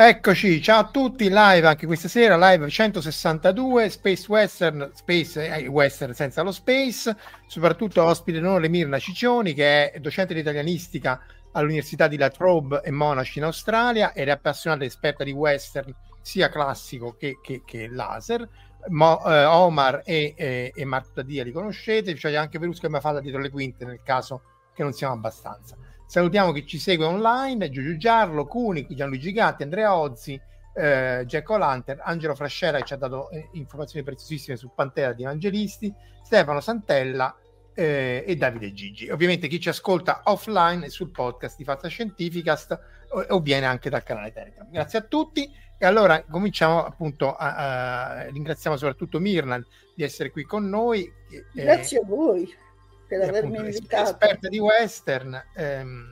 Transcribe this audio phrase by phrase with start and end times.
[0.00, 6.14] Eccoci, ciao a tutti, live anche questa sera, live 162, Space Western, Space eh, Western
[6.14, 7.16] senza lo Space,
[7.48, 12.92] soprattutto ospite l'onore Mirna Ciccioni che è docente di italianistica all'Università di La Trobe e
[12.92, 17.88] Monash in Australia ed è appassionata e esperta di western sia classico che, che, che
[17.88, 18.48] laser.
[18.90, 22.98] Mo, eh, Omar e, e, e Marco Tadia li conoscete, c'è anche Verusco che mi
[22.98, 25.76] ha fatto dietro le quinte nel caso che non siamo abbastanza.
[26.08, 30.40] Salutiamo chi ci segue online, Giugiu Giarlo, Cuni, Gianluigi Gatti, Andrea Ozzi,
[30.72, 35.24] eh, Jack O'Lanter, Angelo Frascera che ci ha dato eh, informazioni preziosissime su Pantera di
[35.24, 37.36] Evangelisti, Stefano Santella
[37.74, 39.10] eh, e Davide Gigi.
[39.10, 42.80] Ovviamente chi ci ascolta offline sul podcast di Fatta Scientificast
[43.28, 44.66] o, viene anche dal canale Telegram.
[44.70, 49.62] Grazie a tutti e allora cominciamo appunto a, a ringraziamo soprattutto Mirnan
[49.94, 51.06] di essere qui con noi.
[51.52, 52.66] Grazie a voi
[53.08, 54.10] per avermi invitato.
[54.10, 55.42] Esperta di western.
[55.54, 56.06] Ehm,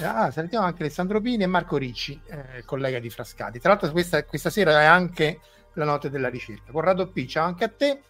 [0.00, 3.60] ah, salutiamo anche Alessandro Pini e Marco Ricci, eh, collega di Frascati.
[3.60, 5.40] Tra l'altro questa, questa sera è anche
[5.74, 6.72] la notte della ricerca.
[6.72, 8.02] Corrado P, ciao anche a te.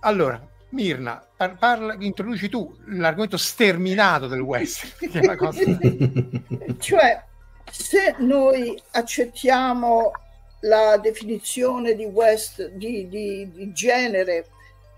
[0.00, 5.36] Allora, Mirna, par- parla, introduci tu l'argomento sterminato del western.
[5.36, 5.60] cosa...
[6.78, 7.24] cioè,
[7.70, 10.10] se noi accettiamo
[10.60, 14.48] la definizione di, west, di, di, di genere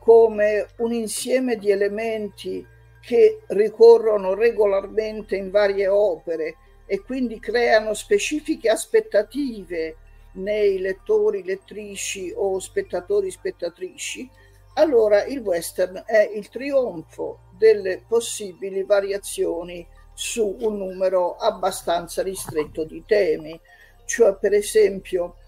[0.07, 2.65] come un insieme di elementi
[3.01, 6.55] che ricorrono regolarmente in varie opere
[6.87, 9.97] e quindi creano specifiche aspettative
[10.35, 14.31] nei lettori, lettrici o spettatori, spettatrici,
[14.75, 19.85] allora il western è il trionfo delle possibili variazioni
[20.15, 23.61] su un numero abbastanza ristretto di temi.
[24.05, 25.39] Cioè, per esempio,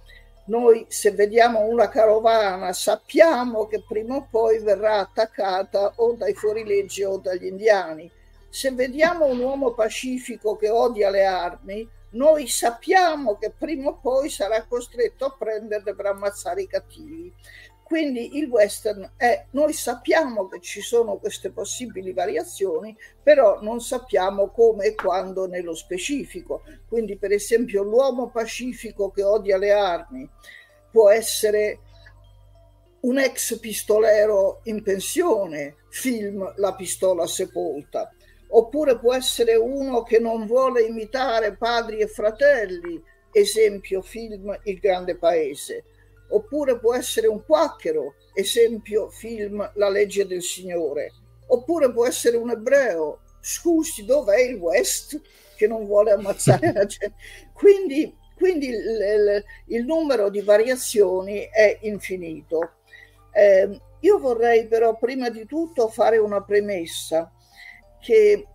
[0.48, 7.04] noi se vediamo una carovana sappiamo che prima o poi verrà attaccata o dai fuorilegge
[7.04, 8.10] o dagli indiani.
[8.48, 14.30] Se vediamo un uomo pacifico che odia le armi, noi sappiamo che prima o poi
[14.30, 17.30] sarà costretto a prenderle per ammazzare i cattivi.
[17.88, 24.50] Quindi il western è, noi sappiamo che ci sono queste possibili variazioni, però non sappiamo
[24.50, 26.64] come e quando nello specifico.
[26.86, 30.28] Quindi per esempio l'uomo pacifico che odia le armi
[30.90, 31.78] può essere
[33.00, 38.12] un ex pistolero in pensione, film La pistola sepolta,
[38.48, 45.16] oppure può essere uno che non vuole imitare padri e fratelli, esempio film Il grande
[45.16, 45.84] paese
[46.28, 51.12] oppure può essere un quacchero, esempio film La legge del Signore,
[51.46, 55.20] oppure può essere un ebreo, scusi dov'è il West
[55.56, 57.14] che non vuole ammazzare la gente.
[57.52, 62.74] Quindi, quindi il, il, numero di variazioni è infinito.
[63.32, 67.32] Eh, io vorrei però prima di tutto fare una premessa
[68.00, 68.46] che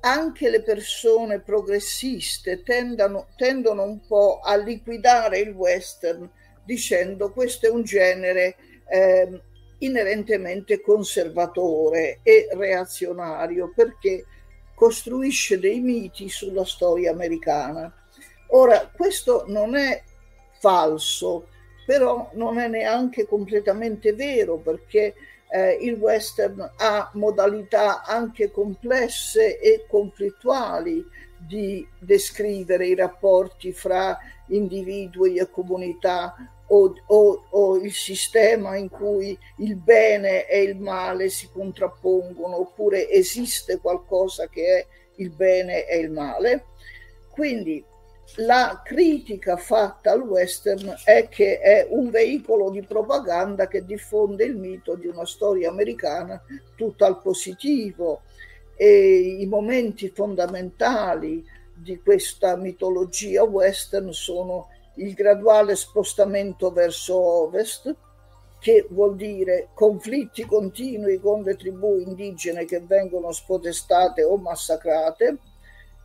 [0.00, 6.30] anche le persone progressiste tendano, tendono un po' a liquidare il western
[6.68, 8.56] dicendo questo è un genere
[8.90, 9.40] eh,
[9.78, 14.26] inerentemente conservatore e reazionario perché
[14.74, 17.90] costruisce dei miti sulla storia americana.
[18.48, 20.02] Ora, questo non è
[20.58, 21.48] falso,
[21.86, 25.14] però non è neanche completamente vero perché
[25.50, 31.02] eh, il western ha modalità anche complesse e conflittuali
[31.38, 34.18] di descrivere i rapporti fra
[34.48, 36.34] individui e comunità
[36.68, 43.08] o, o, o, il sistema in cui il bene e il male si contrappongono, oppure
[43.10, 44.86] esiste qualcosa che è
[45.16, 46.66] il bene e il male.
[47.30, 47.84] Quindi
[48.36, 54.56] la critica fatta al western è che è un veicolo di propaganda che diffonde il
[54.56, 56.40] mito di una storia americana
[56.76, 58.22] tutta al positivo
[58.76, 61.44] e i momenti fondamentali
[61.74, 64.68] di questa mitologia western sono
[64.98, 67.94] il graduale spostamento verso ovest,
[68.60, 75.38] che vuol dire conflitti continui con le tribù indigene che vengono spodestate o massacrate,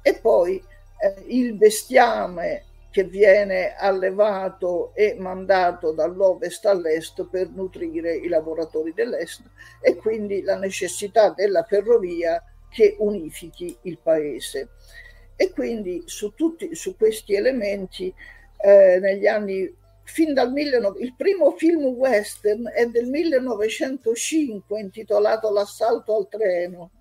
[0.02, 0.64] e poi
[1.00, 9.42] eh, il bestiame che viene allevato e mandato dall'ovest all'est per nutrire i lavoratori dell'est
[9.82, 14.70] e quindi la necessità della ferrovia che unifichi il paese.
[15.36, 18.14] E quindi su, tutti, su questi elementi
[18.66, 19.70] eh, negli anni
[20.04, 26.92] fin dal 19, il primo film western è del 1905 intitolato L'assalto al treno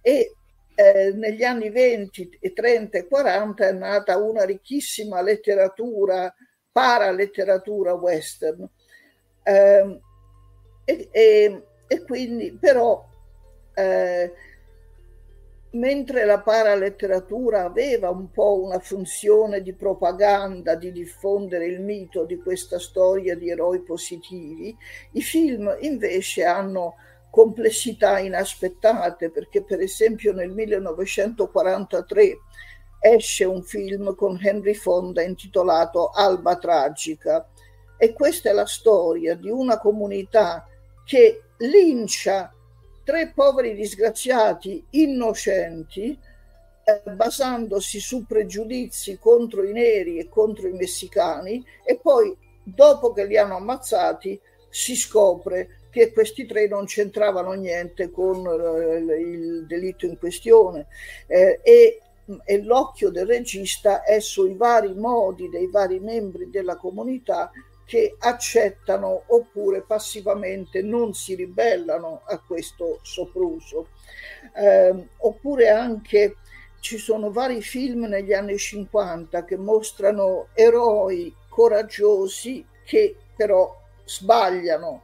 [0.00, 0.34] e
[0.74, 6.32] eh, negli anni 20 e 30 e 40 è nata una ricchissima letteratura,
[6.70, 8.68] paraletteratura western.
[9.42, 10.00] Eh,
[10.84, 13.04] e, e, e, quindi però
[13.74, 14.32] eh,
[15.72, 22.36] mentre la paraletteratura aveva un po' una funzione di propaganda, di diffondere il mito di
[22.36, 24.76] questa storia di eroi positivi,
[25.12, 26.96] i film invece hanno
[27.30, 32.38] complessità inaspettate perché per esempio nel 1943
[33.00, 37.48] esce un film con Henry Fonda intitolato Alba Tragica.
[37.96, 40.66] E questa è la storia di una comunità
[41.04, 42.52] che lincia
[43.04, 46.18] tre poveri disgraziati innocenti,
[46.84, 53.26] eh, basandosi su pregiudizi contro i neri e contro i messicani, e poi, dopo che
[53.26, 60.06] li hanno ammazzati, si scopre che questi tre non c'entravano niente con eh, il delitto
[60.06, 60.86] in questione.
[61.26, 62.02] Eh, e
[62.44, 67.50] e l'occhio del regista è sui vari modi dei vari membri della comunità
[67.92, 73.88] che accettano oppure passivamente non si ribellano a questo sopruso.
[74.56, 76.36] Eh, oppure anche
[76.80, 85.02] ci sono vari film negli anni 50 che mostrano eroi coraggiosi che però sbagliano.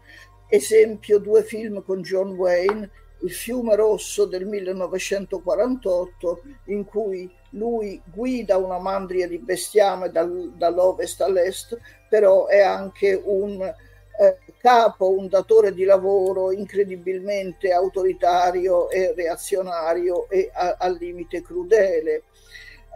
[0.49, 2.90] Esempio, due film con John Wayne,
[3.20, 11.21] Il fiume rosso del 1948, in cui lui guida una mandria di bestiame dal, dall'ovest
[11.23, 11.79] all'est,
[12.09, 20.50] però è anche un eh, capo, un datore di lavoro incredibilmente autoritario e reazionario e
[20.53, 22.25] a, al limite crudele.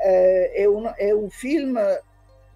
[0.05, 1.81] Eh, è, un, è, un, film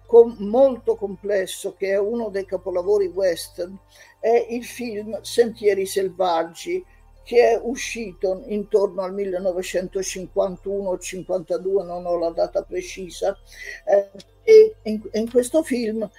[0.05, 3.77] com, molto complesso che è uno dei capolavori western,
[4.19, 6.83] è il film Sentieri selvaggi
[7.27, 13.37] che è uscito intorno al 1951-52, non ho la data precisa,
[13.83, 14.09] eh,
[14.43, 16.09] e in, in questo film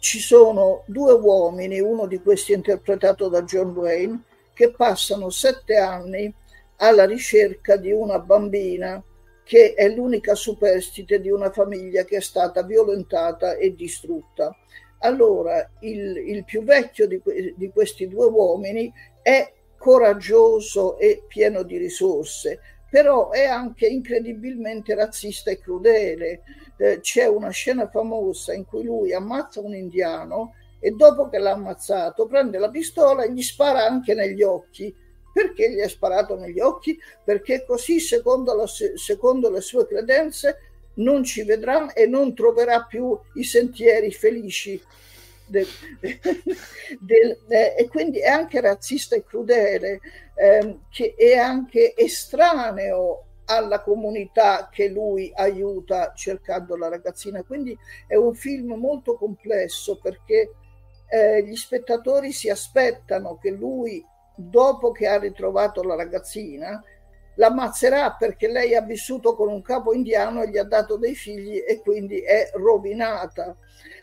[0.00, 6.34] ci sono due uomini, uno di questi interpretato da John Wayne, che passano sette anni
[6.78, 9.00] alla ricerca di una bambina
[9.44, 14.52] che è l'unica superstite di una famiglia che è stata violentata e distrutta.
[14.98, 17.22] Allora, il, il più vecchio di,
[17.54, 18.92] di questi due uomini
[19.22, 22.60] è coraggioso e pieno di risorse,
[22.90, 26.42] però è anche incredibilmente razzista e crudele
[26.76, 31.52] eh, c'è una scena famosa in cui lui ammazza un indiano e dopo che l'ha
[31.52, 34.94] ammazzato prende la pistola e gli spara anche negli occhi.
[35.32, 36.98] Perché gli ha sparato negli occhi?
[37.24, 40.58] Perché così, secondo, la, secondo le sue credenze,
[40.94, 44.78] non ci vedrà e non troverà più i sentieri felici.
[45.50, 45.66] Del,
[47.00, 50.00] del, eh, e quindi è anche razzista e crudele,
[50.36, 57.42] eh, che è anche estraneo alla comunità che lui aiuta cercando la ragazzina.
[57.42, 60.52] Quindi è un film molto complesso perché
[61.08, 64.04] eh, gli spettatori si aspettano che lui,
[64.36, 66.80] dopo che ha ritrovato la ragazzina,
[67.34, 71.62] l'ammazzerà perché lei ha vissuto con un capo indiano e gli ha dato dei figli
[71.66, 73.56] e quindi è rovinata.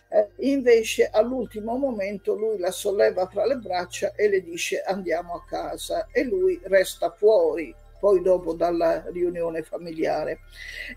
[0.10, 5.44] Eh, invece all'ultimo momento lui la solleva fra le braccia e le dice andiamo a
[5.44, 10.40] casa e lui resta fuori poi dopo dalla riunione familiare.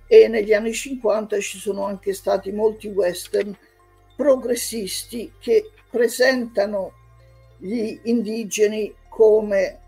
[0.06, 3.56] E negli anni 50 ci sono anche stati molti western
[4.16, 6.92] progressisti che presentano
[7.56, 9.80] gli indigeni come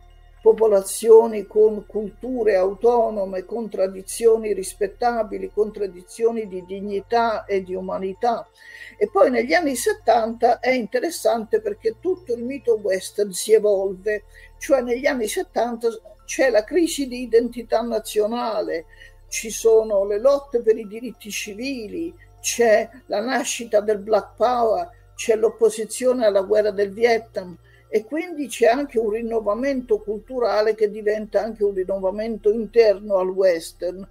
[0.42, 8.48] popolazioni con culture autonome, con tradizioni rispettabili, con tradizioni di dignità e di umanità.
[8.98, 14.24] E poi negli anni 70 è interessante perché tutto il mito western si evolve,
[14.58, 15.88] cioè negli anni 70
[16.24, 18.86] c'è la crisi di identità nazionale,
[19.28, 25.36] ci sono le lotte per i diritti civili, c'è la nascita del Black Power, c'è
[25.36, 27.56] l'opposizione alla guerra del Vietnam
[27.94, 34.08] e quindi c'è anche un rinnovamento culturale che diventa anche un rinnovamento interno al western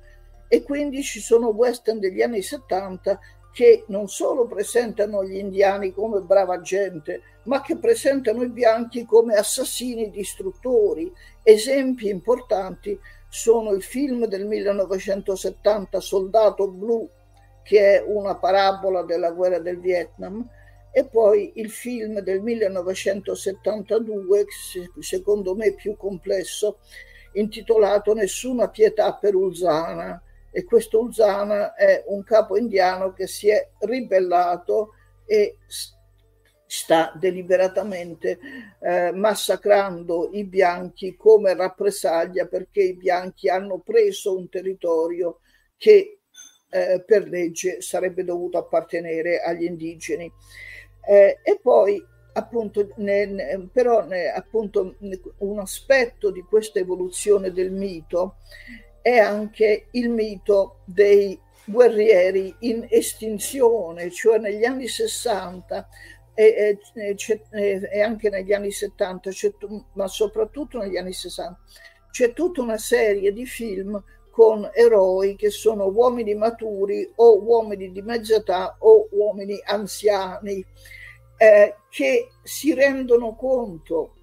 [0.48, 3.20] e quindi ci sono western degli anni 70
[3.52, 9.34] che non solo presentano gli indiani come brava gente, ma che presentano i bianchi come
[9.34, 11.12] assassini distruttori.
[11.42, 17.10] Esempi importanti sono il film del 1970 Soldato Blu,
[17.64, 20.48] che è una parabola della guerra del Vietnam,
[20.92, 24.46] e poi il film del 1972,
[25.00, 26.80] secondo me più complesso,
[27.34, 30.22] intitolato Nessuna pietà per Ulzana.
[30.52, 34.96] E questo Ulzana è un capo indiano che si è ribellato
[35.26, 35.56] e
[36.72, 38.40] sta deliberatamente
[38.82, 45.40] eh, massacrando i bianchi come rappresaglia perché i bianchi hanno preso un territorio
[45.78, 46.20] che
[46.70, 50.32] eh, per legge sarebbe dovuto appartenere agli indigeni.
[51.08, 52.04] Eh, e poi
[52.34, 54.96] appunto, ne, ne, però ne, appunto
[55.38, 58.38] un aspetto di questa evoluzione del mito
[59.02, 65.88] è anche il mito dei guerrieri in estinzione, cioè negli anni 60
[66.34, 69.30] e, e, e anche negli anni 70,
[69.94, 71.60] ma soprattutto negli anni 60,
[72.12, 74.02] c'è tutta una serie di film
[74.32, 80.66] con eroi che sono uomini maturi o uomini di mezza età o uomini anziani
[81.38, 84.16] eh, che si rendono conto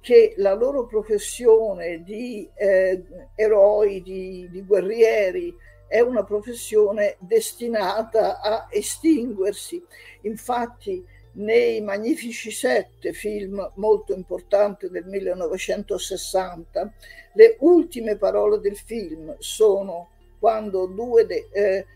[0.00, 3.04] che la loro professione di eh,
[3.36, 5.54] eroi, di, di guerrieri,
[5.86, 9.84] è una professione destinata a estinguersi.
[10.22, 16.92] Infatti, nei Magnifici Sette, film molto importante del 1960,
[17.34, 21.86] le ultime parole del film sono quando due de, eh,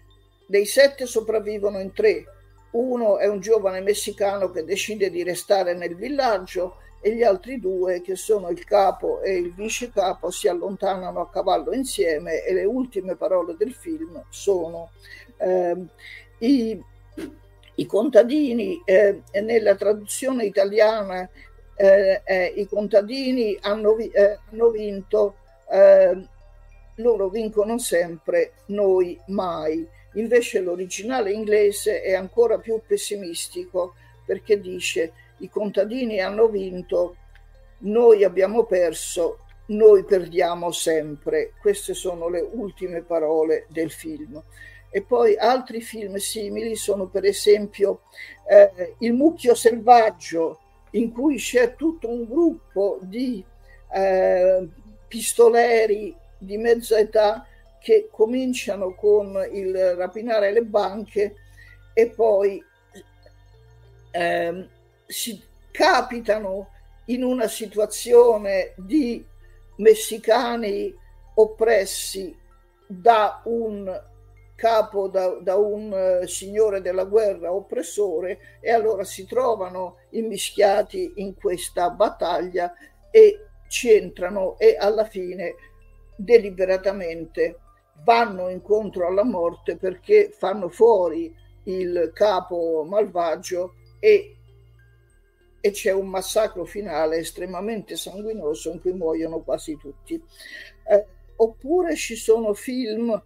[0.46, 2.24] dei sette sopravvivono in tre.
[2.72, 8.00] Uno è un giovane messicano che decide di restare nel villaggio e gli altri due,
[8.00, 12.64] che sono il capo e il vice capo, si allontanano a cavallo insieme e le
[12.64, 14.90] ultime parole del film sono
[15.38, 15.76] eh,
[16.38, 16.82] i,
[17.76, 21.28] i, contadini, eh, nella traduzione italiana
[21.76, 25.36] eh, eh, i contadini hanno, eh, hanno vinto,
[25.70, 26.26] eh,
[26.96, 29.86] loro vincono sempre, noi mai.
[30.14, 37.16] Invece l'originale inglese è ancora più pessimistico perché dice i contadini hanno vinto,
[37.80, 41.52] noi abbiamo perso, noi perdiamo sempre.
[41.60, 44.42] Queste sono le ultime parole del film.
[44.96, 48.04] E poi altri film simili sono per esempio
[48.48, 50.60] eh, Il mucchio selvaggio
[50.92, 53.44] in cui c'è tutto un gruppo di
[53.92, 54.66] eh,
[55.06, 57.46] pistoleri di mezza età
[57.78, 61.34] che cominciano con il rapinare le banche
[61.92, 62.64] e poi
[64.12, 64.68] eh,
[65.04, 66.70] si capitano
[67.08, 69.22] in una situazione di
[69.76, 70.90] messicani
[71.34, 72.34] oppressi
[72.86, 74.14] da un
[74.56, 81.34] capo da, da un uh, signore della guerra oppressore e allora si trovano immischiati in
[81.36, 82.72] questa battaglia
[83.10, 85.54] e ci entrano e alla fine
[86.16, 87.58] deliberatamente
[88.02, 91.34] vanno incontro alla morte perché fanno fuori
[91.64, 94.36] il capo malvagio e,
[95.60, 100.14] e c'è un massacro finale estremamente sanguinoso in cui muoiono quasi tutti.
[100.88, 103.20] Eh, oppure ci sono film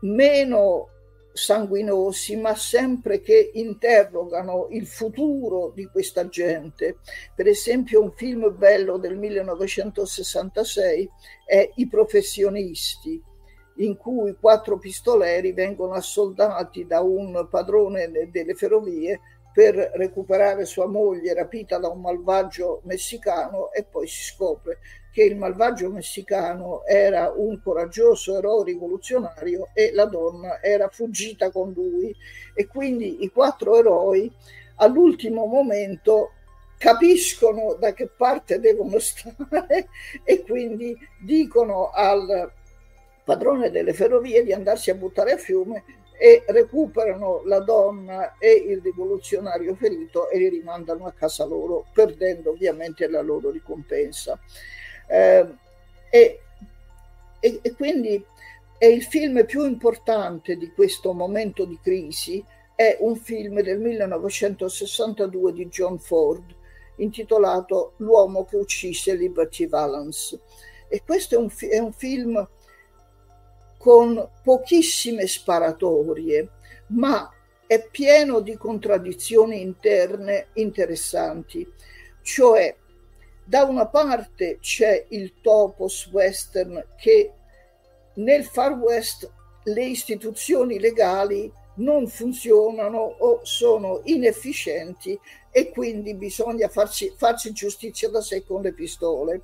[0.00, 0.88] meno
[1.36, 6.98] sanguinosi, ma sempre che interrogano il futuro di questa gente.
[7.34, 11.10] Per esempio, un film bello del 1966
[11.44, 13.22] è I professionisti,
[13.76, 19.20] in cui quattro pistoleri vengono assoldati da un padrone delle ferrovie
[19.56, 25.34] per recuperare sua moglie rapita da un malvagio messicano e poi si scopre che il
[25.34, 32.14] malvagio messicano era un coraggioso eroe rivoluzionario e la donna era fuggita con lui.
[32.52, 34.30] E quindi i quattro eroi
[34.74, 36.32] all'ultimo momento
[36.76, 39.88] capiscono da che parte devono stare
[40.22, 40.94] e quindi
[41.24, 42.52] dicono al
[43.24, 45.82] padrone delle ferrovie di andarsi a buttare a fiume
[46.18, 52.50] e recuperano la donna e il rivoluzionario ferito e li rimandano a casa loro, perdendo
[52.50, 54.38] ovviamente la loro ricompensa.
[55.06, 55.46] Eh,
[56.10, 56.40] e,
[57.40, 58.24] e, e quindi
[58.78, 62.44] è il film più importante di questo momento di crisi,
[62.74, 66.54] è un film del 1962 di John Ford
[66.96, 70.40] intitolato L'uomo che uccise Liberty Valance.
[70.88, 72.46] E questo è un, è un film
[73.86, 76.48] con pochissime sparatorie,
[76.88, 77.32] ma
[77.68, 81.64] è pieno di contraddizioni interne interessanti,
[82.20, 82.74] cioè
[83.44, 87.32] da una parte c'è il topos western che
[88.14, 89.30] nel Far West
[89.62, 95.16] le istituzioni legali non funzionano o sono inefficienti
[95.52, 99.42] e quindi bisogna farci, farci giustizia da sé con le pistole.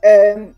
[0.00, 0.52] Eh,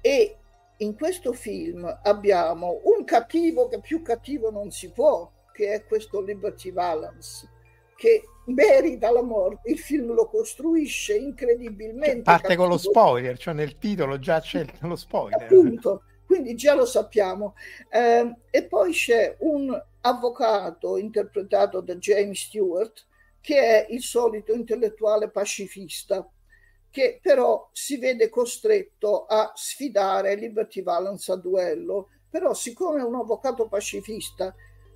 [0.00, 0.34] e
[0.80, 6.20] in questo film abbiamo un cattivo che più cattivo non si può, che è questo
[6.20, 7.48] Liberty Valance,
[7.96, 9.70] che merita la morte.
[9.70, 12.14] Il film lo costruisce incredibilmente.
[12.14, 12.62] Cioè, parte cattivo.
[12.62, 15.42] con lo spoiler, cioè nel titolo già c'è lo spoiler.
[15.42, 17.54] Appunto, quindi già lo sappiamo.
[17.90, 23.06] Eh, e poi c'è un avvocato interpretato da James Stewart,
[23.42, 26.26] che è il solito intellettuale pacifista
[26.90, 32.08] che però si vede costretto a sfidare Liberty Valance a duello.
[32.28, 34.54] Però, siccome è un avvocato pacifista,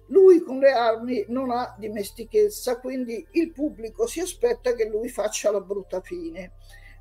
[0.08, 5.50] lui con le armi non ha dimestichezza, quindi il pubblico si aspetta che lui faccia
[5.50, 6.52] la brutta fine.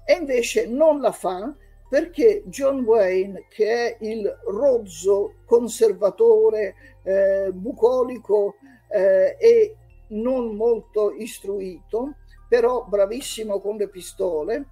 [0.06, 1.54] E invece non la fa
[1.90, 8.56] perché John Wayne, che è il rozzo conservatore, eh, bucolico
[8.90, 9.76] eh, e
[10.08, 12.16] non molto istruito,
[12.50, 14.70] però bravissimo con le pistole,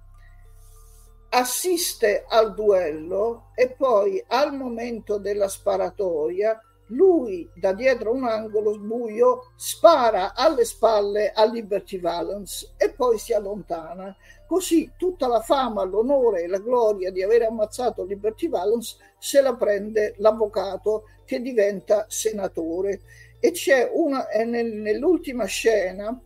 [1.34, 9.52] assiste al duello e poi al momento della sparatoria lui da dietro un angolo buio
[9.56, 14.14] spara alle spalle a Liberty Valance e poi si allontana.
[14.46, 19.54] Così tutta la fama, l'onore e la gloria di aver ammazzato Liberty Valance se la
[19.54, 23.00] prende l'avvocato che diventa senatore.
[23.40, 26.20] E c'è una, nell'ultima scena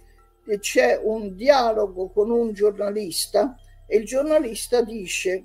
[0.59, 3.57] c'è un dialogo con un giornalista
[3.87, 5.45] e il giornalista dice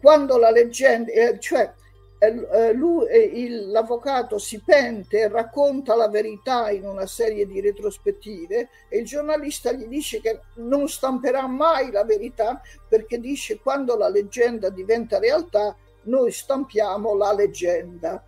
[0.00, 1.72] quando la leggenda, eh, cioè
[2.18, 7.60] eh, eh lui, il, l'avvocato si pente e racconta la verità in una serie di
[7.60, 13.96] retrospettive e il giornalista gli dice che non stamperà mai la verità perché dice quando
[13.96, 18.24] la leggenda diventa realtà noi stampiamo la leggenda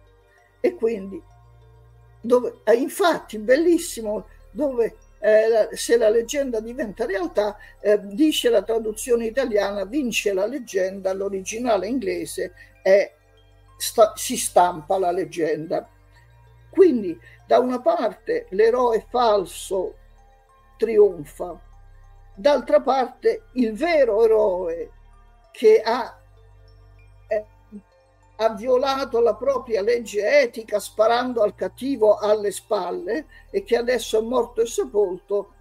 [0.61, 1.23] e quindi
[2.21, 9.27] dove, eh, infatti bellissimo dove eh, se la leggenda diventa realtà, eh, dice la traduzione
[9.27, 12.53] italiana, vince la leggenda, l'originale inglese
[12.83, 13.13] è
[13.77, 15.89] sta, si stampa la leggenda.
[16.71, 19.97] Quindi da una parte l'eroe falso
[20.77, 21.61] trionfa,
[22.35, 24.91] d'altra parte il vero eroe
[25.51, 26.18] che ha
[28.41, 34.23] ha violato la propria legge etica sparando al cattivo alle spalle e che adesso è
[34.23, 35.55] morto e sepolto,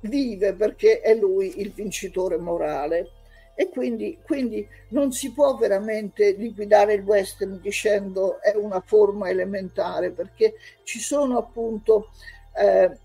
[0.00, 3.10] vive perché è lui il vincitore morale.
[3.54, 10.10] E quindi, quindi non si può veramente liquidare il western dicendo è una forma elementare,
[10.10, 12.10] perché ci sono appunto
[12.54, 12.98] eh,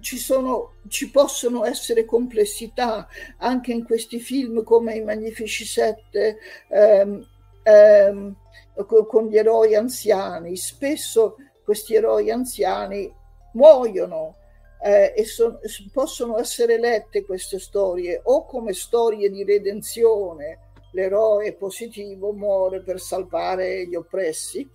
[0.00, 7.26] ci, sono, ci possono essere complessità anche in questi film come i Magnifici Sette ehm,
[7.62, 8.36] ehm,
[8.84, 10.56] con gli eroi anziani.
[10.56, 13.12] Spesso questi eroi anziani
[13.52, 14.36] muoiono
[14.82, 15.58] eh, e son,
[15.92, 20.58] possono essere lette queste storie o come storie di redenzione,
[20.92, 24.68] l'eroe positivo muore per salvare gli oppressi,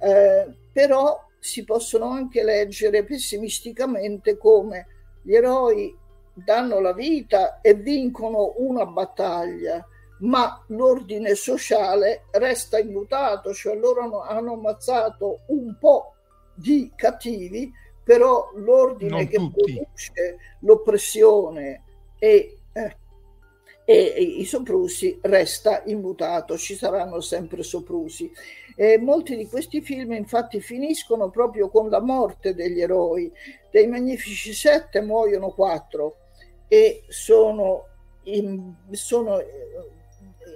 [0.00, 4.86] eh, però si possono anche leggere pessimisticamente come
[5.22, 5.96] gli eroi
[6.32, 9.84] danno la vita e vincono una battaglia,
[10.20, 16.14] ma l'ordine sociale resta immutato, cioè loro hanno ammazzato un po'
[16.54, 17.72] di cattivi,
[18.04, 19.74] però l'ordine non che tutti.
[19.74, 21.84] produce l'oppressione
[22.18, 22.96] e eh,
[23.90, 28.30] e i soprusi resta immutato, ci saranno sempre soprusi.
[28.80, 33.30] E molti di questi film infatti finiscono proprio con la morte degli eroi.
[33.70, 36.16] Dei Magnifici Sette muoiono quattro
[36.66, 37.88] e sono
[38.22, 39.38] in, sono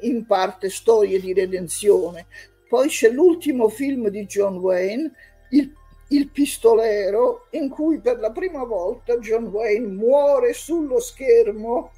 [0.00, 2.24] in parte storie di redenzione.
[2.66, 5.12] Poi c'è l'ultimo film di John Wayne,
[5.50, 5.70] il
[6.08, 11.90] il pistolero in cui per la prima volta John Wayne muore sullo schermo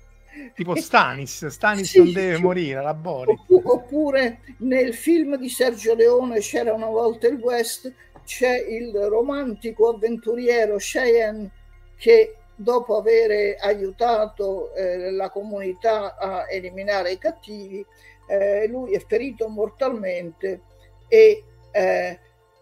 [0.55, 2.43] tipo Stanis, Stanis sì, non deve sì.
[2.43, 3.39] morire, la Bori.
[3.49, 7.93] Oppure nel film di Sergio Leone c'era una volta il West,
[8.25, 11.51] c'è il romantico avventuriero Cheyenne
[11.97, 17.85] che dopo aver aiutato eh, la comunità a eliminare i cattivi,
[18.29, 20.63] eh, lui è ferito mortalmente
[21.09, 22.19] e eh,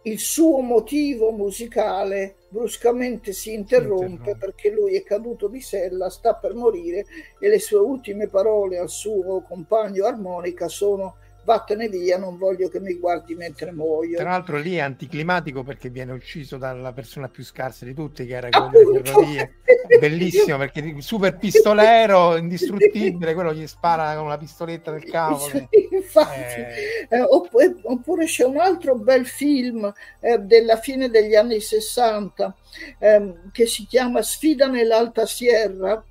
[0.06, 6.54] il suo motivo musicale bruscamente si interrompe, perché lui è caduto di sella, sta per
[6.54, 7.06] morire
[7.38, 12.80] e le sue ultime parole al suo compagno armonica sono vattene via, non voglio che
[12.80, 14.18] mi guardi mentre muoio.
[14.18, 18.34] Tra l'altro lì è anticlimatico perché viene ucciso dalla persona più scarsa di tutti, che
[18.34, 19.54] era quello delle ferrovie.
[20.00, 25.68] Bellissimo perché super pistolero indistruttibile, quello gli spara con una pistoletta del cavolo.
[25.90, 27.06] infatti, eh.
[27.08, 32.54] Eh, oppure, oppure, c'è un altro bel film eh, della fine degli anni 60
[32.98, 36.02] ehm, che si chiama Sfida nell'Alta Sierra,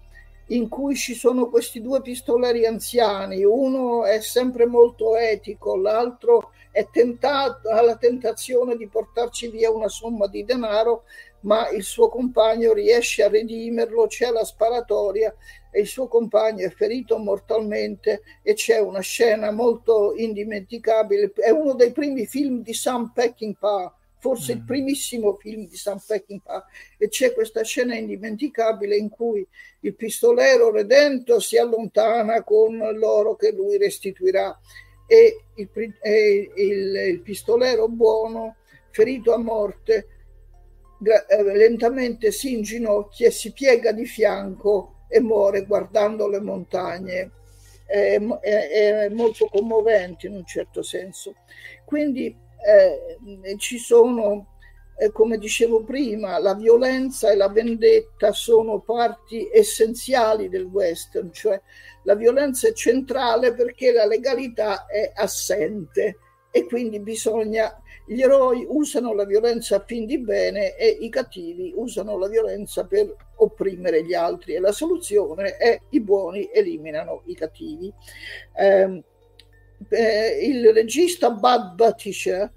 [0.48, 6.88] in cui ci sono questi due pistoleri anziani, uno è sempre molto etico, l'altro è
[6.92, 11.04] tentato, ha la tentazione di portarci via una somma di denaro,
[11.42, 15.34] ma il suo compagno riesce a redimerlo, c'è la sparatoria
[15.72, 21.32] e il suo compagno è ferito mortalmente e c'è una scena molto indimenticabile.
[21.36, 24.58] È uno dei primi film di Sam Peckinpah, forse mm.
[24.58, 26.66] il primissimo film di Sam Peckinpah
[26.98, 29.46] e c'è questa scena indimenticabile in cui
[29.82, 34.58] il pistolero redento si allontana con l'oro che lui restituirà
[35.06, 35.70] e il,
[36.02, 38.56] e il, il pistolero buono
[38.92, 40.08] ferito a morte
[41.04, 47.32] eh, lentamente si inginocchia e si piega di fianco e muore guardando le montagne.
[47.86, 51.36] È, è, è molto commovente in un certo senso.
[51.84, 52.34] Quindi
[52.66, 54.56] eh, ci sono,
[54.98, 61.60] eh, come dicevo prima, la violenza e la vendetta sono parti essenziali del western, cioè
[62.04, 66.18] la violenza è centrale perché la legalità è assente
[66.56, 71.74] e quindi bisogna gli eroi usano la violenza a fin di bene e i cattivi
[71.76, 77.36] usano la violenza per opprimere gli altri e la soluzione è i buoni eliminano i
[77.36, 77.92] cattivi.
[78.56, 79.04] Eh,
[79.90, 82.52] eh, il regista Bud Batisha,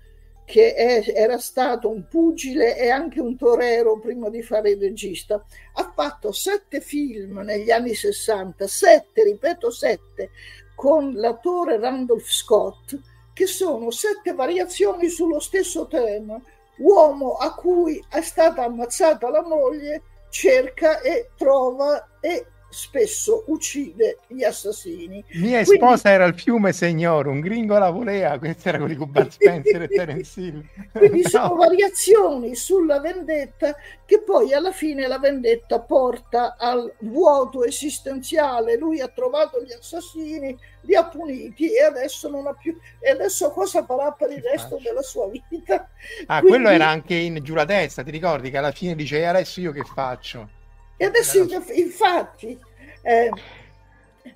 [0.44, 5.44] che è, era stato un pugile e anche un torero prima di fare il regista,
[5.74, 10.30] ha fatto sette film negli anni 60, sette, ripeto sette,
[10.74, 12.96] con l'attore Randolph Scott,
[13.32, 16.40] che sono sette variazioni sullo stesso tema.
[16.78, 24.42] Uomo a cui è stata ammazzata la moglie cerca e trova e spesso uccide gli
[24.42, 25.24] assassini.
[25.34, 25.84] Mia Quindi...
[25.84, 29.82] sposa era il fiume Signor, un gringo la voleva, questo era quelli con Bud Spencer
[29.82, 30.64] e Terence Hill.
[30.92, 33.74] Quindi sono variazioni sulla vendetta
[34.04, 38.76] che poi alla fine la vendetta porta al vuoto esistenziale.
[38.76, 42.76] Lui ha trovato gli assassini, li ha puniti e adesso non ha più...
[43.00, 45.88] E adesso cosa farà per il resto della sua vita?
[46.26, 46.58] Ah, Quindi...
[46.58, 49.72] quello era anche in Giù la testa, ti ricordi che alla fine dice adesso io
[49.72, 50.55] che faccio?
[50.96, 52.58] E adesso infatti...
[53.02, 53.30] Eh,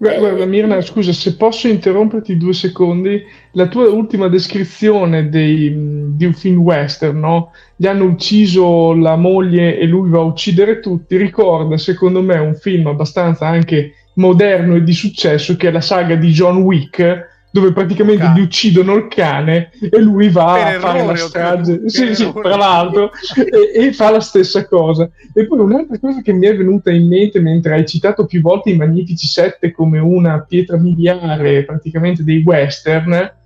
[0.01, 5.71] Guarda, guarda, Mirna, scusa, se posso interromperti due secondi, la tua ultima descrizione dei,
[6.17, 7.53] di un film western, no?
[7.77, 12.55] Gli hanno ucciso la moglie e lui va a uccidere tutti, ricorda secondo me un
[12.55, 17.73] film abbastanza anche moderno e di successo che è la saga di John Wick, dove
[17.73, 21.89] praticamente gli uccidono il cane e lui va per a fare la strage.
[21.89, 25.11] Sì, sì, tra l'altro, e, e, fa la stessa cosa.
[25.35, 28.71] E poi un'altra cosa che mi è venuta in mente mentre hai citato più volte
[28.71, 33.39] i Magnifici Sette come una pietra miliare praticamente dei western.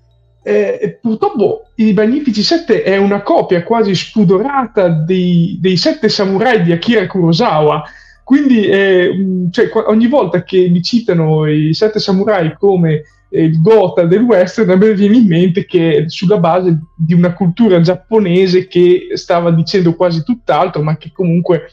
[0.46, 6.72] Eh, purtroppo i Magnifici Sette è una copia quasi spudorata dei, dei Sette Samurai di
[6.72, 7.82] Akira Kurosawa.
[8.22, 13.04] Quindi eh, cioè, ogni volta che mi citano i Sette Samurai come
[13.42, 17.80] il gota del western, a me viene in mente che sulla base di una cultura
[17.80, 21.70] giapponese che stava dicendo quasi tutt'altro, ma che comunque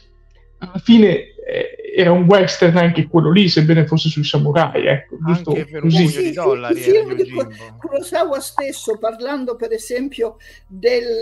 [0.58, 5.50] alla fine eh, era un western anche quello lì, sebbene fosse sui samurai, ecco, giusto
[5.50, 6.22] anche per un così.
[6.22, 6.74] di dollari.
[6.74, 7.32] Il film di
[7.78, 11.20] Kurosawa stesso, parlando per esempio del...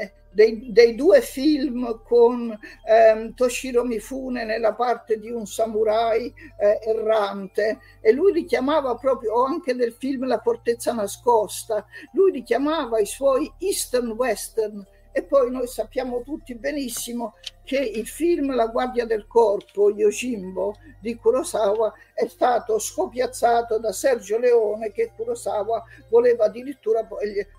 [0.00, 6.78] Eh, dei, dei, due film con ehm, Toshiro Mifune nella parte di un samurai eh,
[6.82, 7.78] errante.
[8.00, 13.52] E lui richiamava proprio, o anche del film La fortezza nascosta, lui richiamava i suoi
[13.58, 14.84] eastern western.
[15.14, 21.16] E poi noi sappiamo tutti benissimo che il film La guardia del corpo, Yojimbo, di
[21.16, 27.06] Kurosawa è stato scopiazzato da Sergio Leone che Kurosawa voleva addirittura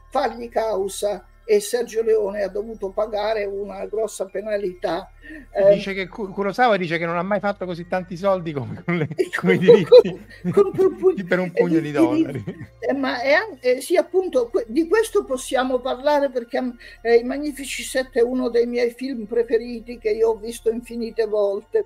[0.09, 5.11] fargli causa e Sergio Leone ha dovuto pagare una grossa penalità.
[5.51, 8.97] Eh, dice che Kurosawa dice che non ha mai fatto così tanti soldi come, con,
[8.97, 9.07] le,
[9.39, 12.43] con i diritti con, con, per un pugno di dollari.
[12.79, 16.61] Eh, ma è, eh, sì, appunto, di questo possiamo parlare perché
[17.01, 21.25] eh, I Magnifici Sette è uno dei miei film preferiti che io ho visto infinite
[21.25, 21.85] volte.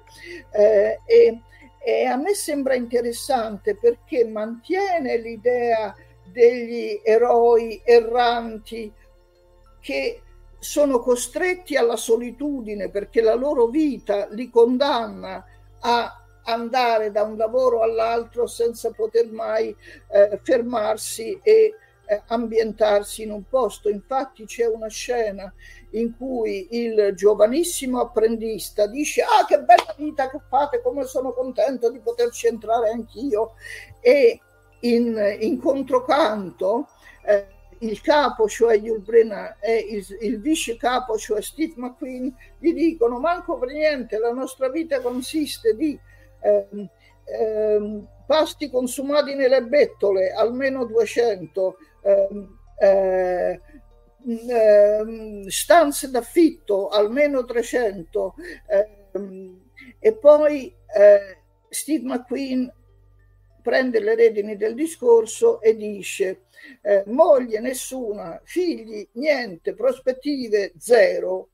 [0.51, 1.41] Eh, e,
[1.83, 5.95] e a me sembra interessante perché mantiene l'idea
[6.31, 8.91] degli eroi erranti
[9.87, 10.21] che
[10.59, 15.45] sono costretti alla solitudine perché la loro vita li condanna
[15.79, 19.73] a andare da un lavoro all'altro senza poter mai
[20.09, 21.73] eh, fermarsi e
[22.05, 23.87] eh, ambientarsi in un posto.
[23.87, 25.53] Infatti c'è una scena
[25.91, 31.89] in cui il giovanissimo apprendista dice ah che bella vita che fate, come sono contento
[31.89, 33.53] di poterci entrare anch'io
[34.01, 34.41] e
[34.81, 36.89] in, in controcanto
[37.25, 42.73] eh, il capo, cioè Yul Brenner, e il, il, vice capo, cioè Steve McQueen, gli
[42.73, 45.99] dicono manco per niente, la nostra vita consiste di
[46.41, 46.89] eh,
[47.25, 53.61] eh, pasti consumati nelle bettole, almeno 200, ehm, eh,
[54.49, 58.35] ehm, stanze d'affitto, almeno 300,
[58.67, 59.61] ehm,
[59.99, 61.37] e poi eh,
[61.69, 62.71] Steve McQueen
[63.67, 66.43] prende le redini del discorso e dice
[66.81, 71.49] eh, moglie nessuna, figli niente, prospettive zero.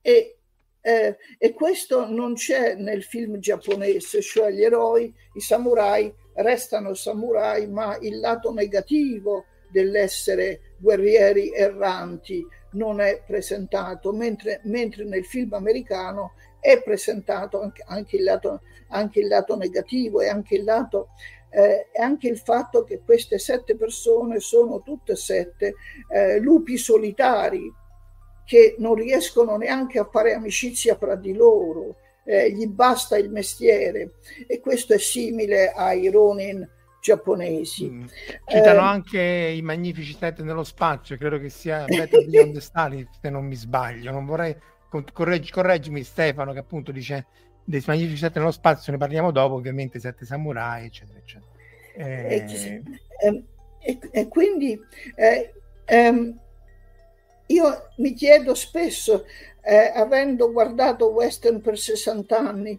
[0.00, 0.38] E,
[0.80, 7.66] eh, e questo non c'è nel film giapponese, cioè gli eroi, i samurai restano samurai,
[7.66, 16.32] ma il lato negativo dell'essere guerrieri erranti non è presentato, mentre, mentre nel film americano
[16.60, 21.08] è presentato anche, anche, il, lato, anche il lato negativo e anche il lato
[21.50, 25.74] eh, anche il fatto che queste sette persone sono tutte sette
[26.12, 27.72] eh, lupi solitari
[28.44, 34.12] che non riescono neanche a fare amicizia fra di loro, eh, gli basta il mestiere
[34.46, 36.66] e questo è simile ai Ronin
[37.00, 37.90] giapponesi.
[37.90, 38.06] Mm.
[38.46, 43.06] Citano eh, anche i magnifici sette nello spazio, credo che sia Better Beyond the Stars,
[43.20, 44.56] se non mi sbaglio, non vorrei
[45.12, 47.26] correggi, correggimi Stefano che appunto dice
[47.64, 51.52] dei magnifici sette nello spazio ne parliamo dopo ovviamente sette samurai eccetera eccetera.
[51.94, 52.86] Eh...
[53.20, 53.44] E,
[53.80, 54.80] e, e, quindi
[55.16, 55.52] eh,
[55.84, 56.38] ehm,
[57.46, 59.24] io mi chiedo spesso
[59.62, 62.78] eh, avendo guardato western per 60 anni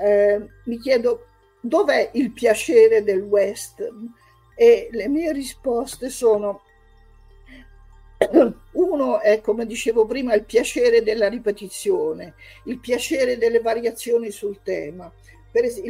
[0.00, 1.28] eh, mi chiedo
[1.60, 4.12] dov'è il piacere del western?
[4.54, 6.62] E le mie risposte sono
[8.72, 15.12] uno è, come dicevo prima, il piacere della ripetizione, il piacere delle variazioni sul tema.
[15.50, 15.80] Per, es-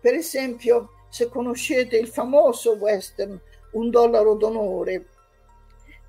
[0.00, 3.38] per esempio, se conoscete il famoso western
[3.72, 5.06] Un dollaro d'onore,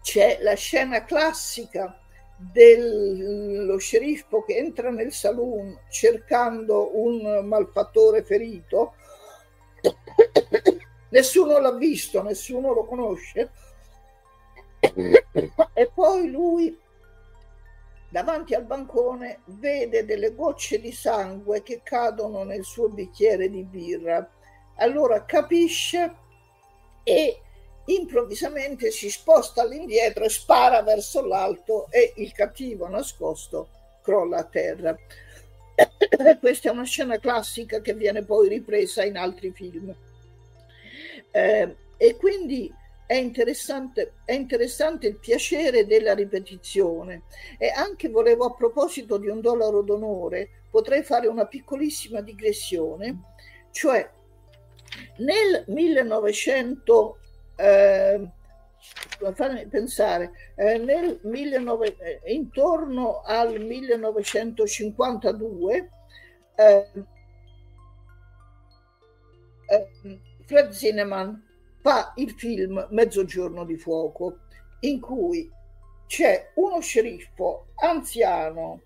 [0.01, 1.97] c'è la scena classica
[2.36, 8.95] dello sceriffo che entra nel saloon cercando un malfattore ferito.
[11.09, 13.51] nessuno l'ha visto, nessuno lo conosce
[15.74, 16.78] e poi lui
[18.10, 24.30] davanti al bancone vede delle gocce di sangue che cadono nel suo bicchiere di birra.
[24.78, 26.15] Allora capisce
[27.04, 27.39] e
[27.86, 33.69] improvvisamente si sposta all'indietro e spara verso l'alto e il cattivo nascosto
[34.04, 34.96] crolla a terra.
[36.39, 39.96] Questa è una scena classica che viene poi ripresa in altri film.
[41.32, 42.72] Eh, e quindi
[43.13, 47.26] è interessante, è interessante il piacere della ripetizione.
[47.60, 53.36] E anche volevo a proposito di un dollaro d'onore potrei fare una piccolissima digressione.
[53.69, 54.10] Cioè
[55.17, 57.17] nel 1900
[57.56, 58.28] eh,
[59.34, 65.89] fammi pensare eh, nel 19, eh, intorno al 1952
[66.56, 66.89] eh,
[69.67, 69.88] eh,
[70.47, 71.52] Fred Zinnemann
[71.84, 74.38] fa il film Mezzogiorno di fuoco,
[74.80, 75.52] in cui
[76.08, 78.84] c'è uno sceriffo anziano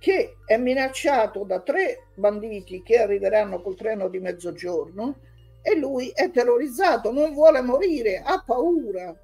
[0.00, 5.20] che è minacciato da tre banditi che arriveranno col treno di mezzogiorno
[5.62, 9.14] e lui è terrorizzato, non vuole morire, ha paura.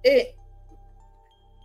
[0.00, 0.34] E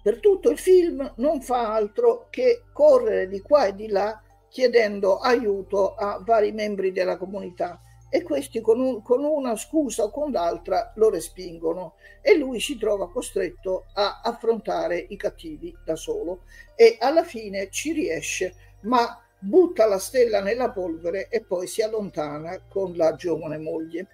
[0.02, 5.20] per tutto il film non fa altro che correre di qua e di là chiedendo
[5.20, 10.32] aiuto a vari membri della comunità e questi con, un, con, una scusa o con
[10.32, 16.44] l'altra lo respingono e lui si trova costretto a affrontare i cattivi da solo
[16.76, 22.62] e alla fine ci riesce ma butta la stella nella polvere e poi si allontana
[22.68, 24.08] con la giovane moglie.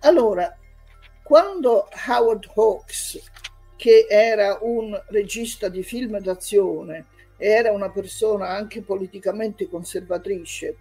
[0.00, 0.54] Allora,
[1.22, 3.20] quando Howard Hawks,
[3.76, 10.76] che era un regista di film d'azione, era una persona anche politicamente conservatrice,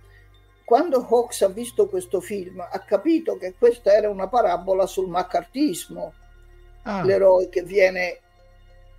[0.68, 6.14] quando Hawks ha visto questo film ha capito che questa era una parabola sul maccartismo,
[6.82, 7.06] ah.
[7.06, 8.20] l'eroe che viene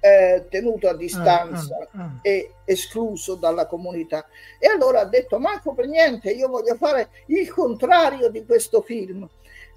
[0.00, 2.20] eh, tenuto a distanza ah, ah, ah.
[2.22, 4.26] e escluso dalla comunità.
[4.58, 9.28] E allora ha detto, manco per niente, io voglio fare il contrario di questo film.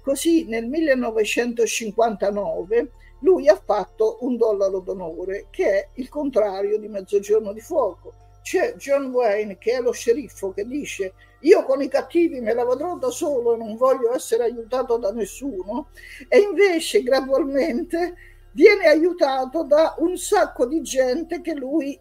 [0.02, 7.52] Così nel 1959 lui ha fatto un dollaro d'onore, che è il contrario di Mezzogiorno
[7.52, 8.14] di Fuoco.
[8.40, 12.64] C'è John Wayne, che è lo sceriffo, che dice io con i cattivi me la
[12.64, 15.88] vedrò da solo e non voglio essere aiutato da nessuno,
[16.28, 18.14] e invece gradualmente
[18.52, 21.98] viene aiutato da un sacco di gente che lui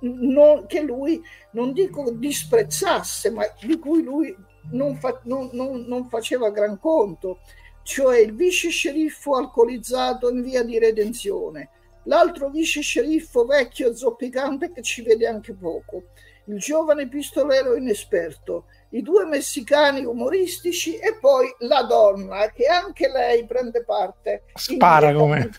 [0.00, 4.34] non, che lui non dico disprezzasse, ma di cui lui
[4.72, 7.40] non, fa, non, non, faceva gran conto.
[7.82, 11.70] cioè il vice sceriffo alcolizzato in via di redenzione,
[12.04, 16.04] l'altro vice sceriffo vecchio zoppicante che ci vede anche poco,
[16.46, 23.44] il giovane pistolero inesperto, i due messicani umoristici e poi la donna che anche lei
[23.44, 24.44] prende parte.
[24.54, 25.50] Spara come...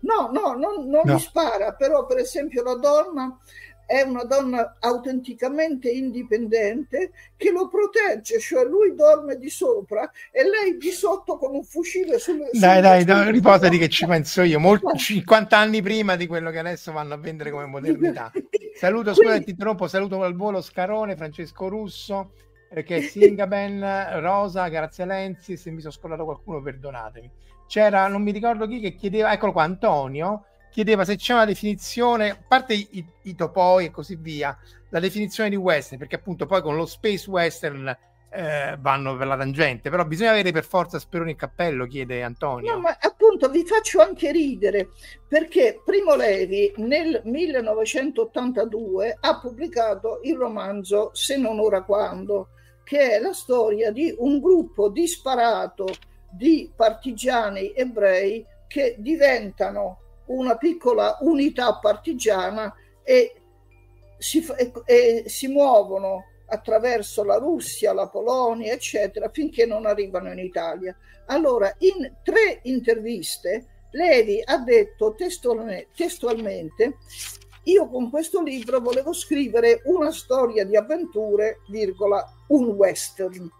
[0.00, 1.18] No, no, non, non no.
[1.18, 3.36] spara, però per esempio la donna
[3.84, 10.76] è una donna autenticamente indipendente che lo protegge, cioè lui dorme di sopra e lei
[10.76, 14.94] di sotto con un fucile sul Dai, dai, dai riposati che ci penso io, molto,
[14.94, 18.30] 50 anni prima di quello che adesso vanno a vendere come modernità.
[18.76, 22.30] Saluto, scusa, ti interrompo, saluto al volo Scarone, Francesco Russo,
[22.68, 27.30] perché Singaben, Rosa, Grazia Lenzi, se mi sono scordato qualcuno perdonatemi.
[27.66, 32.30] C'era, non mi ricordo chi, che chiedeva, eccolo qua, Antonio, chiedeva se c'è una definizione,
[32.30, 34.56] a parte i, i, topoi e così via,
[34.90, 37.96] la definizione di western, perché appunto poi con lo space western
[38.30, 42.72] eh, vanno per la tangente, però bisogna avere per forza Speroni e Cappello, chiede Antonio.
[42.72, 44.90] No, ma appunto vi faccio anche ridere,
[45.26, 52.50] perché Primo Levi nel 1982 ha pubblicato il romanzo Se non ora quando,
[52.88, 55.84] che è la storia di un gruppo disparato
[56.30, 63.42] di partigiani ebrei che diventano una piccola unità partigiana e
[64.16, 70.38] si, e, e si muovono attraverso la Russia, la Polonia, eccetera, finché non arrivano in
[70.38, 70.96] Italia.
[71.26, 76.96] Allora, in tre interviste, Levi ha detto testualmente, testualmente
[77.64, 83.50] io con questo libro volevo scrivere una storia di avventure, virgola, un western.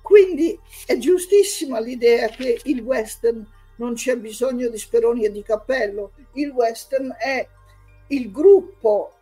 [0.00, 6.12] Quindi è giustissima l'idea che il western non c'è bisogno di Speroni e di Cappello.
[6.34, 7.46] Il western è
[8.08, 9.12] il gruppo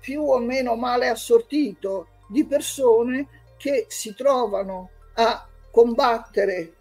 [0.00, 6.74] più o meno male assortito di persone che si trovano a combattere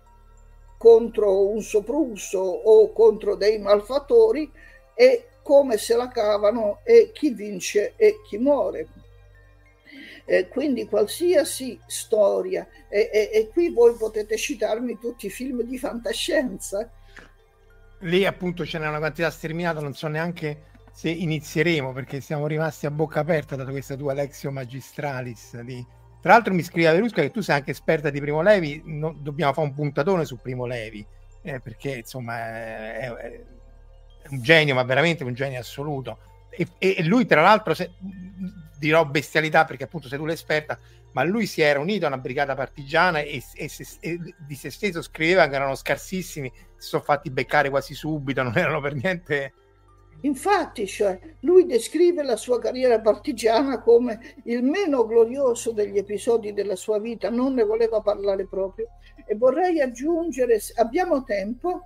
[0.78, 4.50] contro un soprusso o contro dei malfattori
[4.94, 8.88] e come se la cavano e chi vince e chi muore.
[10.32, 15.80] Eh, quindi qualsiasi storia, e, e, e, qui voi potete citarmi tutti i film di
[15.80, 16.88] fantascienza.
[18.02, 22.86] Lì appunto ce n'è una quantità sterminata, non so neanche se inizieremo perché siamo rimasti
[22.86, 25.60] a bocca aperta da questa tua Lexio Magistralis.
[25.62, 25.84] Di...
[26.22, 29.52] Tra l'altro mi scrive Verusca che tu sei anche esperta di Primo Levi, no, dobbiamo
[29.52, 31.04] fare un puntatone su Primo Levi,
[31.42, 33.44] eh, perché insomma è, è
[34.30, 36.20] un genio, ma veramente un genio assoluto.
[36.52, 37.94] E, e lui, tra l'altro, se,
[38.80, 40.80] dirò bestialità perché appunto sei tu l'esperta,
[41.12, 45.02] ma lui si era unito a una brigata partigiana e, e, e, di se stesso
[45.02, 49.54] scriveva che erano scarsissimi, si sono fatti beccare quasi subito, non erano per niente.
[50.22, 56.76] Infatti, cioè, lui descrive la sua carriera partigiana come il meno glorioso degli episodi della
[56.76, 58.88] sua vita, non ne voleva parlare proprio.
[59.26, 61.84] E vorrei aggiungere, abbiamo tempo?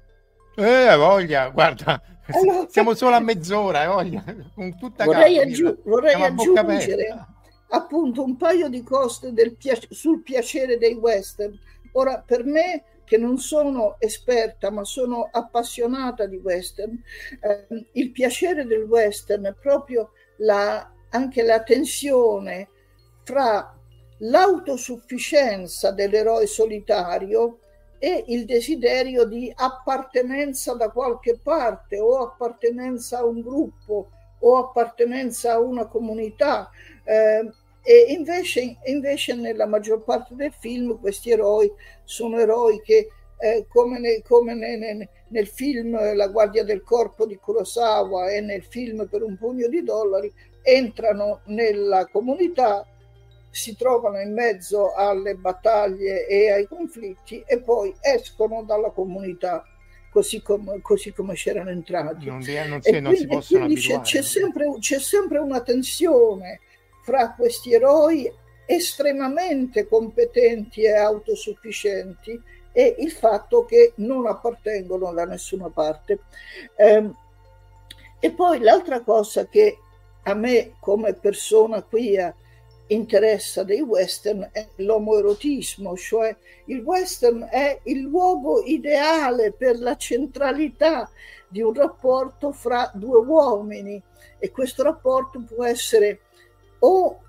[0.56, 6.22] Eh, voglia, guarda, allora, siamo solo a mezz'ora, eh, voglia, con tutta vorrei, aggiu- vorrei
[6.22, 7.26] aggiungere
[7.70, 11.58] appunto un paio di cose piace- sul piacere dei western.
[11.94, 17.02] Ora, per me, che non sono esperta, ma sono appassionata di western,
[17.42, 22.70] eh, il piacere del western è proprio la, anche la tensione
[23.24, 23.76] fra
[24.20, 27.60] l'autosufficienza dell'eroe solitario
[28.04, 35.54] e il desiderio di appartenenza da qualche parte o appartenenza a un gruppo o appartenenza
[35.54, 36.70] a una comunità.
[37.06, 37.50] Eh,
[37.82, 41.72] e invece, invece, nella maggior parte del film questi eroi
[42.04, 47.26] sono eroi che eh, come, ne, come ne, ne, nel film La guardia del corpo
[47.26, 50.30] di Kurosawa e nel film Per un pugno di dollari
[50.62, 52.86] entrano nella comunità
[53.54, 59.64] si trovano in mezzo alle battaglie e ai conflitti e poi escono dalla comunità
[60.10, 62.26] così come, così come c'erano entrati.
[62.26, 66.62] Non, non, si, non si possono c'è, c'è, sempre, c'è sempre una tensione
[67.04, 68.32] fra questi eroi
[68.66, 76.22] estremamente competenti e autosufficienti e il fatto che non appartengono da nessuna parte.
[76.76, 77.08] Eh,
[78.20, 79.78] e poi l'altra cosa che
[80.24, 82.34] a me come persona queer
[82.94, 86.36] interessa dei western è l'omoerotismo, cioè
[86.66, 91.10] il western è il luogo ideale per la centralità
[91.48, 94.02] di un rapporto fra due uomini
[94.40, 96.22] e questo rapporto può essere
[96.80, 97.22] o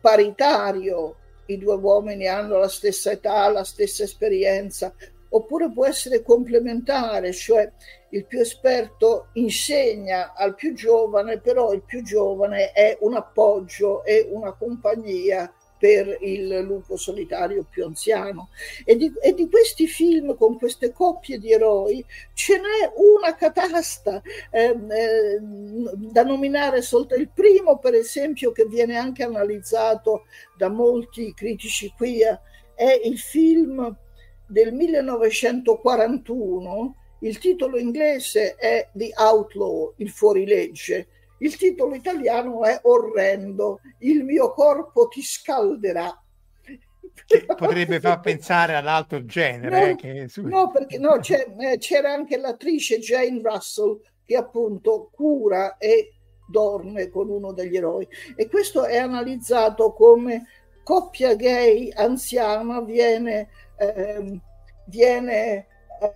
[0.00, 4.94] paritario, i due uomini hanno la stessa età, la stessa esperienza,
[5.38, 7.70] oppure può essere complementare, cioè
[8.10, 14.28] il più esperto insegna al più giovane, però il più giovane è un appoggio e
[14.30, 18.48] una compagnia per il lupo solitario più anziano.
[18.84, 24.20] E di, e di, questi film con queste coppie di eroi ce n'è una catasta
[24.50, 30.24] eh, eh, da nominare soltanto il primo, per esempio, che viene anche analizzato
[30.56, 32.40] da molti critici queer,
[32.74, 33.96] è il film
[34.48, 36.96] del 1941.
[37.20, 41.06] Il titolo inglese è The Outlaw, il fuorilegge
[41.38, 46.22] il titolo italiano è orrendo, il mio corpo ti scalderà.
[47.26, 49.90] Che potrebbe far pensare all'altro genere.
[49.90, 50.28] No, che...
[50.36, 56.14] no perché no, eh, c'era anche l'attrice Jane Russell che appunto cura e
[56.48, 58.06] dorme con uno degli eroi.
[58.34, 60.46] E questo è analizzato come
[60.82, 63.48] coppia gay anziana viene,
[63.78, 64.40] eh,
[64.86, 65.66] viene
[66.00, 66.14] eh,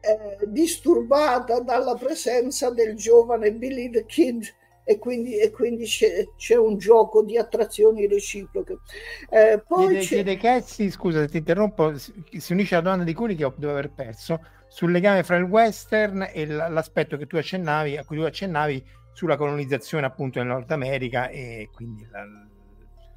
[0.00, 4.44] eh, disturbata dalla presenza del giovane Billy the Kid
[4.88, 8.78] e quindi, e quindi c'è, c'è, un gioco di attrazioni reciproche.
[9.28, 13.34] Eh, poi chiede, chiede Cassi, scusa se ti interrompo, si unisce alla domanda di Curi
[13.34, 18.04] che devo aver perso sul legame fra il western e l'aspetto che tu accennavi, a
[18.04, 22.24] cui tu accennavi sulla colonizzazione appunto in Nord America e quindi la,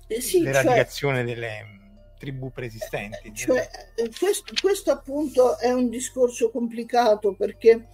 [0.08, 1.26] eh sì, l'eradicazione cioè...
[1.26, 1.89] delle
[2.20, 3.34] tribù preesistenti.
[3.34, 7.88] Cioè, eh, questo, questo, appunto è un discorso complicato perché,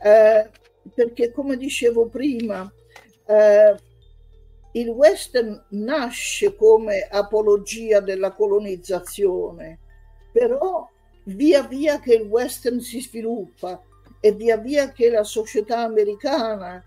[0.00, 0.50] eh,
[0.94, 2.70] perché come dicevo prima,
[3.26, 3.74] eh,
[4.72, 9.78] il western nasce come apologia della colonizzazione,
[10.32, 10.88] però
[11.24, 13.80] via via che il western si sviluppa
[14.20, 16.82] e via via che la società americana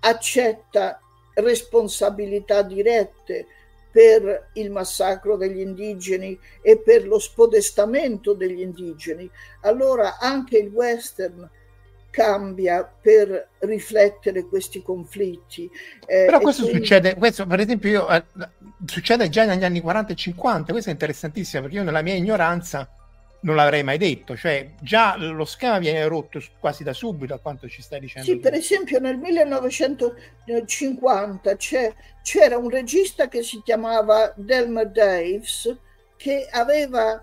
[0.00, 1.00] accetta
[1.34, 3.46] responsabilità dirette,
[3.98, 9.28] per il massacro degli indigeni e per lo spodestamento degli indigeni,
[9.62, 11.50] allora anche il western
[12.08, 15.68] cambia per riflettere questi conflitti.
[16.06, 16.82] Eh, Però questo quindi...
[16.82, 18.24] succede, questo per esempio io, eh,
[18.84, 22.88] succede già negli anni 40 e 50, questo è interessantissimo perché io nella mia ignoranza
[23.40, 27.68] non l'avrei mai detto, cioè già lo schema viene rotto quasi da subito a quanto
[27.68, 28.28] ci stai dicendo.
[28.28, 28.40] Sì, tu.
[28.40, 31.56] per esempio nel 1950
[32.22, 35.72] c'era un regista che si chiamava Delmer Daves
[36.16, 37.22] che aveva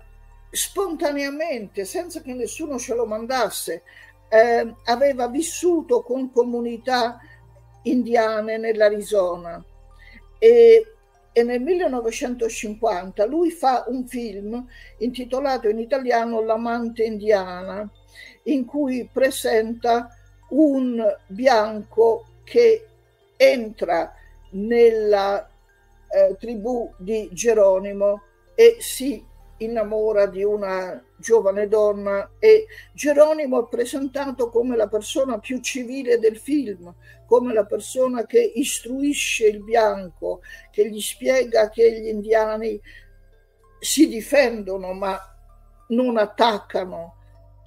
[0.50, 3.82] spontaneamente, senza che nessuno ce lo mandasse,
[4.28, 7.18] eh, aveva vissuto con comunità
[7.82, 9.62] indiane nell'Arizona
[10.38, 10.95] e
[11.38, 14.66] e nel 1950 lui fa un film
[15.00, 17.86] intitolato in italiano L'amante indiana,
[18.44, 20.08] in cui presenta
[20.48, 22.86] un bianco che
[23.36, 24.14] entra
[24.52, 25.46] nella
[26.08, 28.22] eh, tribù di Geronimo
[28.54, 29.22] e si
[29.58, 36.36] innamora di una giovane donna e Geronimo è presentato come la persona più civile del
[36.36, 36.94] film,
[37.26, 40.40] come la persona che istruisce il bianco,
[40.70, 42.80] che gli spiega che gli indiani
[43.78, 45.18] si difendono ma
[45.88, 47.14] non attaccano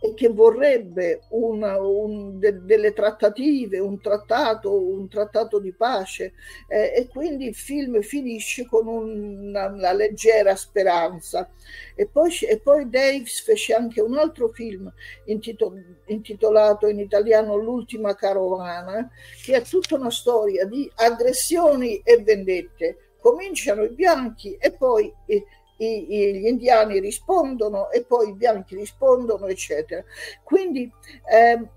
[0.01, 6.33] e che vorrebbe una, un, de, delle trattative, un trattato, un trattato di pace
[6.67, 11.49] eh, e quindi il film finisce con una, una leggera speranza.
[11.95, 14.91] E poi, e poi Davis fece anche un altro film
[15.25, 19.09] intitol, intitolato in italiano L'ultima carovana,
[19.43, 22.97] che è tutta una storia di aggressioni e vendette.
[23.19, 25.13] Cominciano i bianchi e poi...
[25.25, 25.43] Eh,
[25.79, 30.03] i, i, gli indiani rispondono e poi i bianchi rispondono, eccetera.
[30.43, 30.91] Quindi
[31.29, 31.69] ehm,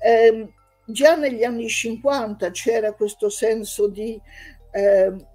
[0.00, 0.52] ehm,
[0.86, 4.20] già negli anni 50 c'era questo senso di,
[4.72, 5.26] ehm,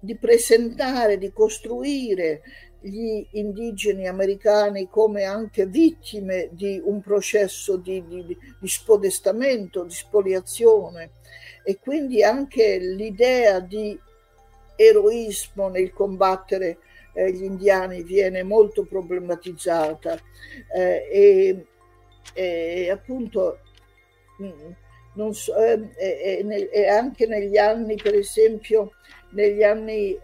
[0.00, 2.42] di presentare, di costruire
[2.80, 8.24] gli indigeni americani come anche vittime di un processo di, di,
[8.60, 11.10] di, spodestamento, di spoliazione
[11.64, 13.98] e quindi anche l'idea di
[14.76, 16.78] eroismo nel combattere
[17.18, 20.16] eh, gli indiani viene molto problematizzata
[20.72, 21.66] eh, e,
[22.32, 23.58] e, appunto
[24.40, 24.70] mm,
[25.14, 28.92] non so, eh, e, e, anche negli anni, per esempio,
[29.30, 30.16] negli anni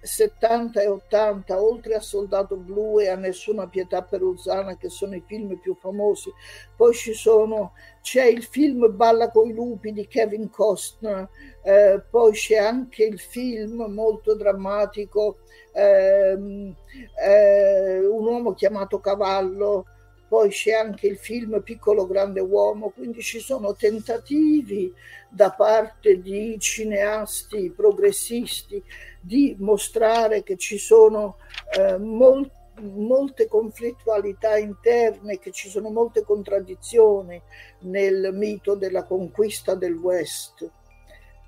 [0.00, 5.24] 70 e 80, oltre a Soldato Blu e a Nessuna Pietà Peruzana, che sono i
[5.26, 6.30] film più famosi,
[6.76, 7.72] poi ci sono,
[8.02, 11.28] c'è il film Balla coi lupi di Kevin Costner,
[11.62, 15.38] eh, poi c'è anche il film molto drammatico
[15.76, 16.74] ehm,
[17.22, 19.86] eh, Un uomo chiamato Cavallo,
[20.28, 24.92] poi c'è anche il film Piccolo Grande Uomo, quindi ci sono tentativi
[25.28, 28.82] da parte di cineasti progressisti
[29.20, 31.36] di mostrare che ci sono
[31.78, 32.50] eh, mol-
[32.80, 37.40] molte conflittualità interne, che ci sono molte contraddizioni
[37.80, 40.68] nel mito della conquista del West.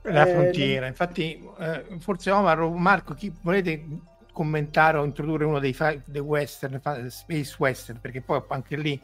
[0.02, 3.84] La eh, frontiera, eh, infatti, eh, forse Omar o Marco, chi volete
[4.38, 9.00] commentare o introdurre uno dei, fa- dei western, fa- space western, perché poi anche lì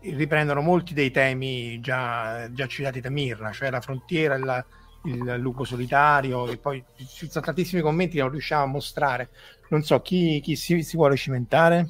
[0.00, 4.64] riprendono molti dei temi già, già citati da Mirna, cioè la frontiera, la,
[5.04, 9.30] il lupo solitario, e poi ci sono tantissimi commenti che non riusciamo a mostrare.
[9.68, 11.86] Non so chi, chi si, si, vuole cimentare.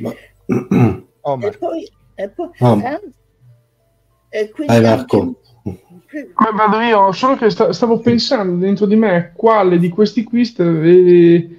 [0.00, 0.10] Ma...
[1.20, 1.54] Omar.
[1.54, 2.80] E poi, e poi oh.
[2.80, 3.00] eh,
[4.30, 5.20] e quindi Vai, Marco.
[5.20, 5.51] Anche
[6.54, 11.56] vado io, solo che sta, stavo pensando dentro di me quale di questi quiz eh,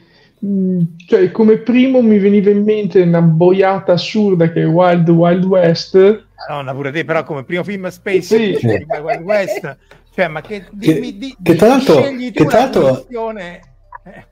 [1.08, 6.26] cioè come primo mi veniva in mente una boiata assurda che è Wild Wild West.
[6.50, 8.60] Madonna pure te però come primo film space sì.
[8.62, 9.78] Wild Wild West.
[10.14, 13.62] Cioè ma che dimmi, che, di, che tra l'altro, che tra l'altro eh.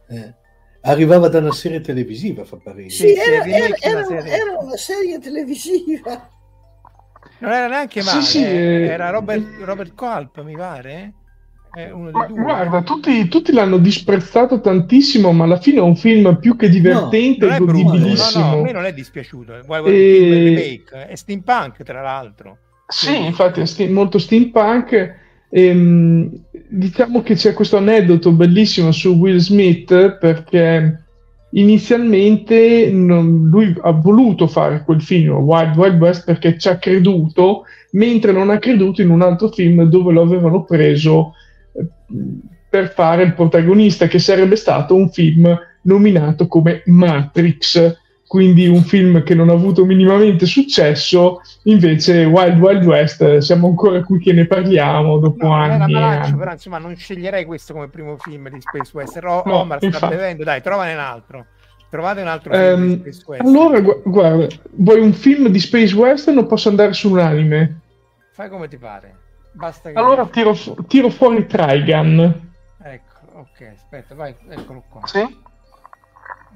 [0.10, 0.34] Eh,
[0.82, 2.90] arrivava da una serie televisiva fa parere.
[2.90, 6.30] Sì, era, era, era, era una serie televisiva
[7.42, 11.14] non era neanche male, sì, sì, eh, era Robert, Robert Culp, mi pare.
[11.74, 16.68] Ma, guarda, tutti, tutti, l'hanno disprezzato tantissimo, ma alla fine è un film più che
[16.68, 18.44] divertente no, e godibilissimo.
[18.44, 19.62] No, no, a me non è dispiaciuto.
[19.66, 20.54] Guarda, e...
[20.54, 22.58] remake, è steampunk, tra l'altro.
[22.88, 23.28] Sì, Quindi...
[23.28, 25.20] infatti è st- molto steampunk.
[25.50, 26.30] Ehm,
[26.70, 31.06] diciamo che c'è questo aneddoto bellissimo su Will Smith perché
[31.52, 37.64] inizialmente non, lui ha voluto fare quel film Wild Wild West perché ci ha creduto
[37.92, 41.34] mentre non ha creduto in un altro film dove lo avevano preso
[41.74, 41.86] eh,
[42.70, 48.00] per fare il protagonista che sarebbe stato un film nominato come Matrix
[48.32, 54.02] quindi un film che non ha avuto minimamente successo, invece Wild Wild West siamo ancora
[54.04, 55.92] qui che ne parliamo dopo no, anni.
[55.92, 59.28] Malaccio, però insomma non sceglierei questo come primo film di Space Western.
[59.28, 61.46] O- no, Omar sta bevendo, dai, trovane un altro.
[61.90, 63.50] Trovate un altro film um, di Space Western.
[63.50, 67.82] Allora, gu- guarda, vuoi un film di Space Western o posso andare su un anime?
[68.32, 69.14] Fai come ti pare.
[69.52, 70.00] Basta che...
[70.00, 70.56] Allora tiro,
[70.88, 72.50] tiro fuori Trigun.
[72.82, 75.02] Ecco, ok, aspetta, vai, eccolo qua.
[75.04, 75.50] Sì?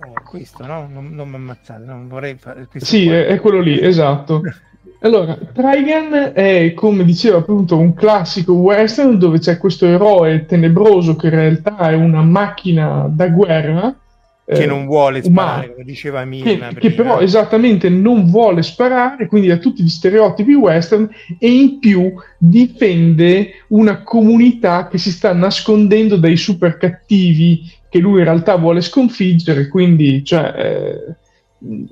[0.03, 0.87] Eh, questo, no?
[0.91, 2.67] Non, non mi ammazzate, non vorrei fare...
[2.75, 4.41] Sì, è, è, quello lì, esatto.
[4.99, 11.27] Allora, Trigun è, come diceva appunto, un classico western dove c'è questo eroe tenebroso che
[11.27, 13.95] in realtà è una macchina da guerra
[14.45, 16.67] che eh, non vuole sparare, come diceva Mirna.
[16.67, 21.79] Che, che, però esattamente non vuole sparare, quindi ha tutti gli stereotipi western e in
[21.79, 27.63] più difende una comunità che si sta nascondendo dai super cattivi
[27.95, 31.15] che lui in realtà vuole sconfiggere, quindi cioè, eh,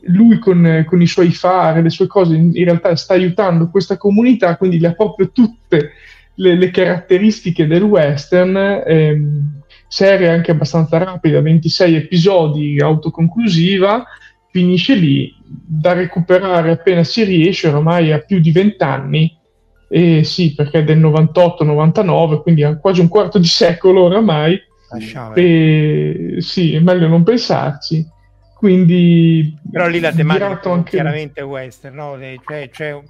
[0.08, 3.96] lui con, con, i suoi fari, le sue cose, in, in, realtà sta aiutando questa
[3.96, 5.92] comunità, quindi le ha proprio tutte
[6.36, 8.84] le, le caratteristiche del western.
[8.86, 14.04] Ehm, serie anche abbastanza rapida, 26 episodi, autoconclusiva,
[14.52, 19.38] finisce lì, da recuperare appena si riesce, ormai ha più di 20 anni,
[19.88, 24.60] e sì, perché è del 98-99, quindi ha quasi un quarto di secolo oramai,
[25.34, 28.12] e sì, è meglio non pensarci.
[28.64, 30.92] Quindi, però lì la tematica è anche...
[30.92, 32.18] chiaramente western, no?
[32.18, 33.04] cioè, cioè,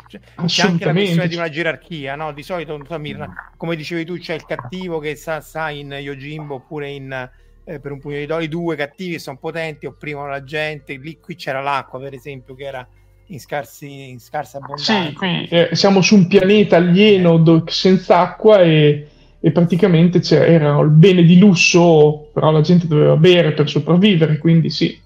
[0.45, 2.34] c'è anche la questione di una gerarchia, no?
[2.34, 5.91] Di solito, non so, Mirna, come dicevi tu, c'è il cattivo che sa, sa in
[5.91, 7.29] Yojimbo oppure in
[7.65, 10.97] eh, per un pugno di dollari, due cattivi sono potenti, opprimono la gente.
[10.97, 12.88] Lì qui c'era l'acqua, per esempio, che era
[13.27, 15.05] in, scarsi, in scarsa abbondanza.
[15.05, 19.07] Sì, qui eh, siamo su un pianeta alieno do- senza acqua e,
[19.45, 24.69] e praticamente era il bene di lusso, però la gente doveva bere per sopravvivere, quindi
[24.69, 24.97] sì.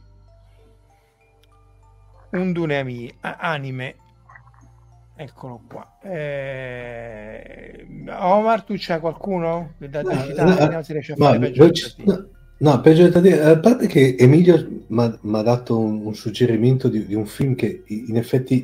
[2.29, 3.95] Un Dunemi anime.
[5.15, 5.97] Eccolo qua.
[6.03, 7.83] Eh...
[8.09, 9.73] Omar tu c'è qualcuno?
[9.79, 11.71] Da, no, no, si riesce a fare no,
[12.03, 12.27] no,
[12.59, 17.07] no, peggio da dire a parte che Emilio mi ha dato un, un suggerimento di,
[17.07, 18.63] di, un film che in effetti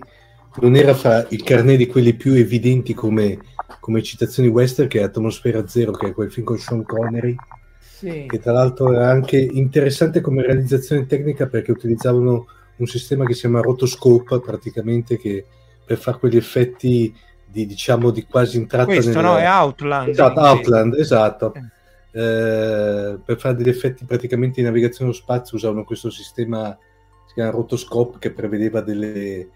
[0.62, 3.39] non era fra il carnet di quelli più evidenti come,
[3.80, 7.36] come citazioni western che è Atmosfera Zero che è quel film con Sean Connery
[7.80, 8.26] sì.
[8.28, 12.45] che tra l'altro era anche interessante come realizzazione tecnica perché utilizzavano
[12.76, 15.45] un sistema che si chiama rotoscope praticamente che
[15.86, 17.14] per fare quegli effetti
[17.45, 19.22] di diciamo di quasi entrata questo nella...
[19.22, 21.72] no è Outland esatto, Outland esatto eh.
[22.16, 26.78] Eh, per fare degli effetti praticamente di navigazione allo spazio usavano questo sistema
[27.26, 29.47] si chiama rotoscope che prevedeva delle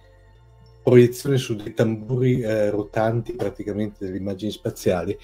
[0.87, 5.17] proiezioni su dei tamburi eh, rotanti praticamente delle immagini spaziali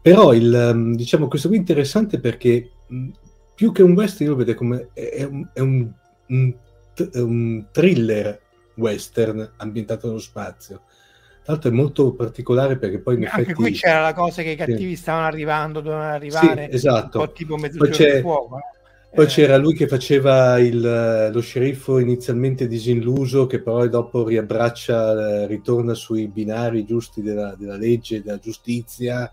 [0.00, 3.08] però il, ehm, diciamo questo qui è interessante perché mh,
[3.54, 5.92] più che un western io lo vedo come è, è un, è un,
[6.28, 6.54] un
[7.14, 8.40] un thriller
[8.74, 10.82] western ambientato nello spazio.
[11.42, 13.54] Tra l'altro è molto particolare perché poi in Anche effetti...
[13.54, 15.02] qui c'era la cosa che i cattivi sì.
[15.02, 17.18] stavano arrivando, dovevano arrivare, sì, esatto.
[17.18, 18.58] un po' tipo mezzogiorno di fuoco.
[18.58, 18.71] Eh.
[19.14, 25.92] Poi c'era lui che faceva il, lo sceriffo inizialmente disilluso, che poi dopo riabbraccia, ritorna
[25.92, 29.30] sui binari giusti della, della legge, della giustizia.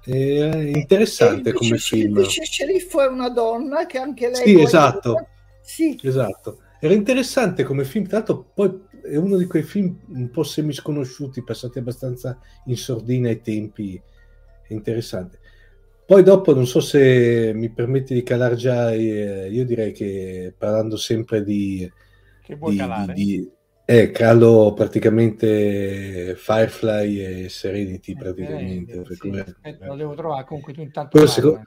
[0.00, 2.16] È interessante come film.
[2.16, 4.36] Invece Sceriffo è una donna che anche lei...
[4.36, 5.26] Sì, esatto.
[5.62, 5.98] Sì.
[6.00, 6.60] esatto.
[6.80, 11.42] Era interessante come film, tra l'altro poi è uno di quei film un po' semisconosciuti,
[11.42, 14.00] passati abbastanza in sordina ai tempi,
[14.62, 15.40] è interessante.
[16.08, 20.96] Poi dopo, non so se mi permetti di calare già, eh, io direi che parlando
[20.96, 21.86] sempre di...
[22.42, 23.12] Che vuoi di, calare?
[23.12, 23.50] Di,
[23.84, 29.00] eh, calo praticamente Firefly e Serenity praticamente.
[29.00, 31.10] Eh, sì, aspetta, lo devo trovare, comunque tu intanto...
[31.10, 31.62] Quello, secondo,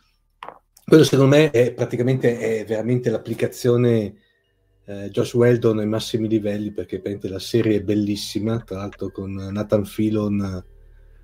[0.85, 4.15] quello secondo me è praticamente è veramente l'applicazione
[4.85, 9.85] eh, Josh Weldon ai massimi livelli perché la serie è bellissima, tra l'altro con Nathan
[9.85, 10.65] Filon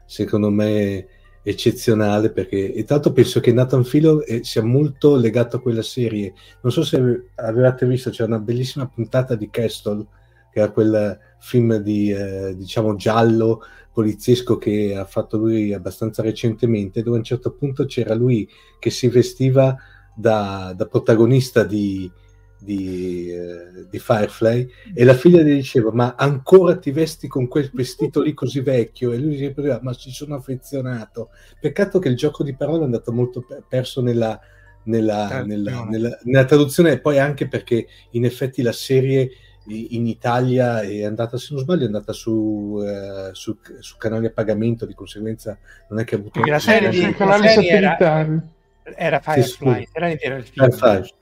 [0.06, 1.17] secondo me
[1.50, 6.34] eccezionale perché e tanto penso che Nathan Filon eh, sia molto legato a quella serie.
[6.62, 10.06] Non so se avevate visto, c'è una bellissima puntata di Castle
[10.52, 13.62] che era quel film di eh, diciamo giallo
[13.94, 18.90] poliziesco che ha fatto lui abbastanza recentemente, dove a un certo punto c'era lui che
[18.90, 19.76] si vestiva
[20.14, 22.12] da, da protagonista di,
[22.60, 27.70] di, eh, di, Firefly e la figlia gli diceva ma ancora ti vesti con quel
[27.74, 31.30] vestito lì così vecchio e lui diceva ma ci sono affezionato
[31.60, 34.40] peccato che il gioco di parole è andato molto perso nella,
[34.84, 39.30] nella, nella, nella, nella traduzione e poi anche perché in effetti la serie
[39.70, 44.32] in Italia è andata, se non sbaglio, è andata su, uh, su, su, canali a
[44.32, 45.58] pagamento, di conseguenza
[45.90, 46.42] non è che ha avuto...
[46.46, 48.42] la serie di canali satellitari.
[48.84, 50.72] Era, era Firefly, sì, era il film.
[50.72, 51.14] Firefly.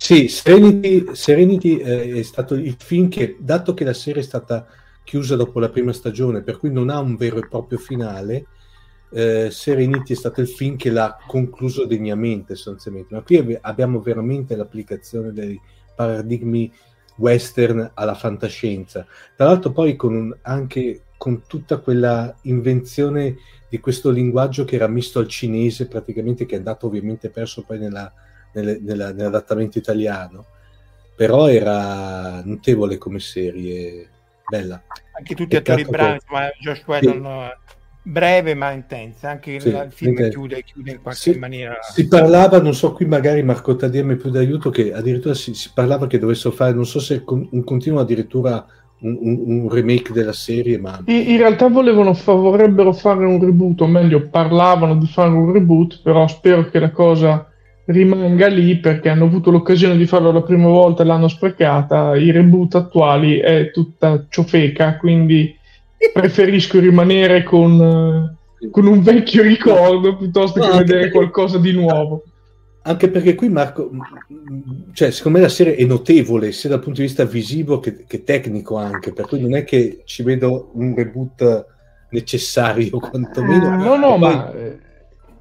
[0.00, 4.64] Sì, Serenity, Serenity eh, è stato il film che, dato che la serie è stata
[5.02, 8.46] chiusa dopo la prima stagione, per cui non ha un vero e proprio finale,
[9.10, 13.12] eh, Serenity è stato il film che l'ha concluso degnamente sostanzialmente.
[13.12, 15.60] Ma qui abbiamo veramente l'applicazione dei
[15.96, 16.72] paradigmi
[17.16, 19.04] western alla fantascienza.
[19.34, 23.36] Tra l'altro poi con un, anche con tutta quella invenzione
[23.68, 27.80] di questo linguaggio che era misto al cinese praticamente, che è andato ovviamente perso poi
[27.80, 28.12] nella,
[28.52, 30.44] nelle, nella, nell'adattamento italiano,
[31.14, 34.08] però era notevole come serie,
[34.48, 34.82] bella.
[35.12, 36.24] Anche tutti gli attori bravi, che...
[36.28, 37.22] ma Josh Whedon...
[37.22, 37.66] Sì
[38.08, 40.30] breve ma intensa, anche sì, il film anche...
[40.30, 41.76] chiude, chiude, in qualche si, maniera.
[41.82, 46.06] Si parlava, non so, qui magari Marco Tadirmi più d'aiuto, che addirittura si, si, parlava
[46.06, 48.64] che dovessero fare, non so se con, un continuo addirittura
[49.00, 51.00] un, un, un, remake della serie, ma...
[51.06, 56.00] In, in realtà volevano, vorrebbero fare un reboot, o meglio, parlavano di fare un reboot,
[56.02, 57.46] però spero che la cosa
[57.88, 62.16] rimanga lì perché hanno avuto l'occasione di farlo la prima volta e l'hanno sprecata.
[62.16, 65.56] I reboot attuali è tutta ciofeca, quindi
[66.12, 68.36] preferisco rimanere con,
[68.70, 71.10] con, un vecchio ricordo piuttosto che vedere perché...
[71.10, 72.22] qualcosa di nuovo.
[72.82, 73.90] Anche perché qui Marco,
[74.92, 78.22] cioè, secondo me la serie è notevole sia dal punto di vista visivo che, che
[78.22, 81.66] tecnico anche, per cui non è che ci vedo un reboot
[82.10, 83.76] necessario quantomeno.
[83.76, 84.86] no, no, poi...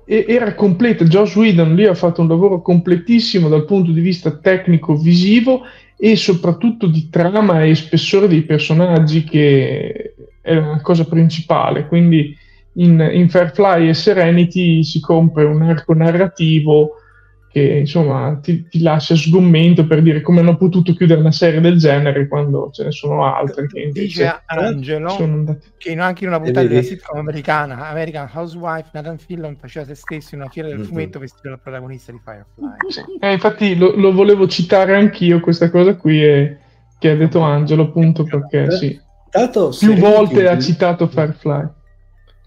[0.08, 1.04] era completa.
[1.04, 5.64] Josh Whedon lì ha fatto un lavoro completissimo dal punto di vista tecnico-visivo
[5.98, 12.36] e soprattutto di trama e spessore dei personaggi che è una cosa principale, quindi
[12.74, 17.02] in, in Fairfly e Serenity si compre un arco narrativo
[17.58, 21.78] che insomma ti, ti, lascia sgomento per dire come hanno potuto chiudere una serie del
[21.78, 25.68] genere quando ce ne sono altre che dice Angelo andati...
[25.78, 30.36] che anche in una puntata della sitcom americana American Housewife Nathan Fillon faceva se stesso
[30.36, 30.88] in una fiera del mm-hmm.
[30.88, 35.96] fumetto vestito da protagonista di Firefly eh, infatti lo, lo, volevo citare anch'io questa cosa
[35.96, 36.58] qui e,
[37.00, 41.68] che ha detto Angelo appunto perché sì Tanto più volte ha citato Firefly.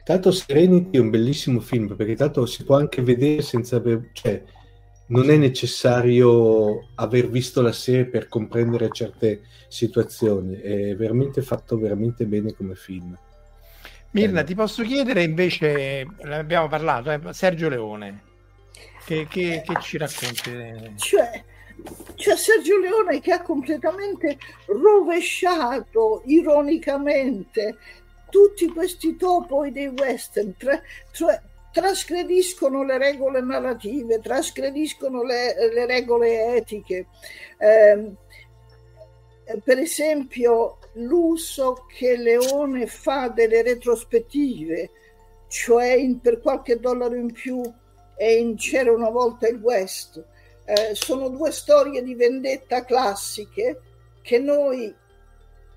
[0.03, 4.09] Tanto Serenity è un bellissimo film perché tanto si può anche vedere senza aver...
[4.13, 4.43] Cioè,
[5.11, 12.27] non è necessario aver visto la serie per comprendere certe situazioni, è veramente fatto veramente
[12.27, 13.17] bene come film.
[14.13, 14.45] Mirna, eh.
[14.45, 18.23] ti posso chiedere invece, ne abbiamo parlato, eh, Sergio Leone,
[19.05, 20.95] che, che, che ci racconti?
[20.97, 21.45] Cioè,
[22.15, 27.77] c'è Sergio Leone che ha completamente rovesciato ironicamente
[28.31, 30.81] tutti questi topoi dei western, tra,
[31.11, 31.43] tra,
[31.73, 37.07] trasgrediscono le regole narrative, trasgrediscono le, le regole etiche.
[37.59, 38.13] Eh,
[39.65, 44.91] per esempio, l'uso che Leone fa delle retrospettive,
[45.49, 47.61] cioè in, per qualche dollaro in più
[48.17, 50.23] e in C'era una volta il West
[50.71, 53.81] eh, sono due storie di vendetta classiche
[54.23, 54.95] che noi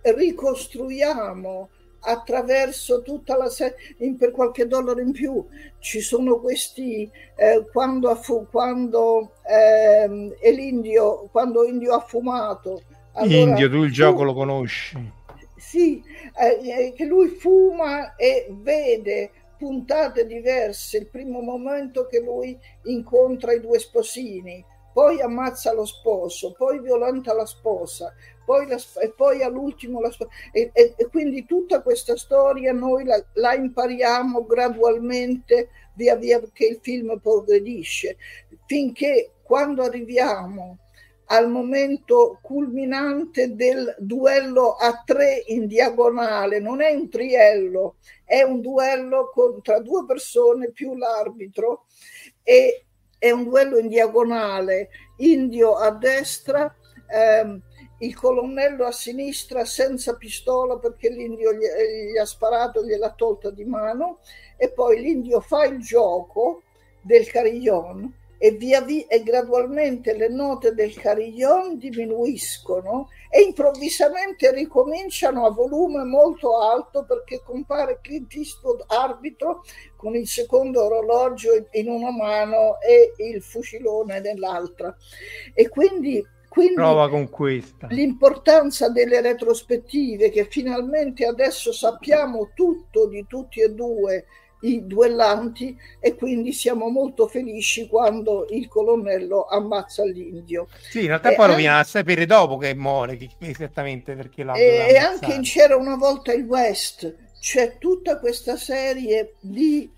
[0.01, 1.69] ricostruiamo
[2.03, 3.75] attraverso tutta la serie
[4.17, 5.45] per qualche dollaro in più
[5.79, 8.19] ci sono questi eh, quando,
[8.51, 12.81] quando eh, è l'indio quando Indio ha fumato
[13.13, 15.11] allora, Indio tu il gioco lo conosci
[15.55, 16.03] sì
[16.35, 19.31] eh, eh, che lui fuma e vede
[19.63, 20.97] puntate diverse.
[20.97, 27.33] Il primo momento che lui incontra i due sposini, poi ammazza lo sposo, poi violenta
[27.33, 28.13] la sposa,
[28.45, 30.11] poi, la, e poi all'ultimo la.
[30.51, 36.65] E, e, e, quindi tutta questa storia noi la, la impariamo gradualmente via via che
[36.65, 38.17] il film progredisce,
[38.65, 40.77] finché quando arriviamo
[41.27, 48.61] al momento culminante del duello a tre in diagonale, non è un triello, è un
[48.61, 51.85] duello con, tra due persone più l'arbitro
[52.43, 52.85] e
[53.17, 56.75] è un duello in diagonale, indio a destra,
[57.07, 57.61] ehm,
[58.03, 61.65] il colonnello a sinistra senza pistola perché l'indio gli,
[62.11, 64.19] gli ha sparato, gliel'ha tolta di mano
[64.57, 66.63] e poi l'indio fa il gioco
[67.01, 75.45] del carillon e via via e gradualmente le note del carillon diminuiscono e improvvisamente ricominciano
[75.45, 79.63] a volume molto alto perché compare Clint Eastwood arbitro
[79.95, 84.93] con il secondo orologio in una mano e il fucilone nell'altra.
[85.53, 86.21] E quindi
[86.53, 87.87] quindi Prova con questa.
[87.89, 94.25] l'importanza delle retrospettive che finalmente adesso sappiamo tutto di tutti e due
[94.61, 100.67] i duellanti e quindi siamo molto felici quando il colonnello ammazza l'indio.
[100.91, 101.55] Sì, in realtà e poi anche...
[101.55, 105.95] lo viene a sapere dopo che muore, esattamente perché l'ha E, anche in C'era una
[105.95, 109.91] volta il West, c'è tutta questa serie di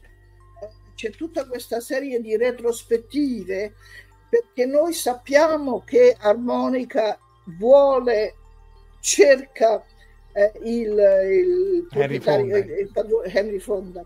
[0.96, 3.74] c'è tutta questa serie di retrospettive
[4.30, 7.18] perché noi sappiamo che Armonica
[7.58, 8.36] vuole
[9.00, 9.84] cerca
[10.34, 12.58] eh, il, il, Henry Fonda.
[12.58, 12.92] Il, il,
[13.26, 14.06] Henry Fonda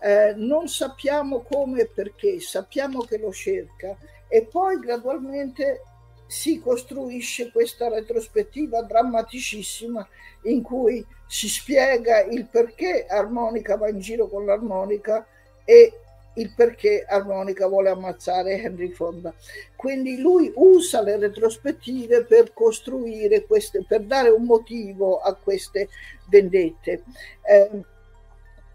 [0.00, 3.96] eh, non sappiamo come e perché, sappiamo che lo cerca
[4.28, 5.82] e poi gradualmente
[6.26, 10.06] si costruisce questa retrospettiva drammaticissima
[10.44, 15.26] in cui si spiega il perché Armonica va in giro con l'armonica
[15.64, 15.99] e
[16.34, 19.32] il perché Armonica vuole ammazzare Henry Fonda.
[19.76, 25.88] Quindi lui usa le retrospettive per costruire queste, per dare un motivo a queste
[26.28, 27.02] vendette.
[27.42, 27.84] Eh,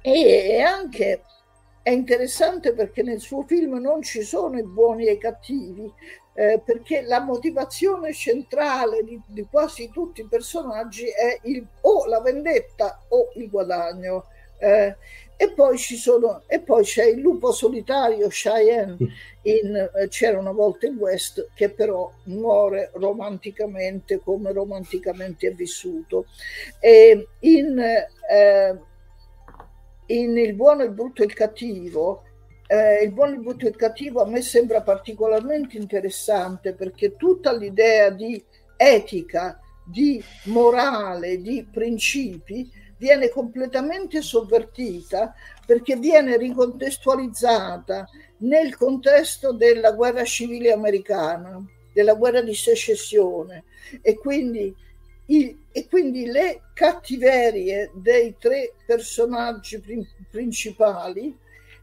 [0.01, 1.21] e anche
[1.85, 5.91] è interessante perché nel suo film non ci sono i buoni e i cattivi,
[6.33, 12.21] eh, perché la motivazione centrale di, di, quasi tutti i personaggi è il, o la
[12.21, 14.25] vendetta o il guadagno.
[14.57, 14.95] Eh,
[15.37, 18.97] e, poi ci sono, e poi c'è il lupo solitario Cheyenne
[19.43, 26.25] in eh, C'era una volta in West che però muore romanticamente come romanticamente è vissuto.
[26.79, 28.79] E in eh,
[30.07, 32.23] in Il buono, il brutto e il cattivo,
[32.67, 37.51] eh, il buono, il brutto e il cattivo a me sembra particolarmente interessante perché tutta
[37.55, 38.43] l'idea di
[38.77, 45.33] etica, di morale, di principi viene completamente sovvertita
[45.65, 48.07] perché viene ricontestualizzata
[48.39, 53.65] nel contesto della guerra civile americana, della guerra di secessione.
[54.01, 54.73] E quindi
[55.27, 59.81] il, e quindi le cattiverie dei tre personaggi
[60.29, 61.35] principali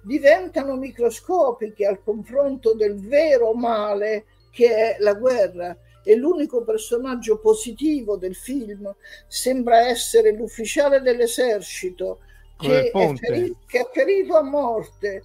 [0.03, 8.17] diventano microscopiche al confronto del vero male che è la guerra e l'unico personaggio positivo
[8.17, 8.93] del film
[9.27, 12.21] sembra essere l'ufficiale dell'esercito
[12.59, 15.25] che è, ferito, che è ferito a morte,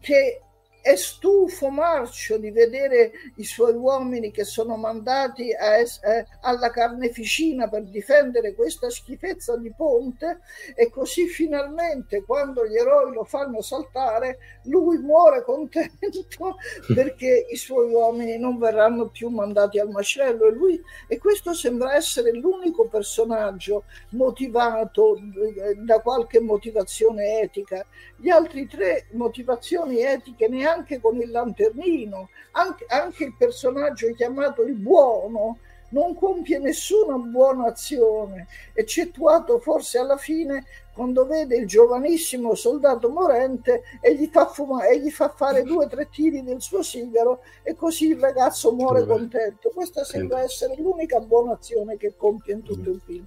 [0.00, 0.40] che
[0.80, 7.68] è stufo marcio di vedere i suoi uomini che sono mandati es- eh, alla carneficina
[7.68, 10.40] per difendere questa schifezza di ponte
[10.74, 16.56] e così finalmente quando gli eroi lo fanno saltare lui muore contento
[16.94, 20.46] perché i suoi uomini non verranno più mandati al macello.
[20.46, 27.84] E, lui, e questo sembra essere l'unico personaggio motivato eh, da qualche motivazione etica.
[28.16, 34.74] Gli altri tre motivazioni etiche neanche con il lanternino, anche, anche il personaggio chiamato il
[34.74, 35.58] buono
[35.90, 40.64] non compie nessuna buona azione, eccettuato forse alla fine
[40.98, 45.84] quando vede il giovanissimo soldato morente e gli fa, fumare, e gli fa fare due
[45.84, 49.70] o tre tiri del suo sigaro e così il ragazzo muore contento.
[49.72, 53.24] Questa sembra essere l'unica buona azione che compie in tutto il film.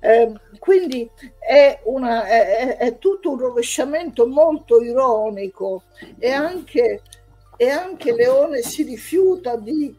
[0.00, 5.84] Eh, quindi è, una, è, è, tutto un rovesciamento molto ironico
[6.18, 7.02] e anche,
[7.56, 9.96] e anche Leone si rifiuta di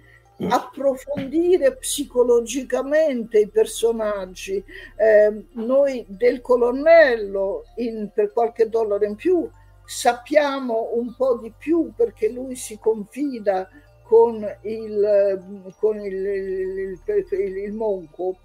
[0.50, 4.64] approfondire psicologicamente i personaggi.
[4.96, 9.50] Eh, noi del colonnello, in, per qualche dollaro in più,
[9.86, 13.70] sappiamo un po' di più perché lui si confida
[14.04, 18.38] con il, con il, il, il, il monco.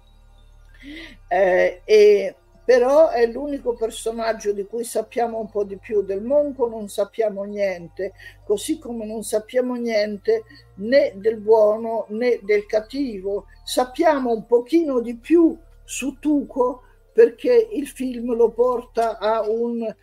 [1.27, 2.35] Eh, e
[2.65, 6.03] però è l'unico personaggio di cui sappiamo un po' di più.
[6.03, 8.13] Del Monco non sappiamo niente,
[8.45, 10.43] così come non sappiamo niente
[10.75, 13.47] né del buono né del cattivo.
[13.63, 16.83] Sappiamo un pochino di più su Tuco
[17.13, 19.93] perché il film lo porta a un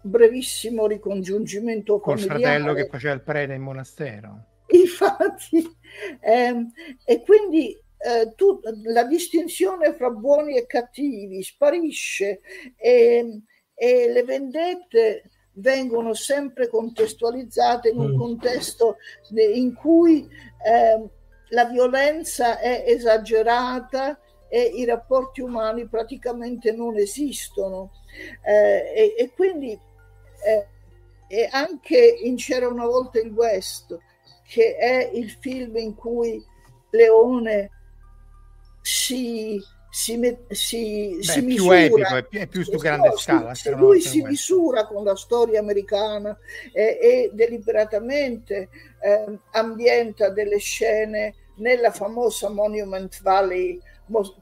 [0.00, 4.44] brevissimo ricongiungimento con il fratello che faceva il prete in monastero.
[4.68, 5.62] Infatti,
[6.20, 6.70] ehm,
[7.04, 12.40] e quindi eh, tu, la distinzione fra buoni e cattivi sparisce
[12.76, 13.40] e,
[13.74, 18.18] e le vendette vengono sempre contestualizzate in un mm.
[18.18, 18.96] contesto
[19.30, 20.28] in cui
[20.64, 21.08] eh,
[21.48, 27.90] la violenza è esagerata e i rapporti umani praticamente non esistono.
[28.42, 30.66] Eh, e, e, quindi eh,
[31.26, 33.96] e anche in C'era una volta il West,
[34.46, 36.44] che è il film in cui
[36.90, 37.70] Leone
[38.86, 39.58] si,
[39.88, 43.54] si, si, Beh, si misura epico, è più, è più su grande no, scala.
[43.54, 46.36] Se lui si misura con la storia americana
[46.70, 48.68] eh, e deliberatamente
[49.00, 53.80] eh, ambienta delle scene nella famosa Monument Valley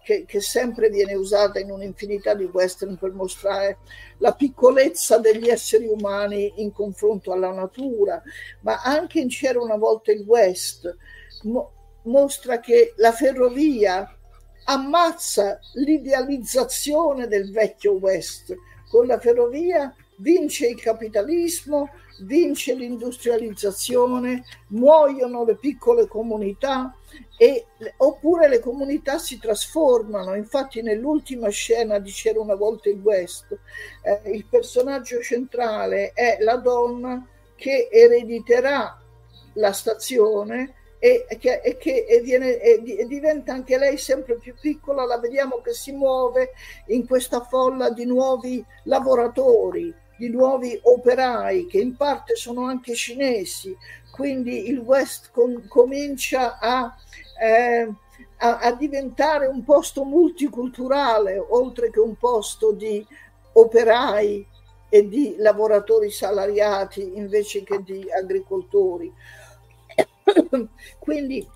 [0.03, 3.79] che, che, sempre viene usata in un'infinità di western per mostrare
[4.19, 8.21] la piccolezza degli esseri umani in confronto alla natura,
[8.63, 10.97] ma anche in C'era una volta il West
[11.43, 14.17] mo- mostra che la ferrovia
[14.65, 18.55] ammazza l'idealizzazione del vecchio West.
[18.89, 21.91] Con la ferrovia vince il capitalismo,
[22.21, 26.95] vince l'industrializzazione, muoiono le piccole comunità
[27.37, 27.67] e,
[27.99, 30.35] oppure le comunità si trasformano.
[30.35, 33.59] Infatti nell'ultima scena di C'era una volta il West,
[34.03, 38.99] eh, il personaggio centrale è la donna che erediterà
[39.55, 40.75] la stazione
[41.05, 45.61] e che, e che e viene, e diventa anche lei sempre più piccola, la vediamo
[45.61, 46.53] che si muove
[46.87, 53.77] in questa folla di nuovi lavoratori, di nuovi operai che in parte sono anche cinesi,
[54.13, 56.95] quindi il West com- comincia a,
[57.41, 57.93] eh,
[58.37, 63.05] a, a diventare un posto multiculturale oltre che un posto di
[63.55, 64.47] operai
[64.89, 69.13] e di lavoratori salariati invece che di agricoltori.
[70.99, 71.47] Quindi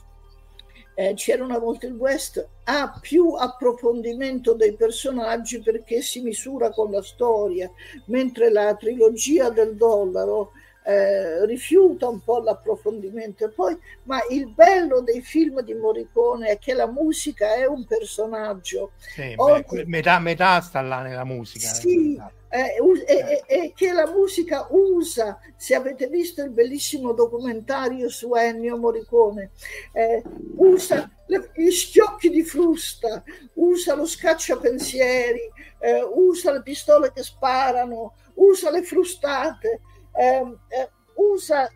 [0.94, 6.90] eh, c'era una volta il West, ha più approfondimento dei personaggi perché si misura con
[6.90, 7.70] la storia,
[8.06, 10.52] mentre la trilogia del dollaro
[10.86, 13.50] eh, rifiuta un po' l'approfondimento.
[13.54, 18.92] Poi, ma il bello dei film di Morricone è che la musica è un personaggio.
[18.96, 21.68] Sì, Oggi, metà, metà sta là nella musica.
[21.68, 22.18] Sì,
[22.48, 22.76] eh,
[23.06, 29.50] e, e, che la musica usa, se avete visto il bellissimo documentario su Ennio Morricone,
[29.92, 30.22] eh,
[30.56, 33.22] usa le, gli schiocchi di frusta,
[33.54, 39.80] usa lo scacciapensieri, eh, usa le pistole che sparano, usa le frustate,
[40.12, 41.70] ehm, eh, usa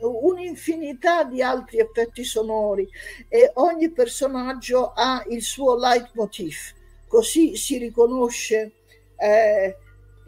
[0.00, 2.88] un'infinità di altri effetti sonori
[3.28, 6.56] e ogni personaggio ha il suo leitmotiv,
[7.06, 8.72] così si riconosce
[9.16, 9.76] eh,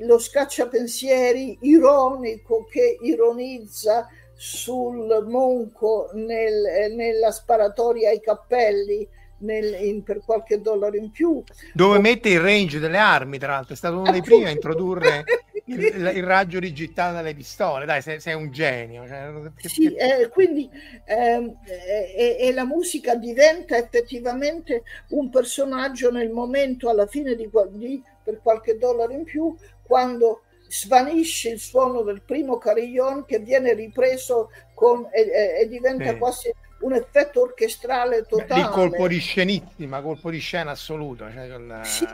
[0.04, 9.08] lo scacciapensieri ironico che ironizza sul monco nel, nella sparatoria ai cappelli
[9.42, 11.42] nel, in, per qualche dollaro in più.
[11.72, 12.00] Dove o...
[12.00, 15.24] mette il range delle armi, tra l'altro, è stato uno dei primi a introdurre
[15.66, 17.84] il, il, raggio digitale dalle pistole.
[17.84, 19.06] Dai, sei, sei un genio.
[19.06, 19.30] Cioè...
[19.68, 20.68] Sì, eh, quindi
[21.04, 28.02] eh, eh, e la musica diventa effettivamente un personaggio nel momento alla fine di, di
[28.22, 34.50] per qualche dollaro in più quando svanisce il suono del primo carillon che viene ripreso
[34.72, 36.16] con, e, e diventa sì.
[36.16, 38.62] quasi un effetto orchestrale totale.
[38.62, 41.30] Beh, colpo di scenissima, colpo di scena assoluto.
[41.30, 42.06] Cioè con, sì,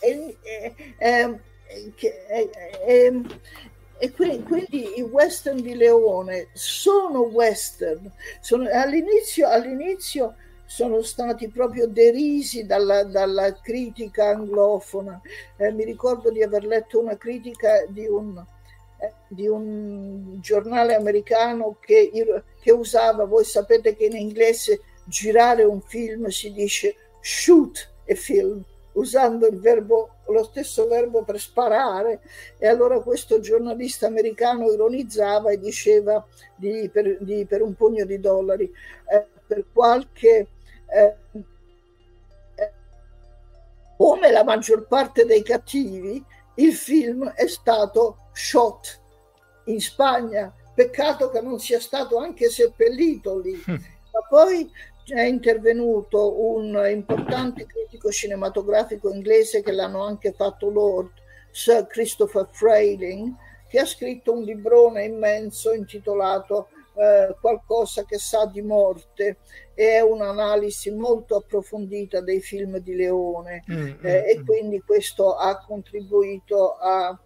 [0.00, 0.74] e, e,
[2.86, 3.22] e,
[3.98, 8.10] e quindi, quindi, i western di Leone sono western.
[8.40, 10.34] Sono, all'inizio, all'inizio
[10.66, 15.20] sono stati proprio derisi dalla, dalla critica anglofona.
[15.56, 18.42] Eh, mi ricordo di aver letto una critica di un,
[19.28, 22.10] di un giornale americano che,
[22.60, 28.62] che usava, voi sapete che in inglese girare un film si dice shoot a film,
[28.92, 32.20] usando il verbo, lo stesso verbo per sparare.
[32.58, 36.24] E allora questo giornalista americano ironizzava e diceva
[36.56, 38.70] di, per, di, per, un pugno di dollari
[39.10, 40.48] eh, per qualche
[40.86, 41.16] eh,
[42.54, 42.72] eh,
[43.96, 46.22] come la maggior parte dei cattivi,
[46.56, 49.00] il film è stato shot
[49.66, 50.52] in Spagna.
[50.74, 53.52] Peccato che non sia stato anche seppellito lì.
[53.70, 53.74] Mm.
[54.12, 54.70] Ma poi
[55.06, 61.10] è intervenuto un importante critico cinematografico inglese che l'hanno anche fatto Lord,
[61.50, 63.34] Sir Christopher Frayling,
[63.68, 69.38] che ha scritto un librone immenso intitolato eh, Qualcosa che sa di morte
[69.74, 74.80] e è un'analisi molto approfondita dei film di Leone mm, mm eh, mm, e quindi
[74.80, 77.18] questo ha contribuito a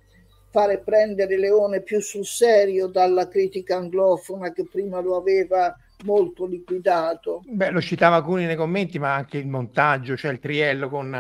[0.50, 7.42] fare prendere Leone più sul serio dalla critica anglofona che prima lo aveva molto liquidato.
[7.46, 11.10] Beh, lo citava alcuni nei commenti, ma anche il montaggio, cioè il triello con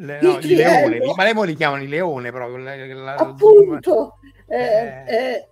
[0.00, 2.56] le, no, il, leone, ma lei li chiamano i leone proprio.
[2.58, 5.48] La, la, Appunto, eh, eh.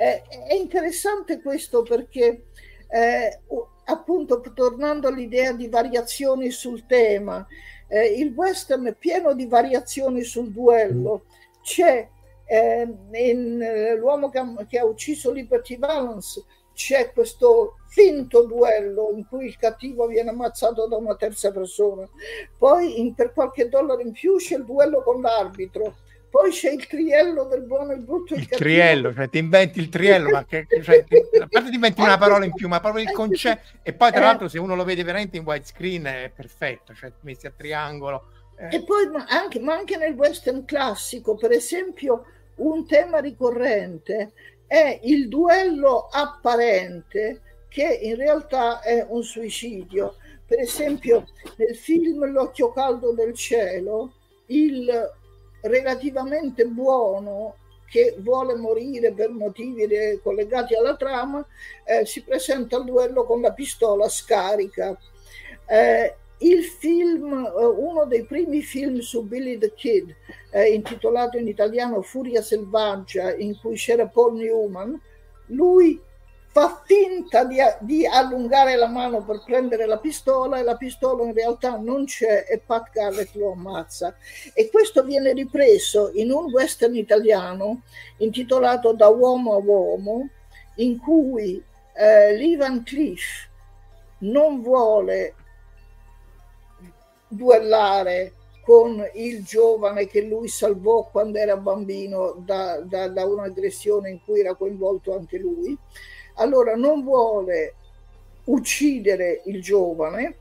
[0.00, 2.46] Eh, è interessante questo perché
[2.88, 3.40] eh,
[3.84, 7.46] appunto tornando all'idea di variazioni sul tema,
[7.86, 11.26] eh, il western è pieno di variazioni sul duello.
[11.60, 12.08] C'è
[12.46, 19.10] eh, in eh, L'uomo che ha, che ha, ucciso Liberty Valance c'è questo finto duello
[19.14, 22.08] in cui il cattivo viene ammazzato da una terza persona.
[22.56, 25.96] Poi in, per qualche dollaro in più c'è il duello con l'arbitro
[26.30, 29.80] poi c'è il triello del buono, il brutto e il, il triello, cioè ti inventi
[29.80, 31.04] il triello, ma che, cioè,
[31.40, 33.78] a parte ti inventi una parola in più, ma proprio il concetto.
[33.82, 34.24] E poi, tra eh.
[34.24, 38.28] l'altro, se uno lo vede veramente in widescreen è perfetto, cioè messi a triangolo.
[38.56, 38.76] Eh.
[38.76, 42.24] E poi, ma anche, ma anche nel western classico, per esempio,
[42.56, 44.32] un tema ricorrente
[44.68, 50.14] è il duello apparente, che in realtà è un suicidio.
[50.46, 51.26] Per esempio,
[51.56, 54.12] nel film L'occhio caldo del cielo,
[54.46, 55.18] il
[55.62, 57.56] relativamente buono
[57.90, 59.86] che vuole morire per motivi
[60.22, 61.44] collegati alla trama,
[61.84, 64.96] eh, si presenta al duello con la pistola scarica.
[65.66, 70.14] Eh, il film, eh, uno dei primi film su Billy the Kid,
[70.52, 74.98] eh, intitolato in italiano Furia selvaggia, in cui c'era Paul Newman,
[75.46, 76.00] lui
[76.52, 81.32] fa finta di, di, allungare la mano per prendere la pistola e la pistola in
[81.32, 84.16] realtà non c'è e Pat Garrett lo ammazza.
[84.52, 87.82] E questo viene ripreso in un western italiano
[88.18, 90.28] intitolato Da uomo a uomo,
[90.76, 91.62] in cui
[91.94, 93.48] eh, Lee Van Cleef
[94.18, 95.34] non vuole
[97.28, 98.34] duellare
[98.64, 104.40] con il giovane che lui salvò quando era bambino da, da, da un'aggressione in cui
[104.40, 105.78] era coinvolto anche lui
[106.34, 107.74] allora non vuole
[108.44, 110.36] uccidere il giovane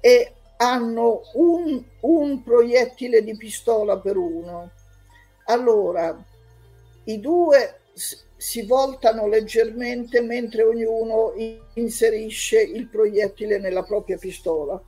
[0.00, 4.70] e hanno un, un proiettile di pistola per uno.
[5.46, 6.22] Allora
[7.04, 7.80] i due
[8.36, 11.32] si voltano leggermente mentre ognuno
[11.74, 14.80] inserisce il proiettile nella propria pistola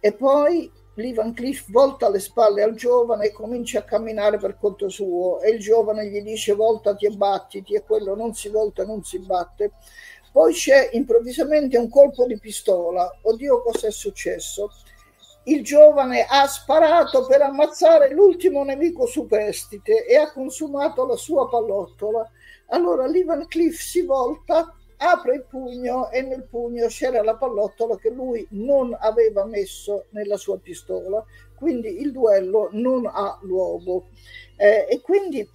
[0.00, 4.58] e poi Lee Van Cliff volta le spalle al giovane e comincia a camminare per
[4.58, 8.84] conto suo e il giovane gli dice voltati e battiti e quello non si volta,
[8.84, 9.72] non si batte.
[10.30, 13.10] Poi c'è improvvisamente un colpo di pistola.
[13.22, 14.70] Oddio, cosa è successo?
[15.44, 22.30] Il giovane ha sparato per ammazzare l'ultimo nemico superstite e ha consumato la sua pallottola.
[22.68, 27.96] Allora Lee Van Cliff si volta apre il pugno e nel pugno c'era la pallottola
[27.96, 31.24] che lui non aveva messo nella sua pistola,
[31.56, 34.08] quindi il duello non ha luogo.
[34.56, 35.48] Eh, e quindi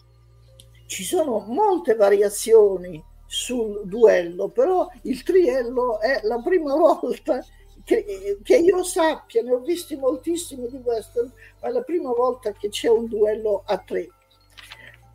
[0.85, 7.43] ci sono molte variazioni sul duello, però il triello è la prima volta
[7.83, 11.31] che, che, io sappia, ne ho visti moltissimi di western,
[11.61, 14.09] ma è la prima volta che c'è un duello a tre.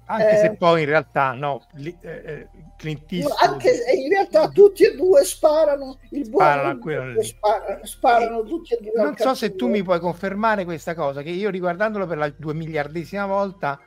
[0.07, 3.37] Anche eh, se poi in realtà no, eh, eh Clint Eastwood...
[3.41, 8.79] Anche se in realtà tutti e due sparano, il buono sparano, sparano, sparano tutti e
[8.81, 9.03] due.
[9.03, 12.55] Non so se tu mi puoi confermare questa cosa, che io riguardandolo per la due
[12.55, 13.79] miliardesima volta,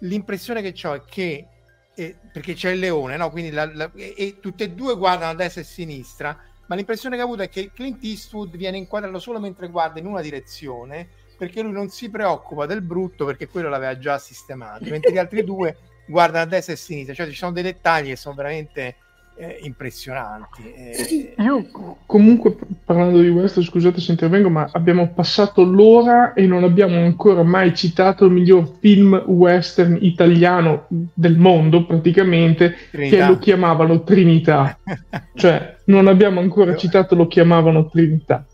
[0.00, 1.46] l'impressione che ho è che,
[1.94, 3.30] eh, perché c'è il leone, no?
[3.30, 6.76] quindi la, la, e, e tutte e due guardano a destra e a sinistra, ma
[6.76, 10.20] l'impressione che ho avuto è che Clint Eastwood viene inquadrato solo mentre guarda in una
[10.20, 11.08] direzione
[11.44, 15.44] perché lui non si preoccupa del brutto perché quello l'aveva già sistemato, mentre gli altri
[15.44, 15.76] due
[16.06, 18.96] guardano a destra e a sinistra, cioè ci sono dei dettagli che sono veramente
[19.36, 20.72] eh, impressionanti.
[20.72, 21.66] Eh, Io
[22.06, 27.42] comunque parlando di questo, scusate se intervengo, ma abbiamo passato l'ora e non abbiamo ancora
[27.42, 33.16] mai citato il miglior film western italiano del mondo, praticamente, Trinità.
[33.16, 34.78] che lo chiamavano Trinità.
[35.34, 38.46] cioè, non abbiamo ancora citato lo chiamavano Trinità.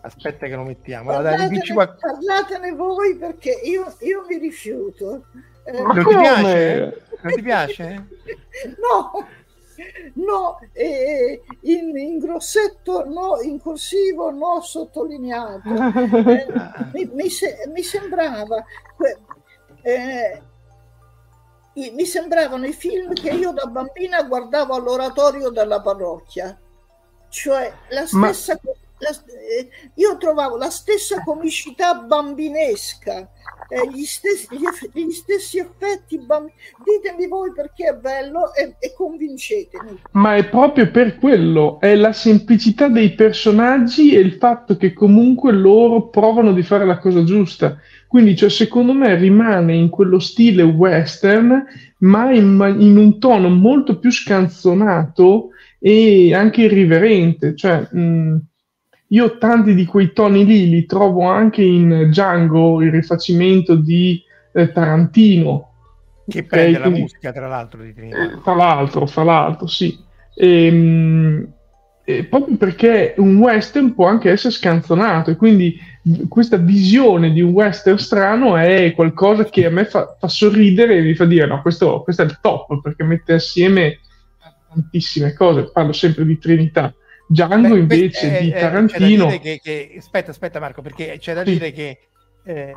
[0.00, 1.10] Aspetta che lo mettiamo.
[1.10, 5.24] Parlatene, allora, parlatene voi perché io, io mi rifiuto.
[5.64, 7.02] Eh, non, ti piace?
[7.20, 8.06] non ti piace?
[8.80, 9.26] no,
[10.14, 15.68] no, eh, in, in, grossetto no, in corsivo no, sottolineato.
[16.28, 16.46] Eh,
[16.92, 18.64] mi, mi, se, mi, sembrava...
[19.82, 20.42] Eh,
[21.74, 26.58] mi sembravano i film che io da bambina guardavo all'oratorio della parrocchia
[27.28, 28.58] Cioè la stessa...
[28.62, 28.72] Ma...
[28.98, 33.30] La, eh, io trovavo la stessa comicità bambinesca
[33.68, 36.18] eh, gli, stessi, gli, gli, stessi, effetti.
[36.18, 40.00] Ditemi voi perché è bello e, e, convincetemi.
[40.12, 45.52] Ma è proprio per quello, è la semplicità dei personaggi e il fatto che comunque
[45.52, 47.76] loro provano di fare la cosa giusta.
[48.06, 51.62] Quindi, cioè, secondo me, rimane in quello stile western,
[51.98, 57.54] ma in, in un tono molto più scanzonato e anche irriverente.
[57.54, 58.36] Cioè, mh,
[59.08, 64.70] io tanti di quei toni lì li trovo anche in Django, il rifacimento di eh,
[64.70, 65.72] Tarantino.
[66.28, 68.22] Che prende okay, la quindi, musica, tra l'altro, di Trinità.
[68.22, 69.98] Eh, tra l'altro, tra l'altro, sì.
[70.34, 71.52] Ehm,
[72.04, 75.78] e proprio perché un western può anche essere scanzonato e quindi
[76.26, 81.02] questa visione di un western strano è qualcosa che a me fa, fa sorridere e
[81.02, 83.98] mi fa dire no, questo, questo, è il top perché mette assieme
[84.70, 86.94] tantissime cose, parlo sempre di Trinità
[87.28, 89.28] Django Beh, invece è, di Tarantino.
[89.38, 91.52] Che, che, aspetta, aspetta Marco, perché c'è da sì.
[91.52, 91.98] dire che
[92.44, 92.74] eh,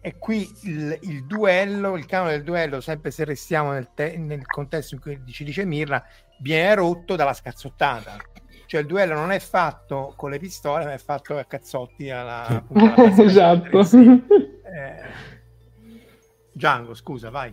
[0.00, 4.44] è qui il, il, duello, il canone del duello, sempre se restiamo nel, te, nel
[4.44, 6.02] contesto in cui ci dice Mirna,
[6.40, 8.16] viene rotto dalla scazzottata.
[8.66, 12.46] Cioè il duello non è fatto con le pistole, ma è fatto a cazzotti alla,
[12.46, 13.80] appunto, alla esatto.
[14.72, 15.40] Eh,
[16.50, 17.52] Django, scusa, vai.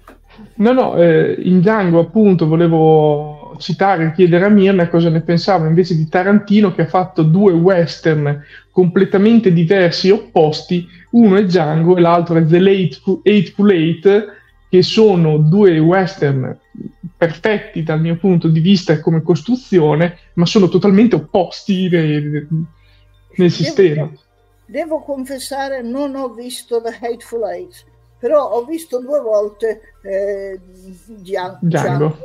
[0.56, 5.68] No, no, eh, in Django appunto volevo citare e chiedere a Mirna cosa ne pensava
[5.68, 11.97] invece di Tarantino che ha fatto due western completamente diversi e opposti, uno è Django
[11.97, 14.38] e l'altro è The Late Eightful Eight,
[14.70, 16.58] che sono due western
[17.18, 22.47] perfetti dal mio punto di vista come costruzione, ma sono totalmente opposti nel,
[23.36, 24.04] nel sistema.
[24.04, 24.20] Devo,
[24.66, 27.86] devo confessare, non ho visto The Hateful Eight
[28.20, 30.60] però ho visto due volte eh,
[31.06, 31.58] Django.
[31.62, 32.18] Django.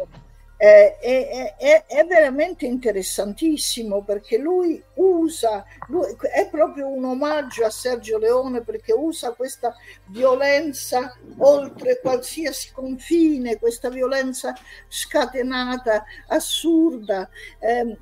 [0.65, 7.71] Eh, è, è, è, veramente interessantissimo perché lui usa, lui, è proprio un omaggio a
[7.71, 14.55] Sergio Leone perché usa questa violenza oltre qualsiasi confine, questa violenza
[14.89, 17.29] scatenata, assurda.
[17.59, 17.99] Eh,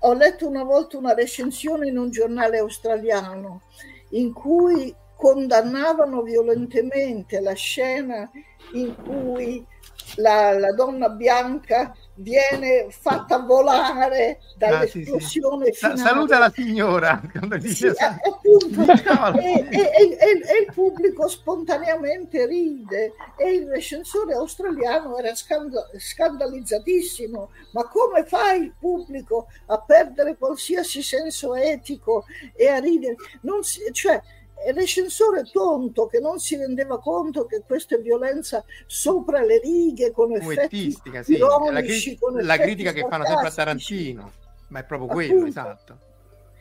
[0.00, 3.62] ho letto una volta una recensione in un giornale australiano
[4.10, 8.30] in cui condannavano violentemente la scena
[8.74, 9.64] in cui
[10.16, 15.96] la, la donna bianca viene fatta volare dall'esplosione ah, sì, sì.
[15.96, 17.20] Saluta la signora
[17.60, 18.82] sì, appunto,
[19.40, 27.50] e, e, e, e, il pubblico spontaneamente ride e il recensore australiano era scand- scandalizzatissimo.
[27.72, 33.16] Ma come fa il pubblico a perdere qualsiasi senso etico e a ridere?
[33.42, 34.20] Non si, cioè,
[34.74, 40.32] recensore tonto che non si rendeva conto che questa è violenza sopra le righe con
[40.32, 41.32] effetti sì.
[41.34, 44.32] ironici, la, cri- la critica che fanno sempre a Tarantino.
[44.68, 45.28] Ma è proprio Appunto.
[45.28, 45.98] quello esatto.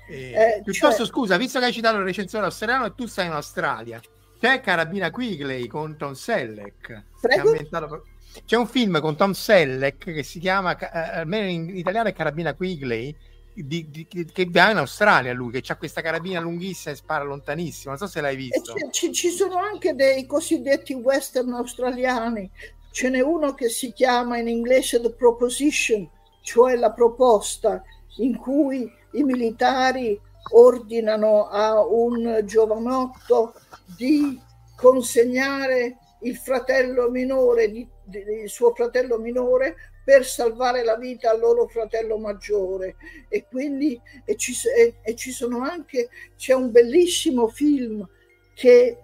[0.10, 1.06] Eh, eh, piuttosto cioè...
[1.06, 4.02] scusa visto che hai citato il recensore australiano e tu stai in Australia
[4.42, 7.04] c'è Carabina Quigley con Tom Selleck?
[7.38, 8.08] Ambientato...
[8.44, 12.56] c'è un film con Tom Selleck che si chiama eh, almeno in italiano è Carabina
[12.56, 13.16] Quigley
[13.54, 17.90] di, di, che va in Australia lui, che ha questa carabina lunghissima e spara lontanissimo.
[17.90, 18.74] Non so se l'hai visto.
[18.92, 22.50] Ci, ci, sono anche dei cosiddetti western australiani.
[22.92, 26.10] Ce n'è uno che si chiama in inglese The Proposition,
[26.42, 27.82] cioè la proposta,
[28.18, 30.20] in cui i militari
[30.54, 33.54] ordinano a un giovanotto
[33.86, 34.40] di
[34.76, 41.40] consegnare il fratello minore, di, di, il suo fratello minore per salvare la vita al
[41.40, 42.96] loro fratello maggiore
[43.30, 48.08] e quindi e ci, e, e ci sono anche c'è un bellissimo film
[48.54, 48.98] che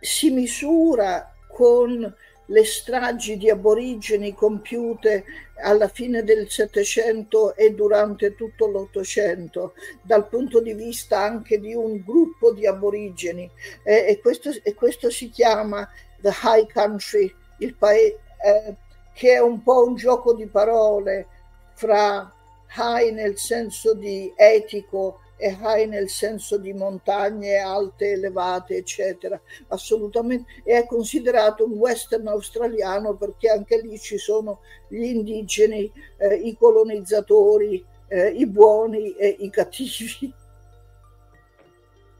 [0.00, 2.14] si misura con
[2.46, 5.24] le stragi di aborigeni compiute
[5.62, 12.02] alla fine del Settecento e durante tutto l'Ottocento, dal punto di vista anche di un
[12.04, 13.48] gruppo di aborigeni.
[13.84, 15.88] Eh, e, questo, e, questo, si chiama
[16.20, 18.18] The High Country, il paese.
[18.44, 18.76] Eh,
[19.12, 21.26] che è un po' un gioco di parole
[21.74, 22.32] fra
[22.76, 29.40] high nel senso di etico e high nel senso di montagne alte, elevate, eccetera.
[29.68, 30.62] Assolutamente.
[30.64, 36.56] E è considerato un western australiano perché anche lì ci sono gli indigeni, eh, i
[36.56, 40.32] colonizzatori, eh, i buoni e i cattivi.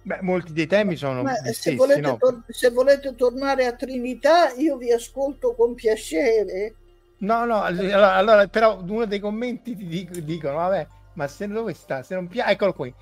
[0.05, 2.17] Beh, molti dei temi sono Beh, se, stessi, volete no?
[2.17, 6.75] tor- se volete tornare a Trinità, io vi ascolto con piacere.
[7.23, 11.73] No, no, allora, allora però uno dei commenti ti dico, dicono, vabbè, ma se dove
[11.73, 12.03] sta?
[12.03, 12.93] Se non piace, eccolo qui,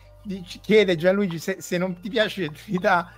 [0.60, 3.14] chiede Gianluigi se, se non ti piace Trinità,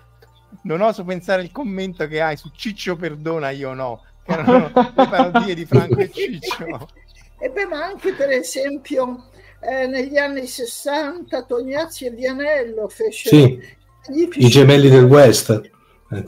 [0.63, 5.09] non oso pensare il commento che hai su Ciccio Perdona, io no, che erano le
[5.09, 6.89] parodie di Franco e Ciccio.
[7.41, 9.25] E beh, ma anche per esempio
[9.59, 13.61] eh, negli anni 60 Tognazzi e Vianello fecero sì,
[14.35, 15.51] i gemelli del West.
[16.13, 16.23] Eh.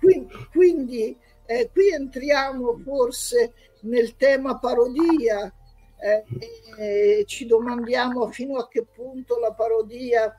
[0.00, 1.16] Quindi, quindi
[1.46, 3.52] eh, qui entriamo forse
[3.84, 5.52] nel tema parodia
[5.96, 6.24] eh,
[6.78, 10.34] e ci domandiamo fino a che punto la parodia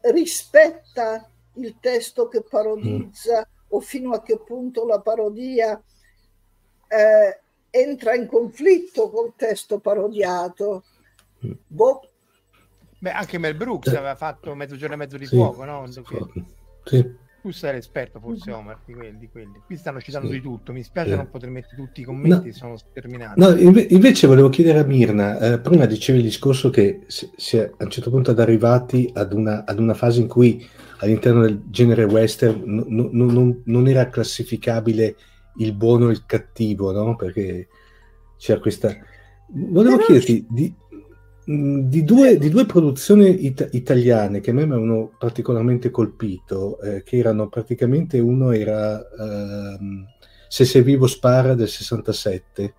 [0.00, 3.64] rispetta il testo che parodizza mm.
[3.68, 5.82] o fino a che punto la parodia
[6.88, 10.84] eh, entra in conflitto col testo parodiato.
[11.44, 11.52] Mm.
[11.66, 12.10] Boh.
[13.00, 15.86] Beh, anche Mel Brooks aveva fatto Mezzogiorno e mezzo di sì, fuoco, no?
[16.84, 17.26] Sì.
[17.40, 19.62] Tu sei l'esperto forse Omar di quelli, di quelli.
[19.64, 20.34] Qui stanno citando sì.
[20.34, 21.16] di tutto, mi spiace sì.
[21.16, 22.52] non poter mettere tutti i commenti, no.
[22.52, 23.38] sono sterminati.
[23.40, 27.70] No, invece volevo chiedere a Mirna, eh, prima dicevi il discorso che si, si è
[27.76, 30.66] a un certo punto ad arrivati ad una, ad una, fase in cui
[30.98, 35.16] all'interno del genere western n- n- n- non era classificabile
[35.58, 37.14] il buono e il cattivo, no?
[37.14, 37.68] Perché
[38.36, 38.96] c'era questa...
[39.50, 40.06] Volevo Però...
[40.06, 40.74] chiederti, di,
[41.50, 47.02] di due, di due produzioni it- italiane che a me mi avevano particolarmente colpito, eh,
[47.02, 50.06] che erano praticamente uno era ehm,
[50.46, 52.74] Se sei vivo spara del 67,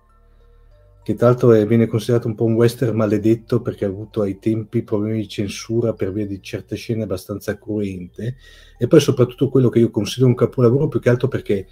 [1.02, 4.38] che tra l'altro è, viene considerato un po' un western maledetto perché ha avuto ai
[4.38, 8.36] tempi problemi di censura per via di certe scene abbastanza cruente,
[8.78, 11.66] e poi soprattutto quello che io considero un capolavoro più che altro perché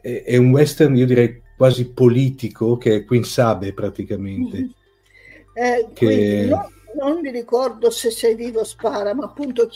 [0.00, 4.58] è, è un western, io direi quasi politico, che è Queen Sabe praticamente.
[4.58, 4.82] Mm-hmm
[5.54, 6.46] eh, che...
[6.48, 9.68] non, non, mi ricordo se sei vivo spara, ma appunto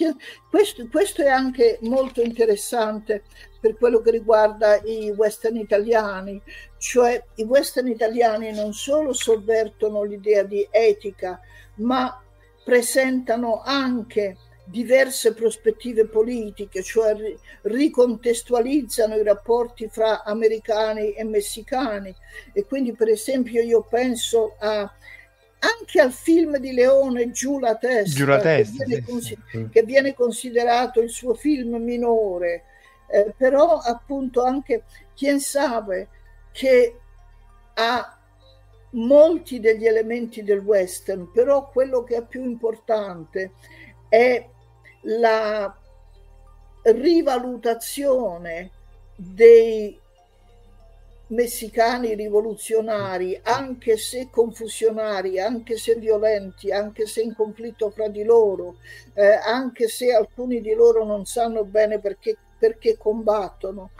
[0.50, 3.22] questo, questo, è anche molto interessante
[3.60, 6.40] per quello che riguarda i western italiani,
[6.78, 11.40] cioè i western italiani non solo sovvertono l'idea di etica,
[11.76, 12.20] ma
[12.64, 17.16] presentano anche diverse prospettive politiche, cioè
[17.62, 22.14] ricontestualizzano i rapporti fra americani e messicani.
[22.52, 24.90] E quindi per esempio io penso a
[25.60, 29.68] anche al film di Leone Giù la testa, Giù la testa che, viene consider- sì.
[29.70, 32.64] che, viene considerato il suo film minore,
[33.10, 36.09] eh, però appunto anche Chien Sabe
[36.52, 37.01] che
[37.74, 38.18] ha
[38.90, 43.52] molti degli elementi del western, però quello che è più importante
[44.09, 44.48] è
[45.02, 45.76] la
[46.82, 48.70] rivalutazione
[49.14, 49.98] dei
[51.28, 58.76] messicani rivoluzionari, anche se confusionari, anche se violenti, anche se in conflitto fra di loro,
[59.14, 63.90] eh, anche se alcuni di loro non sanno bene perché, perché combattono,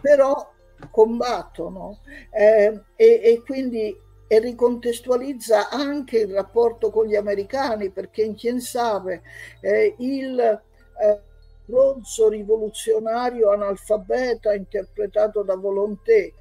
[0.00, 0.52] però
[0.90, 2.00] combattono
[2.30, 3.96] eh, e, e, quindi
[4.26, 9.22] e ricontestualizza anche il rapporto con gli americani perché in Chien Save
[9.60, 11.20] eh, il eh,
[11.66, 16.32] rozzo rivoluzionario analfabeta interpretato da Volonté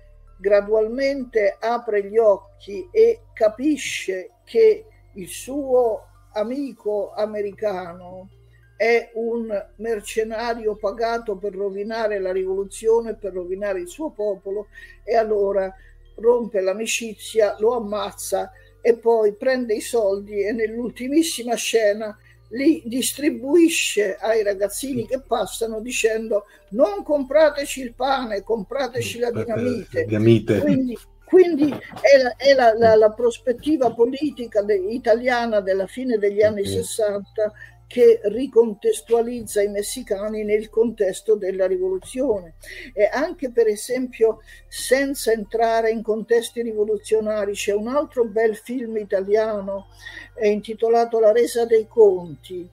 [0.43, 8.27] gradualmente apre gli occhi e capisce che il suo amico americano
[8.75, 9.47] è un
[9.77, 14.67] mercenario pagato per rovinare la rivoluzione, per rovinare il suo popolo
[15.05, 15.73] e allora
[16.15, 18.51] rompe l'amicizia, lo ammazza
[18.81, 22.17] e poi prende i soldi e nell'ultimissima scena
[22.53, 30.05] li distribuisce ai ragazzini che passano dicendo non comprateci il pane, comprateci la dinamite.
[30.05, 30.59] dinamite.
[30.59, 36.43] Quindi, quindi è, la, è la, la, la prospettiva politica de, italiana della fine degli
[36.43, 37.53] anni 60
[37.93, 42.55] che ricontestualizza i messicani nel contesto della rivoluzione.
[42.91, 49.89] E anche per esempio, senza entrare in contesti rivoluzionari, c'è un altro bel film italiano
[50.33, 52.67] eh, intitolato La resa dei conti,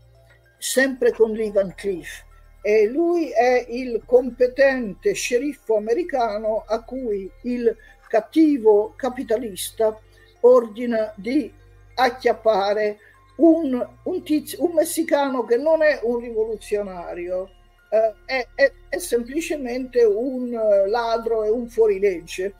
[0.56, 2.24] sempre con Lee Van Cleef.
[2.62, 7.76] E lui è il competente sceriffo americano a cui il
[8.08, 10.00] cattivo capitalista
[10.40, 11.52] ordina di
[11.94, 12.98] acchiappare
[13.40, 17.50] un, un, tizio, un messicano che non è un rivoluzionario,
[17.90, 22.54] eh, è, è, è, semplicemente un eh, ladro e un fuorilegge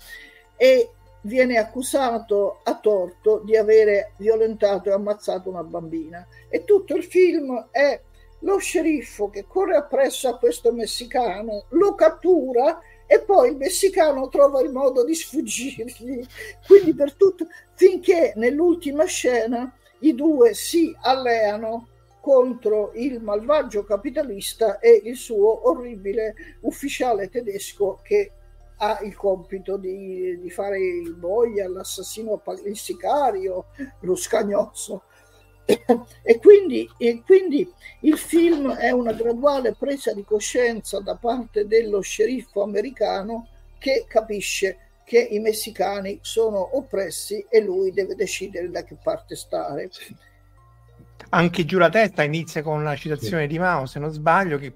[0.57, 0.91] e
[1.23, 6.27] viene accusato a torto di avere violentato e ammazzato una bambina.
[6.49, 8.01] E tutto il film è
[8.41, 14.63] lo sceriffo che corre appresso a questo messicano, lo cattura e poi il messicano trova
[14.63, 16.25] il modo di sfuggirgli.
[16.67, 21.89] Quindi per tutto, finché nell'ultima scena i due si alleano
[22.21, 28.33] contro il malvagio capitalista e il suo orribile ufficiale tedesco che
[28.83, 33.67] ha il compito di, di fare il boia, l'assassino, il sicario,
[34.01, 35.03] lo scagnozzo.
[36.23, 37.69] E quindi, e quindi
[38.01, 43.49] il film è una graduale presa di coscienza da parte dello sceriffo americano
[43.79, 49.89] che capisce che i messicani sono oppressi e lui deve decidere da che parte stare.
[49.91, 50.15] Sì.
[51.31, 53.49] Anche giù la testa inizia con una citazione sì.
[53.49, 54.75] di Mao, se non sbaglio, che,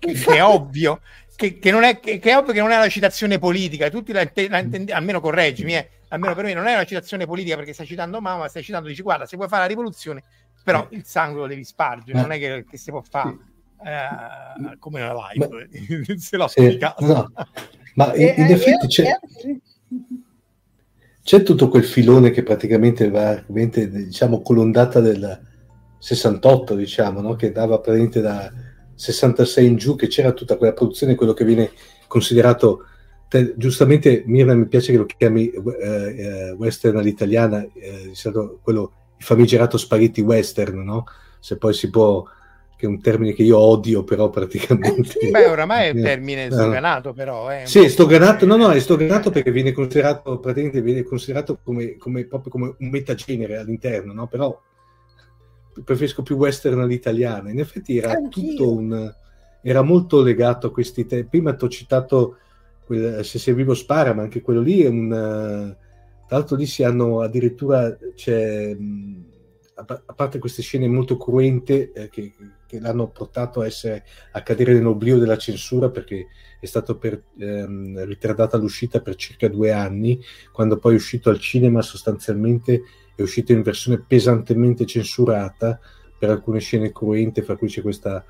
[0.00, 1.00] che, che è ovvio
[1.36, 4.28] che, che, non è, che, è ovvio che non è una citazione politica, tutti la,
[4.48, 7.86] la intendi, almeno correggimi, eh, almeno per me non è una citazione politica perché stai
[7.86, 10.24] citando Mao, ma stai citando, dici guarda, se vuoi fare la rivoluzione,
[10.64, 13.36] però il sangue lo devi spargere, non è che, che si può fare
[13.84, 17.30] eh, come una live, ma, se l'ho sì, no.
[17.94, 19.18] Ma in, in effetti c'è,
[21.22, 25.40] c'è, tutto quel filone che praticamente va diciamo con l'ondata del
[25.98, 27.34] 68, diciamo, no?
[27.34, 28.50] che dava praticamente da
[28.94, 31.70] 66 in giù, che c'era tutta quella produzione, quello che viene
[32.06, 32.86] considerato
[33.28, 38.12] te, giustamente Mirna mi piace che lo chiami eh, western all'italiana, eh,
[38.60, 41.04] quello il famigerato spaghetti western, no?
[41.38, 42.24] Se poi si può
[42.82, 45.14] che è un termine che io odio, però praticamente.
[45.30, 47.48] Beh, oramai è un termine stoganato, però.
[47.52, 47.64] Eh.
[47.64, 52.24] Sì, è stoganato, no, no, è stoganato perché viene considerato, praticamente viene considerato come, come,
[52.24, 54.26] proprio come un metagenere all'interno, no?
[54.26, 54.60] Però
[55.84, 57.50] preferisco più western all'italiana.
[57.50, 58.50] In effetti era Anch'io.
[58.50, 59.14] tutto un...
[59.62, 61.24] era molto legato a questi temi.
[61.24, 62.38] Prima ti ho citato
[62.84, 65.08] quel, Se sei vivo spara, ma anche quello lì è un...
[66.26, 67.96] Tra l'altro lì si hanno addirittura...
[68.16, 68.76] C'è,
[69.74, 72.34] a parte queste scene molto cruente eh, che,
[72.66, 76.26] che, l'hanno portato a, essere, a cadere nell'oblio della censura perché
[76.60, 76.96] è stata
[77.38, 80.20] ehm, ritardata l'uscita per circa due anni,
[80.52, 82.82] quando poi è uscito al cinema sostanzialmente
[83.14, 85.78] è uscito in versione pesantemente censurata
[86.18, 88.24] per alcune scene cruente, fra cui c'è questa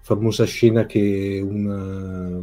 [0.00, 2.40] famosa scena che una,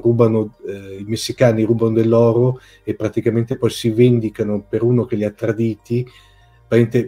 [0.00, 5.24] rubano, eh, i messicani rubano dell'oro e praticamente poi si vendicano per uno che li
[5.24, 6.06] ha traditi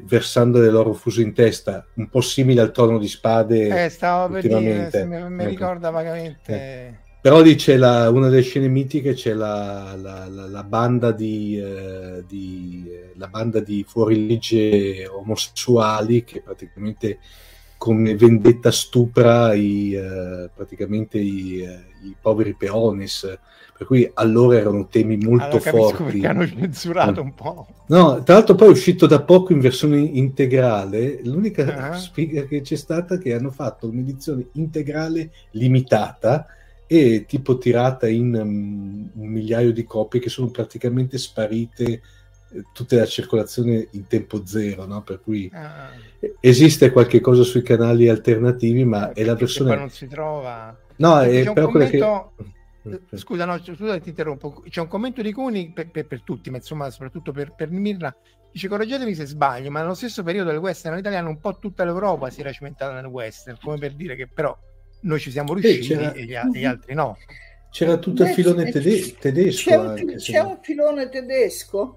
[0.05, 3.85] versando dell'oro fuso in testa, un po' simile al trono di spade.
[3.85, 5.49] Eh, stavo per dire, mi, mi ecco.
[5.49, 6.53] ricorda vagamente.
[6.53, 6.95] Eh.
[7.24, 12.23] Però lì c'è la, una delle scene mitiche, c'è la, la, la banda di, eh,
[12.28, 17.20] di, la banda di fuorilegge omosessuali che praticamente
[17.78, 23.39] come vendetta stupra i, eh, praticamente i, eh, i poveri peones
[23.77, 26.03] per cui allora erano temi molto allora, forti.
[26.05, 27.67] perché hanno censurato un po'.
[27.87, 31.99] No, tra l'altro poi è uscito da poco in versione integrale, l'unica uh-huh.
[31.99, 36.47] sfiga che c'è stata è che hanno fatto un'edizione integrale limitata
[36.87, 42.01] e tipo tirata in um, un migliaio di copie che sono praticamente sparite eh,
[42.73, 45.03] tutte la circolazione in tempo zero, no?
[45.03, 46.31] per cui uh-huh.
[46.39, 49.75] esiste qualche cosa sui canali alternativi, ma è la versione...
[49.75, 50.79] non si trova...
[50.97, 51.99] No, è però quella che...
[52.86, 54.62] Eh, scusa, no, scusa, ti interrompo.
[54.69, 58.15] C'è un commento di Cuni per, per, per tutti, ma insomma, soprattutto per, per Mirna.
[58.52, 62.31] Dice: Correggetemi se sbaglio, ma nello stesso periodo del western italiano, un po' tutta l'Europa
[62.31, 64.56] si era cimentata nel western, come per dire che però
[65.01, 67.16] noi ci siamo riusciti e, e, gli, e gli, altri no.
[67.70, 69.70] C'era tutto il filone tede- tedesco.
[69.70, 71.97] C'è, un, c'è un filone tedesco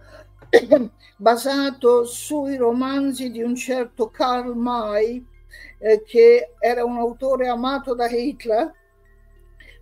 [1.17, 5.23] basato sui romanzi di un certo Karl May,
[5.79, 8.71] eh, che era un autore amato da Hitler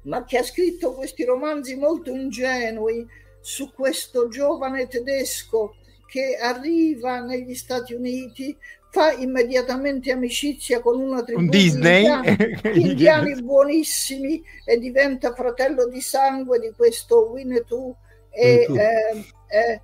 [0.05, 3.05] ma che ha scritto questi romanzi molto ingenui
[3.39, 5.75] su questo giovane tedesco
[6.07, 8.55] che arriva negli Stati Uniti,
[8.89, 12.05] fa immediatamente amicizia con una tribù Un Disney.
[12.05, 12.59] Indiani,
[12.89, 17.93] indiani buonissimi e diventa fratello di sangue di questo Winnetou
[18.29, 19.81] e eh, eh,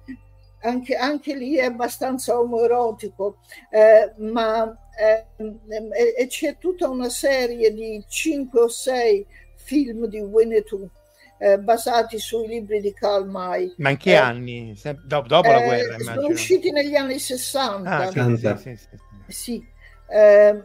[0.61, 3.39] anche, anche, lì è abbastanza omoerotico,
[3.69, 9.25] eh, ma eh, c'è tutta una serie di cinque o sei
[9.71, 10.89] film di Winnetou
[11.37, 13.73] eh, basati sui libri di Karl May.
[13.77, 14.77] Ma in che eh, anni?
[15.05, 16.21] dopo, dopo la eh, guerra, immagino.
[16.21, 17.97] Sono usciti negli anni 60.
[17.97, 18.97] Ah, sì, sì, sì, sì.
[19.27, 19.67] sì.
[20.09, 20.63] Eh,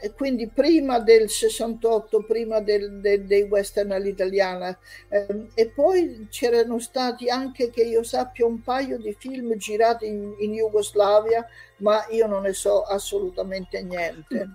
[0.00, 4.76] e quindi prima del 68, prima del, del, dei western all'italiana.
[5.08, 10.34] Eh, e poi c'erano stati anche, che io sappia, un paio di film girati in,
[10.38, 11.44] in, Jugoslavia,
[11.78, 14.48] ma io non ne so assolutamente niente.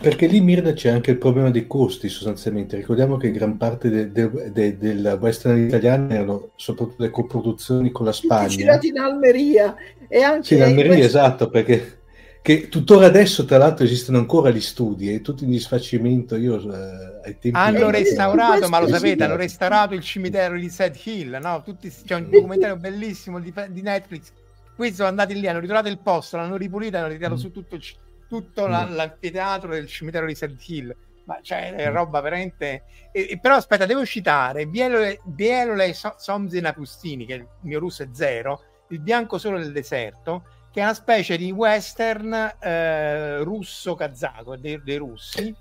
[0.00, 2.76] Perché lì, Mirna, c'è anche il problema dei costi sostanzialmente.
[2.76, 8.06] Ricordiamo che gran parte de, de, de, del western italiano erano soprattutto le coproduzioni con
[8.06, 8.48] la Spagna.
[8.48, 9.74] Girati in Almeria.
[10.12, 11.06] E anche sì, in Almeria, western...
[11.06, 11.99] esatto, perché
[12.42, 17.20] che tuttora adesso tra l'altro esistono ancora gli studi e tutti in disfacimento io eh,
[17.24, 21.62] ai tempi hanno restaurato ma lo sapete hanno restaurato il cimitero di Sad Hill no?
[21.62, 24.32] Tutti, c'è un documentario bellissimo di, di, Netflix
[24.74, 27.38] questi sono andati lì hanno ritrovato il posto l'hanno ripulito hanno ritirato mm.
[27.38, 27.78] su tutto,
[28.26, 28.94] tutto mm.
[28.94, 31.92] l'anfiteatro del cimitero di Sad Hill ma cioè è mm.
[31.92, 37.78] roba veramente e, e, però aspetta devo citare Bielole, Bielole Somzina Pustini che il mio
[37.78, 43.38] russo è zero il bianco solo del deserto che è una specie di western eh,
[43.42, 45.54] russo-kazako dei, dei russi.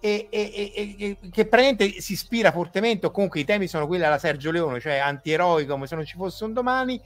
[0.00, 4.18] e, e, e, che praticamente si ispira fortemente, o comunque i temi sono quelli alla
[4.18, 7.00] Sergio Leone, cioè antieroico come se non ci fosse un domani,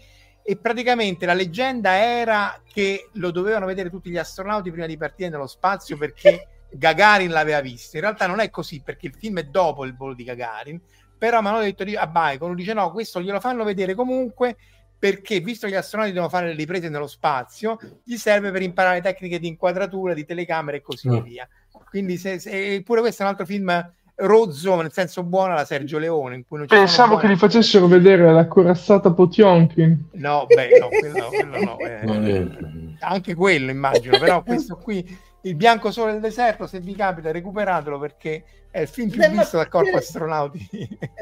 [0.47, 5.31] e praticamente la leggenda era che lo dovevano vedere tutti gli astronauti prima di partire
[5.31, 7.97] nello spazio perché Gagarin l'aveva visto.
[7.97, 10.81] In realtà non è così perché il film è dopo il volo di Gagarin,
[11.17, 14.57] però mi hanno detto a Bacon, dice no, questo glielo fanno vedere comunque
[15.05, 19.03] perché visto che gli astronauti devono fare le riprese nello spazio, gli serve per imparare
[19.03, 21.19] tecniche di inquadratura, di telecamere e così mm.
[21.19, 21.47] via.
[21.91, 25.99] Quindi se, se, pure questo è un altro film rozzo, nel senso buono, la Sergio
[25.99, 26.37] Leone.
[26.37, 30.09] In cui non Pensavo che li facessero vedere la corazzata Potionkin.
[30.13, 31.79] No, beh, no, quello, quello no.
[31.79, 35.07] Eh, anche quello immagino, però questo qui
[35.45, 39.29] il bianco sole del deserto, se vi capita, recuperatelo perché è il film più Beh,
[39.29, 40.69] visto dal corpo astronauti.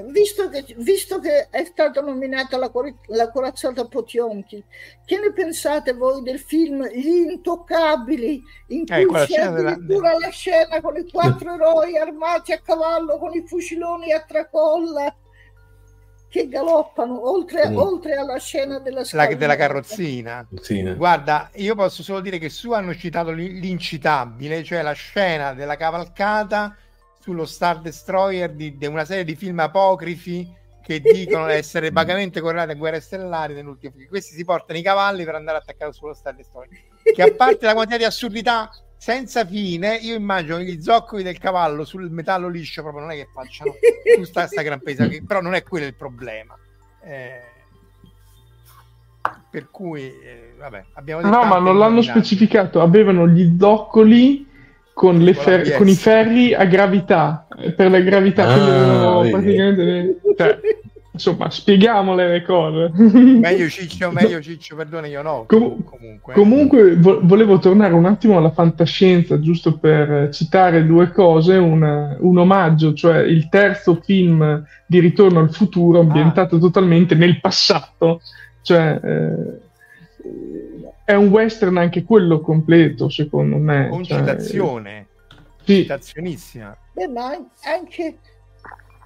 [0.07, 2.71] Visto che, visto che, è stata nominata la,
[3.09, 4.65] la corazzata Potionchi,
[5.05, 10.27] che ne pensate voi del film Gli Intoccabili, in eh, cui c'è addirittura della...
[10.27, 15.15] la scena con i quattro eroi armati a cavallo con i fuciloni a tracolla?
[16.33, 17.77] Che galoppano oltre, mm.
[17.77, 20.49] oltre alla scena della, la, della carrozzina.
[20.63, 20.83] Sì.
[20.95, 26.75] Guarda, io posso solo dire che su hanno citato l'incitabile, cioè la scena della cavalcata
[27.21, 30.51] sullo Star Destroyer di, di una serie di film apocrifi
[30.83, 34.09] che dicono essere vagamente correlati a guerre stellari nell'ultimo film.
[34.09, 36.71] Questi si portano i cavalli per andare attaccato sullo Star Destroyer.
[37.03, 38.71] Che a parte la quantità di assurdità
[39.03, 43.17] senza fine, io immagino che gli zoccoli del cavallo sul metallo liscio proprio non è
[43.17, 43.73] che facciano
[44.15, 46.57] tutta questa gran pesa, che, però non è quello il problema.
[47.05, 47.41] Eh,
[49.51, 54.47] per cui, eh, vabbè, abbiamo detto No, ma non l'hanno specificato, avevano gli zoccoli
[54.93, 60.21] con, le fer- con i ferri a gravità, per la gravità, ah, praticamente...
[60.37, 60.61] Cioè,
[61.13, 62.91] insomma, spieghiamole le cose.
[62.95, 65.45] meglio Ciccio, meglio Ciccio, perdone, io no.
[65.47, 71.57] Com- comunque, comunque vo- volevo tornare un attimo alla fantascienza, giusto per citare due cose,
[71.57, 76.61] un, un omaggio, cioè il terzo film di Ritorno al futuro ambientato ah.
[76.61, 78.21] totalmente nel passato,
[78.63, 79.01] cioè...
[79.03, 79.71] Eh,
[81.05, 83.89] è un western anche quello completo, secondo me.
[83.89, 85.07] Con cioè, citazione,
[85.65, 85.83] sì.
[85.83, 86.77] citazionissima.
[86.93, 88.19] Beh, ma anche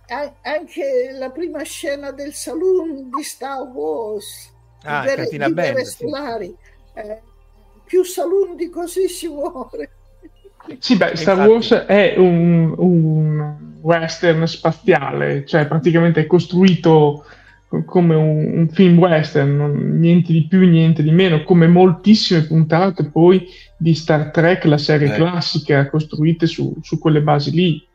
[0.08, 4.52] anche la prima scena del saloon di Star Wars
[4.82, 6.54] ah, di Guerre, Band, Stellari
[6.94, 7.00] sì.
[7.00, 7.20] eh,
[7.84, 9.90] più saloon di così si muore
[10.78, 11.50] sì beh Star Infatti...
[11.50, 17.24] Wars è un, un, western spaziale cioè praticamente è costruito
[17.84, 23.04] come un, un film western non, niente di più niente di meno come moltissime puntate
[23.04, 25.16] poi di Star Trek la serie eh.
[25.16, 27.86] classica costruite su, su quelle basi lì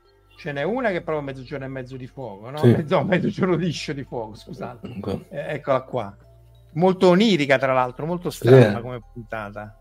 [0.41, 2.57] Ce n'è una che è proprio mezzogiorno e mezzo di fuoco, no?
[2.57, 2.69] Sì.
[2.73, 4.87] Mezzo, mezzogiorno liscio di fuoco, scusate.
[4.97, 5.25] Okay.
[5.29, 6.17] Eh, eccola qua.
[6.73, 8.81] Molto onirica, tra l'altro, molto strana sì.
[8.81, 9.79] come puntata.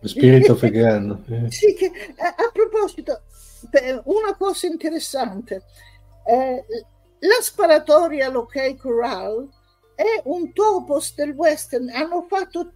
[0.00, 1.24] Spirito afghano.
[1.48, 3.20] sì, che, a, a, proposito,
[4.04, 5.64] una cosa interessante.
[6.24, 6.64] Eh,
[7.18, 9.46] la sparatoria all'Ok Corral
[9.94, 11.90] è un topos del western.
[11.90, 12.72] Hanno fatto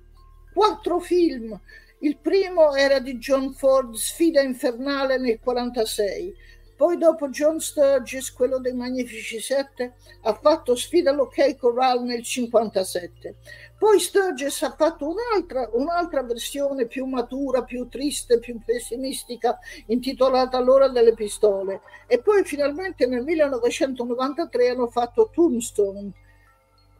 [0.53, 1.59] quattro film.
[2.01, 8.59] Il primo era di John Ford, Sfida infernale nel 1946 poi dopo John Sturgis, quello
[8.59, 13.36] dei Magnifici Sette, ha fatto Sfida all'Ok Corral nel 57.
[13.78, 20.89] Poi Sturgis ha fatto un'altra, un'altra versione più matura, più triste, più pessimistica, intitolata L'ora
[20.89, 21.82] delle pistole.
[22.07, 26.12] E poi finalmente nel 1993 hanno fatto Tombstone.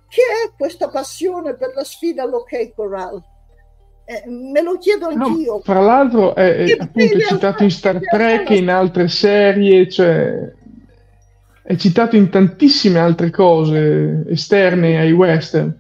[0.09, 3.32] Che è questa passione per la sfida all'Ok Corral?
[4.05, 5.55] Eh, me lo chiedo anch'io.
[5.55, 10.53] No, fra l'altro è, è appunto citato in Star Trek e in altre serie, cioè
[11.62, 15.79] è citato in tantissime altre cose esterne ai western.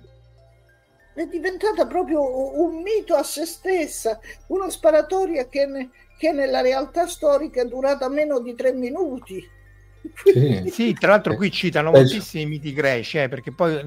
[1.14, 7.06] È diventata proprio un mito a se stessa, una sparatoria che, ne, che nella realtà
[7.06, 9.44] storica è durata meno di tre minuti.
[10.24, 13.84] Sì, sì tra l'altro qui citano moltissimi miti greci, eh, perché poi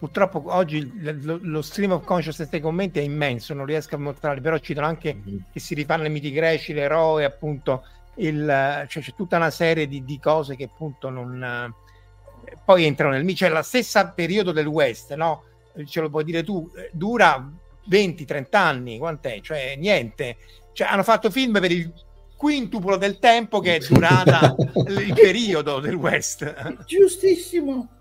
[0.00, 4.56] purtroppo oggi lo, stream of consciousness dei commenti è immenso, non riesco a mostrarli, però
[4.56, 5.36] citano anche mm-hmm.
[5.52, 10.02] che si rifanno i miti greci, l'eroe, appunto, il, cioè c'è tutta una serie di,
[10.02, 11.44] di cose che appunto non...
[11.44, 15.44] Eh, poi entrano nel mito, cioè la stessa periodo del West, no?
[15.84, 17.46] Ce lo puoi dire tu, eh, dura
[17.90, 19.40] 20-30 anni, quant'è?
[19.42, 20.38] Cioè niente.
[20.72, 21.92] Cioè, hanno fatto film per il
[22.36, 24.56] quintuplo del tempo che è durata
[24.88, 26.84] il periodo del West.
[26.86, 27.99] Giustissimo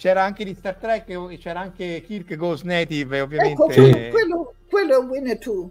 [0.00, 3.62] c'era anche di Star Trek, c'era anche Kirk Ghost Native, ovviamente.
[3.62, 5.68] Ecco, quello, quello, è Winner 2.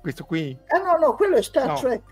[0.00, 0.58] Questo qui?
[0.66, 1.74] Ah no, no, quello è Star no.
[1.74, 2.02] Trek.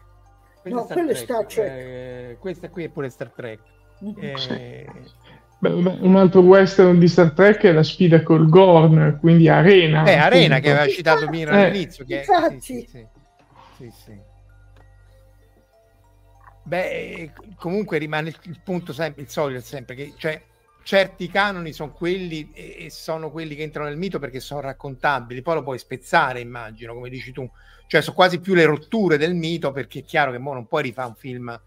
[0.61, 1.21] Quello no, è Star quello Trek.
[1.21, 1.69] è Star Trek.
[1.69, 3.61] Eh, questa qui è pure Star Trek.
[4.05, 4.37] Mm-hmm.
[4.51, 4.87] Eh...
[5.59, 10.05] Beh, un altro western di Star Trek è la sfida col Gorn, quindi Arena.
[10.05, 11.65] Eh, Arena che aveva citato Mira eh.
[11.65, 12.05] all'inizio.
[12.05, 12.19] Che...
[12.19, 12.61] Infatti.
[12.61, 13.07] Sì, sì, sì.
[13.79, 14.21] sì, sì.
[16.63, 20.41] Beh, comunque rimane il punto sempre, il solito sempre, che cioè,
[20.85, 25.55] certi canoni sono quelli e sono quelli che entrano nel mito perché sono raccontabili, poi
[25.55, 27.51] lo puoi spezzare, immagino, come dici tu.
[27.87, 30.83] Cioè, sono quasi più le rotture del mito perché è chiaro che mo non puoi
[30.83, 31.61] rifare un film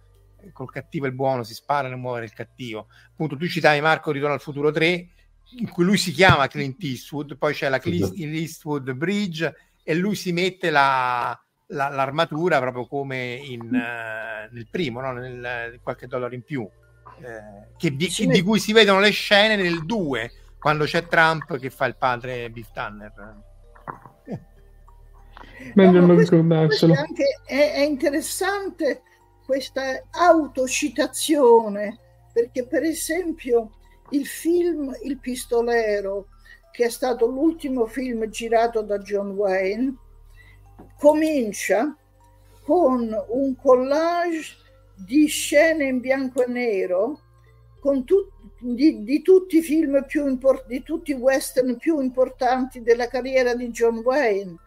[0.53, 2.87] col cattivo e il buono, si sparano e muovere il cattivo.
[3.11, 5.07] Appunto, tu citavi Marco Ritorno al futuro 3,
[5.59, 9.53] in cui lui si chiama Clint Eastwood, poi c'è la Clint Eastwood Bridge
[9.83, 15.13] e lui si mette la, la, l'armatura proprio come in, uh, nel primo, no?
[15.13, 16.67] nel, qualche dollaro in più,
[17.21, 21.57] eh, che di, sì, di, cui si vedono le scene nel 2, quando c'è Trump
[21.57, 23.35] che fa il padre Biff Tanner.
[25.73, 26.93] Meglio non ricordarselo.
[27.45, 29.01] È, è interessante
[29.45, 31.97] questa autocitazione,
[32.33, 33.71] perché per esempio
[34.11, 36.27] il film Il pistolero,
[36.71, 39.95] che è stato l'ultimo film girato da John Wayne,
[40.97, 41.95] comincia
[42.63, 44.55] con un collage
[44.97, 47.21] di scene in bianco e nero
[48.03, 48.29] tu,
[48.59, 53.55] di, di, tutti i film più importanti, di tutti i western più importanti della carriera
[53.55, 54.57] di John Wayne,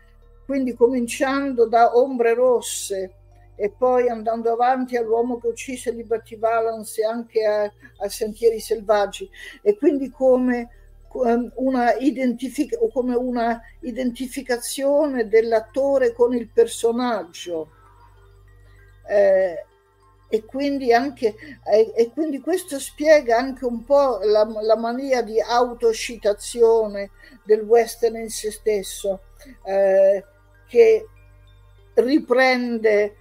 [0.47, 3.15] quindi cominciando da Ombre Rosse
[3.57, 9.29] e poi andando avanti all'uomo che uccise Liberty Valance e anche a, a Sentieri Selvaggi
[9.61, 10.71] e quindi come
[11.13, 17.71] Ehm, una, identific- come una identificazione dell'attore con il personaggio.
[19.09, 19.67] Eh,
[20.33, 21.35] e quindi, anche,
[21.65, 27.11] eh, e quindi questo spiega anche un po' la, la mania di autocitazione
[27.45, 29.23] del western in se stesso,
[29.65, 30.25] eh,
[30.69, 31.07] che
[31.95, 33.17] riprende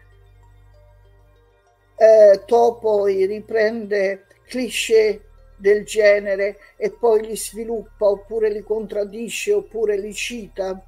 [1.96, 5.24] eh, topoi, riprende cliché
[5.58, 10.80] del genere e poi li sviluppa oppure li contraddisce oppure li cita.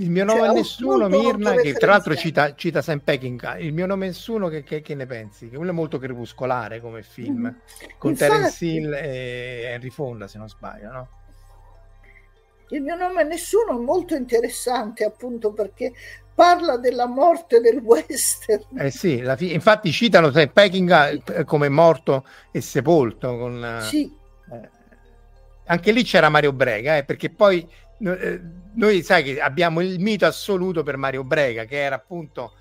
[0.00, 3.58] Il mio nome cioè, è nessuno, Mirna, che tra l'altro cita, cita Sam Peckinpah.
[3.58, 5.50] Il mio nome è nessuno, che, che, che, ne pensi?
[5.50, 7.96] Che quello è molto crepuscolare come film, mm.
[7.98, 11.08] con Infatti, Terence Hill e Henry Fonda, se non sbaglio, no?
[12.70, 15.92] Il mio nome è nessuno è molto interessante appunto perché
[16.34, 18.78] parla della morte del western.
[18.78, 23.36] Eh sì, fi- infatti citano Sam Peckinpah come morto e sepolto.
[23.36, 24.10] Con, eh, sì.
[24.50, 24.68] Eh,
[25.66, 30.26] anche lì c'era Mario Brega, eh, perché poi eh, noi sai che abbiamo il mito
[30.26, 32.54] assoluto per Mario Brega, che era appunto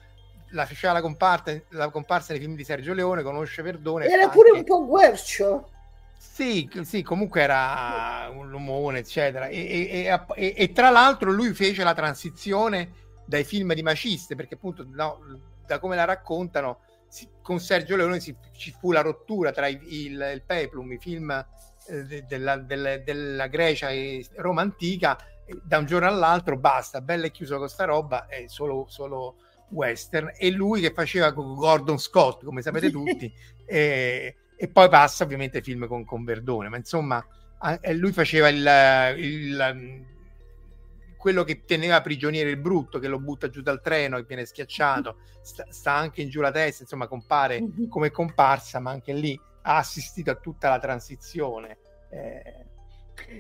[0.51, 4.05] la, faceva la, comparsa, la comparsa nei film di Sergio Leone, conosce Verdone.
[4.05, 5.69] Era pure un po' guercio.
[6.17, 9.47] Sì, sì, comunque era un lumone, eccetera.
[9.47, 12.91] E, e, e, e, tra l'altro lui fece la transizione
[13.25, 15.19] dai film di Maciste, perché appunto no,
[15.65, 19.79] da come la raccontano, si, con Sergio Leone si, ci fu la rottura tra il,
[19.83, 21.29] il, il Peplum, i film
[21.87, 25.17] eh, de, della, della, della, Grecia e Roma antica,
[25.63, 29.35] da un giorno all'altro basta, bella e chiuso con sta roba, è solo, solo
[29.69, 33.31] western, e lui che faceva con Gordon Scott, come sapete tutti,
[33.65, 37.25] e, e, poi passa ovviamente film con, con Verdone, ma insomma
[37.91, 40.05] lui faceva il, il
[41.19, 45.17] quello che teneva prigioniero il brutto, che lo butta giù dal treno e viene schiacciato,
[45.41, 47.89] sta, sta anche in giù la testa, insomma compare mhm.
[47.89, 51.77] come comparsa, ma anche lì ha assistito a tutta la transizione.
[52.09, 52.65] Eh,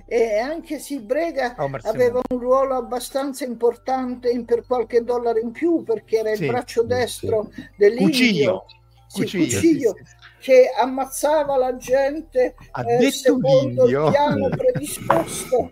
[0.05, 5.51] e anche se Brega oh, aveva un ruolo abbastanza importante in per qualche dollaro in
[5.51, 7.69] più perché era il sì, braccio destro sì.
[7.77, 8.65] dell'Indio.
[9.07, 9.95] Sì, Cuciglio, Cuciglio
[10.39, 15.71] che ammazzava la gente eh, secondo il piano predisposto.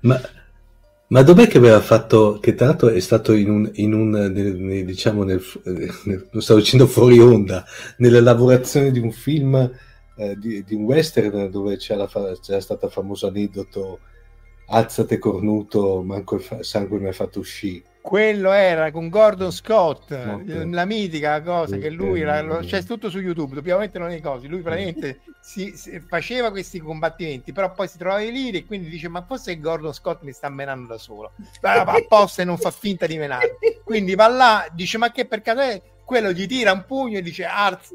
[0.00, 0.20] Ma
[1.10, 4.84] ma dov'è che aveva fatto, che tra l'altro è stato in un, in un nel,
[4.84, 5.42] diciamo, nel,
[6.04, 7.64] nel, lo stavo dicendo fuori onda,
[7.96, 9.70] nella lavorazione di un film,
[10.18, 14.00] eh, di, di, un western dove c'era, c'era stato il famoso aneddoto
[14.66, 20.12] alzate cornuto, manco il fa- sangue mi ha fatto uscire quello era con Gordon Scott,
[20.12, 20.70] okay.
[20.70, 21.80] la mitica cosa okay.
[21.80, 24.46] che lui era, lo, c'è tutto su YouTube, dobbiamo metterlo nei cosi.
[24.48, 29.08] Lui praticamente si, si, faceva questi combattimenti, però poi si trovava lì e quindi dice:
[29.08, 33.06] Ma forse Gordon Scott mi sta menando da solo, va apposta e non fa finta
[33.06, 33.58] di menare.
[33.84, 35.82] Quindi va là, dice: Ma che per caso è?
[36.08, 37.46] Quello gli tira un pugno e dice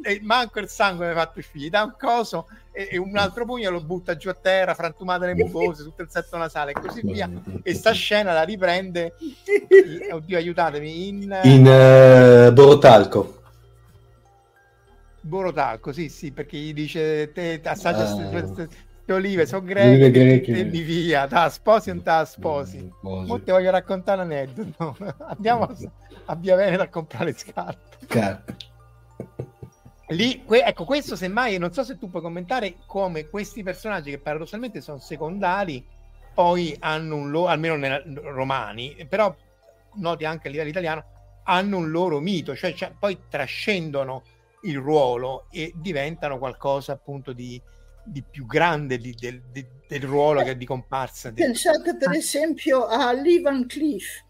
[0.03, 3.18] e manco il sangue mi ha fatto uscire, gli dà un coso e, e, un
[3.18, 6.73] altro pugno lo butta giù a terra, frantumato le mucose, tutto il setto nasale e
[6.80, 7.27] così via.
[7.64, 9.15] E sta scena la riprende,
[10.11, 11.40] oddio aiutatemi, in...
[11.41, 13.41] In uh, Borotalco.
[15.19, 18.68] Borotalco, sì, sì, perché gli dice te assaggia ah.
[19.05, 22.77] Le olive sono greche, greche e via, ta sposi o ta sposi.
[22.77, 24.95] Ti voglio raccontare un aneddoto.
[25.27, 25.69] Andiamo
[26.25, 27.97] a Via Veneta a comprare scarpe.
[28.05, 28.55] Scarpe.
[30.07, 34.19] Lì, que- ecco, questo semmai, non so se tu puoi commentare come questi personaggi che
[34.19, 35.85] paradossalmente sono secondari,
[36.34, 39.35] poi hanno un loro, almeno nei romani, però
[39.95, 41.03] noti anche a livello italiano,
[41.43, 44.23] hanno un loro mito, cioè, cioè poi trascendono
[44.63, 47.61] il ruolo e diventano qualcosa appunto di,
[48.03, 51.31] di più grande di, del, di, del, ruolo che di comparsa.
[51.31, 54.23] Pensate per esempio a Lee Van Cleef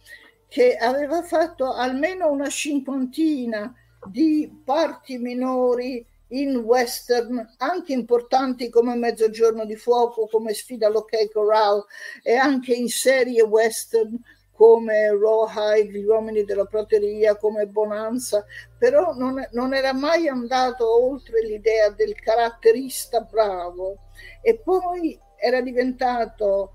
[0.47, 3.73] che aveva fatto almeno una cinquantina
[4.05, 11.83] di parti minori in western anche importanti come Mezzogiorno di Fuoco, come Sfida l'Ok Corral
[12.21, 14.19] e anche in serie western
[14.53, 18.45] come Rawhide, gli uomini della prateria, come Bonanza,
[18.77, 23.97] però non, non era mai andato oltre l'idea del caratterista bravo.
[24.41, 26.73] E poi era diventato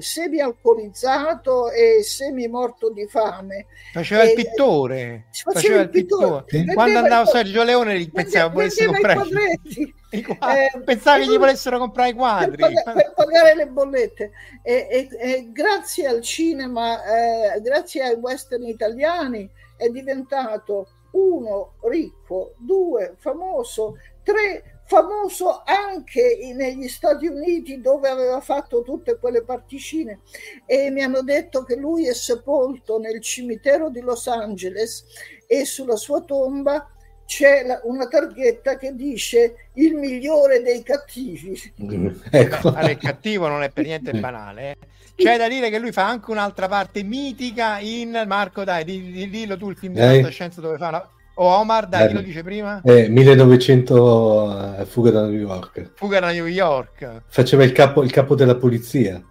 [0.00, 3.66] semi alcolizzato e semi morto di fame.
[3.92, 5.26] Faceva e, il pittore.
[5.30, 6.44] Faceva, faceva il pittore.
[6.44, 6.74] pittore.
[6.74, 12.10] Quando andava Sergio Leone gli pensava volesse comprare i eh, pensava che gli volessero comprare
[12.10, 14.30] i quadri per, pag- per pagare le bollette
[14.62, 22.54] e, e, e grazie al cinema eh, grazie ai western italiani è diventato uno ricco
[22.56, 30.20] due famoso tre famoso anche negli Stati Uniti dove aveva fatto tutte quelle particine
[30.64, 35.04] e mi hanno detto che lui è sepolto nel cimitero di Los Angeles
[35.46, 36.90] e sulla sua tomba
[37.26, 41.74] c'è una targhetta che dice il migliore dei cattivi.
[42.30, 42.72] Ecco.
[42.72, 44.70] Beh, il cattivo non è per niente banale.
[44.70, 44.76] Eh.
[45.14, 49.68] C'è da dire che lui fa anche un'altra parte mitica in Marco, dai, dillo tu
[49.68, 52.80] il film di fantascienza dove fa una o Omar, dai, eh, chi lo dice prima?
[52.84, 55.92] Eh, 1900 uh, Fuga da New York.
[55.94, 57.22] Fuga da New York.
[57.28, 59.22] Faceva il capo, il capo della polizia.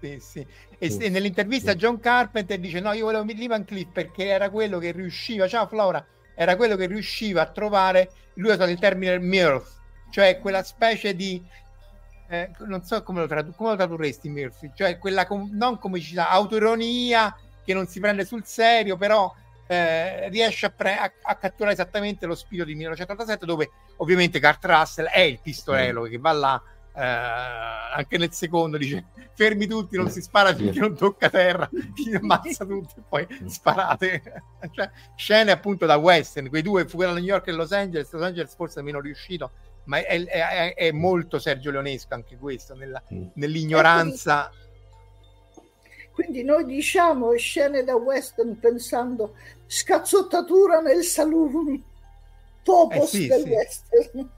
[0.00, 0.46] Sì, sì.
[0.78, 1.08] E sì.
[1.08, 5.48] nell'intervista John Carpenter dice no, io volevo Lee Van Cliff perché era quello che riusciva,
[5.48, 6.04] ciao Flora,
[6.36, 9.66] era quello che riusciva a trovare, lui ha usato il termine mirth,
[10.12, 11.42] cioè quella specie di
[12.28, 16.30] eh, non so come lo, tradu- come lo tradurresti Murphy, cioè quella com- non comicità,
[16.30, 19.34] autoironia che non si prende sul serio, però
[19.68, 24.64] eh, riesce a, pre- a, a, catturare esattamente lo spirito di 1987 dove ovviamente Kurt
[24.64, 26.10] Russell è il pistolero mm.
[26.10, 26.62] che va là
[26.94, 29.04] eh, anche nel secondo dice
[29.34, 33.46] fermi tutti non si spara finché non tocca terra ti ammazza tutti e poi mm.
[33.46, 34.22] sparate
[34.72, 38.22] cioè, scene appunto da western quei due fuga da New York e Los Angeles Los
[38.22, 39.50] Angeles forse è meno riuscito
[39.84, 43.26] ma è, è, è molto Sergio Leonesco anche questo nella, mm.
[43.34, 44.50] nell'ignoranza
[46.18, 49.36] quindi noi diciamo scene da western pensando
[49.68, 51.80] scazzottatura nel saloon,
[52.64, 53.48] topos eh sì, del sì.
[53.48, 54.30] western.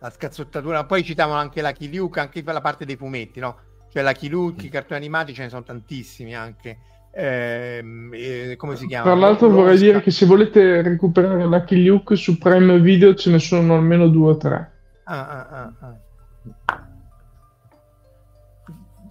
[0.00, 3.56] La scazzottatura, poi citavano anche la Luke, anche la parte dei fumetti, no?
[3.90, 6.78] Cioè la Luke, i cartoni animati ce ne sono tantissimi anche.
[7.14, 9.04] Eh, eh, come si chiama?
[9.04, 13.38] Tra l'altro vorrei dire che se volete recuperare la Luke su Prime Video ce ne
[13.38, 14.72] sono almeno due o tre.
[15.04, 16.00] Ah, ah, ah, ah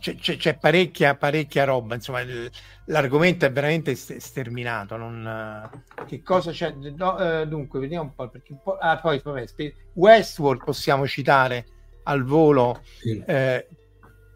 [0.01, 2.49] c'è, c'è, c'è parecchia, parecchia roba, insomma, il,
[2.85, 4.97] l'argomento è veramente sterminato.
[4.97, 5.69] Non,
[6.07, 6.71] che cosa c'è?
[6.71, 8.27] No, eh, dunque, vediamo un po'.
[8.27, 9.45] Perché un po', ah, poi, vabbè,
[9.93, 11.65] Westworld possiamo citare
[12.03, 13.23] al volo sì.
[13.27, 13.67] eh,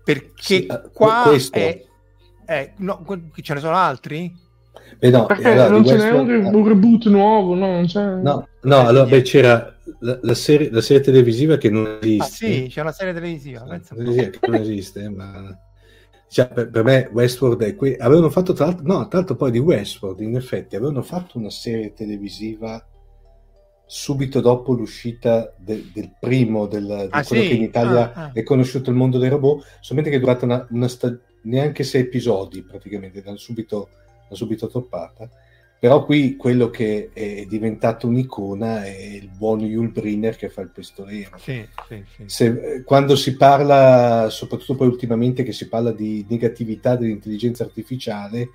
[0.04, 1.58] perché sì, eh, qua questo...
[1.58, 1.84] è,
[2.46, 3.04] è no,
[3.42, 4.44] ce ne sono altri?
[4.98, 7.68] Beh, no, allora, non ce n'è un, un reboot nuovo, no?
[7.68, 8.04] Non c'è...
[8.04, 12.24] no, no allora beh, c'era la, la, serie, la, serie, televisiva che non esiste.
[12.24, 15.58] Ah, sì, c'è una serie televisiva, pensa che non esiste, ma
[16.28, 17.96] cioè, per, per, me Westworld è qui.
[17.98, 21.50] Avevano fatto tra l'altro, no, tra l'altro poi di Westworld, in effetti, avevano fatto una
[21.50, 22.86] serie televisiva
[23.88, 27.48] subito dopo l'uscita de, del primo, del, di ah, quello sì?
[27.50, 28.32] che in Italia ah, ah.
[28.34, 32.02] è conosciuto il mondo dei robot, solamente che è durata una, una sta- neanche sei
[32.02, 33.90] episodi praticamente, l'hanno subito,
[34.34, 35.30] subito toppata
[35.86, 40.70] però qui quello che è diventato un'icona è il buon Yul Brynner che fa il
[40.70, 41.38] pistolero.
[41.38, 42.24] Sì, sì, sì.
[42.26, 48.50] Se, quando si parla, soprattutto poi ultimamente che si parla di negatività dell'intelligenza artificiale,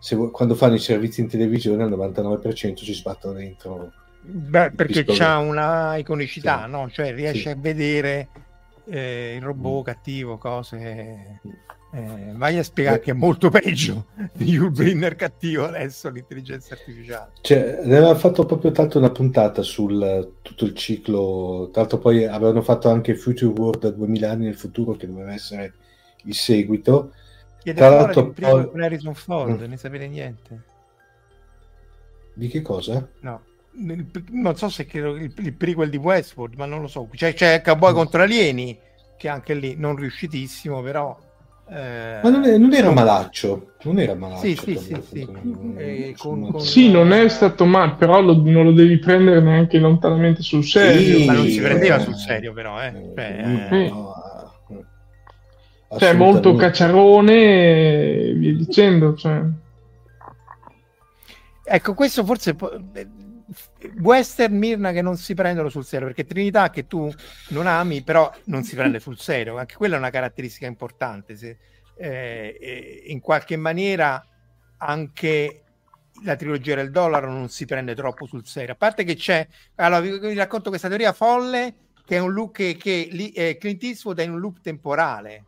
[0.00, 3.92] se, quando fanno i servizi in televisione al 99% ci sbattono dentro.
[4.22, 6.90] Beh, perché c'ha una iconicità, no?
[6.90, 8.28] cioè riesce a vedere
[8.86, 11.40] eh, il robot cattivo, cose...
[11.96, 17.30] Eh, vai a spiegare che è molto peggio di Ulbrinner cattivo adesso l'intelligenza artificiale.
[17.40, 21.70] Cioè, ne aveva fatto proprio tanto una puntata sul tutto il ciclo.
[21.72, 25.32] Tra l'altro, poi avevano fatto anche Future World da 2000 anni nel futuro, che doveva
[25.32, 25.72] essere
[26.24, 27.12] il seguito.
[27.62, 28.68] Chiede Tra l'altro, poi...
[28.68, 29.70] con Harrison Ford, mm.
[29.70, 30.62] ne sapete niente.
[32.34, 33.08] Di che cosa?
[33.20, 33.40] No.
[33.70, 37.08] Non so se credo il, il prequel di Westworld, ma non lo so.
[37.10, 37.94] C'è, c'è Cowboy mm.
[37.94, 38.78] contro alieni,
[39.16, 41.24] che anche lì non riuscitissimo, però
[41.68, 44.46] eh, Ma non, è, non, era malaccio, non era malaccio.
[44.46, 45.28] Sì, sì, sì, sì.
[45.76, 46.60] Eh, con, con...
[46.60, 51.18] sì, non è stato male, però lo, non lo devi prendere neanche lontanamente sul serio.
[51.18, 53.12] Sì, ma non si prendeva sul serio, però, eh.
[53.16, 53.88] Cioè, eh.
[53.88, 54.14] No,
[55.98, 59.14] cioè molto cacciarone e via dicendo.
[59.16, 59.42] Cioè.
[61.64, 62.54] ecco, questo forse
[64.00, 67.12] western Mirna che non si prendono sul serio perché Trinità che tu
[67.50, 69.58] non ami però non si prende sul serio.
[69.58, 71.56] Anche quella è una caratteristica importante se,
[71.96, 74.24] eh, in qualche maniera
[74.78, 75.62] anche
[76.24, 78.72] la trilogia del dollaro non si prende troppo sul serio.
[78.72, 79.46] A parte che c'è
[79.76, 81.74] allora vi, vi racconto questa teoria folle
[82.04, 85.44] che è un look che, che eh, Clint Eastwood è in un loop temporale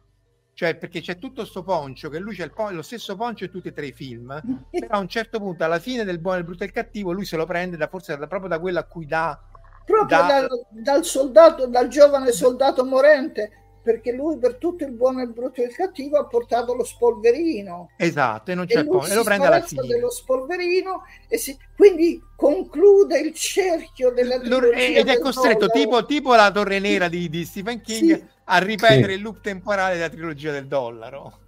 [0.58, 3.68] cioè perché c'è tutto questo poncio che lui c'è po- lo stesso poncio in tutti
[3.68, 4.42] e tre i film.
[4.68, 7.24] Però a un certo punto alla fine del buono, il brutto e il cattivo lui
[7.24, 9.40] se lo prende da, forse da, proprio da quello a cui dà
[9.84, 10.26] proprio da...
[10.26, 15.62] dal, dal, soldato dal giovane soldato morente perché lui per tutto il buono, il brutto
[15.62, 17.90] e il cattivo ha portato lo spolverino.
[17.96, 19.86] Esatto e non c'è e, po- e lo prende alla fine.
[19.86, 26.50] dello spolverino e si, quindi conclude il cerchio della ed è costretto tipo, tipo, la
[26.50, 29.18] torre nera di, di Stephen King sì a ripetere sì.
[29.18, 31.38] il loop temporale della trilogia del dollaro.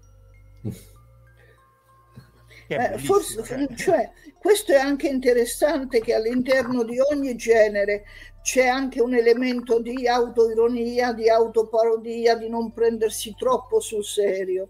[2.69, 3.43] Eh, forse,
[3.75, 8.05] cioè, questo è anche interessante che all'interno di ogni genere
[8.43, 14.69] c'è anche un elemento di autoironia, di autoparodia, di non prendersi troppo sul serio.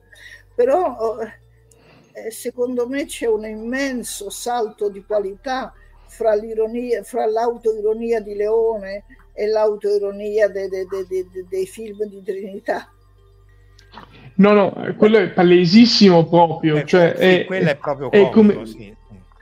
[0.55, 1.23] Però oh,
[2.13, 5.73] eh, secondo me c'è un immenso salto di qualità
[6.07, 12.93] fra, l'ironia, fra l'autoironia di Leone e l'autoironia de, de, de, dei film di Trinità.
[14.35, 16.77] No, no, quello è palesissimo proprio.
[16.77, 18.95] Eh, cioè, sì, è, quello è proprio comico, è come, sì.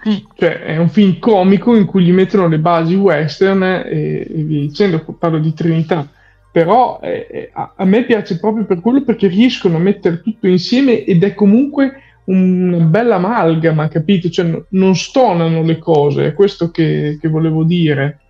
[0.03, 0.25] Sì.
[0.35, 4.61] cioè, è un film comico in cui gli mettono le basi western e, e via
[4.61, 6.09] dicendo, parlo di Trinità.
[6.51, 11.05] Però eh, a, a me piace proprio per quello perché riescono a mettere tutto insieme
[11.05, 14.29] ed è comunque una bella amalgama, capito?
[14.29, 18.21] Cioè, non stonano le cose, è questo che, che volevo dire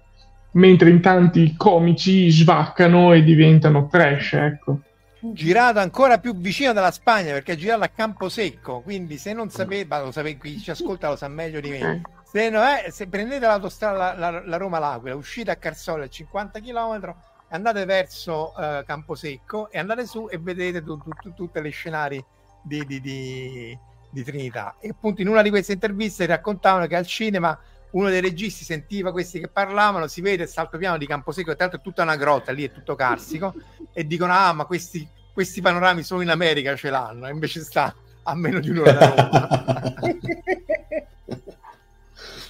[0.53, 4.81] mentre in tanti comici svaccano e diventano trash, ecco.
[5.21, 9.99] Girato ancora più vicino dalla Spagna perché è girato a Camposecco, quindi se non sapete,
[9.99, 12.03] lo sapete, chi ci ascolta lo sa meglio di me.
[12.23, 16.61] Se, no è, se prendete l'autostrada la, la, la Roma-L'Aquila, uscite a Carsole a 50
[16.61, 17.15] km,
[17.49, 22.25] andate verso uh, Camposecco e andate su e vedete tu, tu, tu, tutte le scenari
[22.63, 23.79] di, di, di,
[24.11, 24.77] di Trinità.
[24.79, 27.59] E appunto in una di queste interviste raccontavano che al cinema
[27.91, 31.81] uno dei registi sentiva questi che parlavano, si vede il saltopiano di Camposeco, tra l'altro
[31.81, 33.55] è tutta una grotta, lì è tutto carsico,
[33.93, 37.95] e dicono, ah, ma questi, questi panorami solo in America ce l'hanno, e invece sta
[38.23, 39.95] a meno di un'ora da Roma.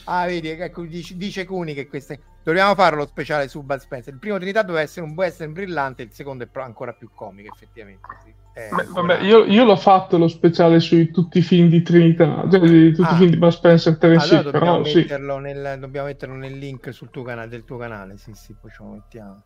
[0.09, 2.21] ah, vedi, ecco, dice, dice Cuni che queste...
[2.43, 4.15] Dobbiamo fare lo speciale su Bud Spencer.
[4.15, 8.09] Il primo Trinità doveva essere un western brillante, il secondo è ancora più comico, effettivamente.
[8.25, 8.33] Sì.
[8.55, 12.49] Eh, Beh, vabbè, io, io, l'ho fatto lo speciale su tutti i film di Trinità,
[12.51, 13.15] cioè di tutti ah.
[13.15, 15.43] i film di Bud Spencer 3 allora dobbiamo, però, metterlo sì.
[15.43, 18.83] nel, dobbiamo metterlo nel link sul tuo canale, del tuo canale, sì, sì, poi ce
[18.83, 19.43] lo mettiamo.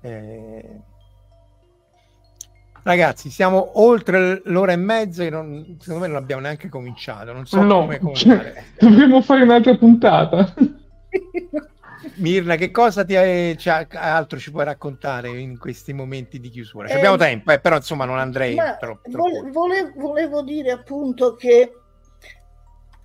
[0.00, 0.80] Eh...
[2.84, 7.46] Ragazzi, siamo oltre l'ora e mezza e non, secondo me non abbiamo neanche cominciato, non
[7.46, 8.64] so no, come cominciare.
[8.76, 10.52] Cioè, dovremmo fare un'altra puntata.
[12.16, 16.88] Mirna, che cosa ti hai, cioè, altro ci puoi raccontare in questi momenti di chiusura?
[16.88, 19.10] Eh, abbiamo tempo, eh, però insomma non andrei troppo.
[19.10, 19.50] troppo.
[19.50, 21.72] Volevo, volevo dire appunto che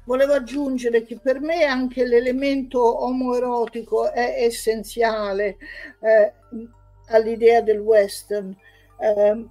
[0.03, 5.55] volevo aggiungere che per me anche l'elemento omoerotico è essenziale
[6.01, 6.33] eh,
[7.07, 8.53] all'idea del western.
[8.99, 9.45] Eh,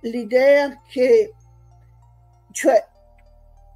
[0.00, 1.34] l'idea che,
[2.52, 2.84] cioè,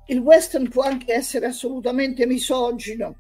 [0.07, 3.17] il western può anche essere assolutamente misogino,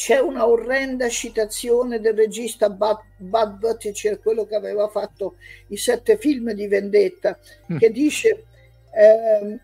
[0.00, 5.34] c'è una orrenda citazione del regista Bud, Bud Buttigieg, quello che aveva fatto
[5.68, 7.38] i sette film di vendetta,
[7.70, 7.76] mm.
[7.76, 8.46] che dice
[8.94, 9.58] eh,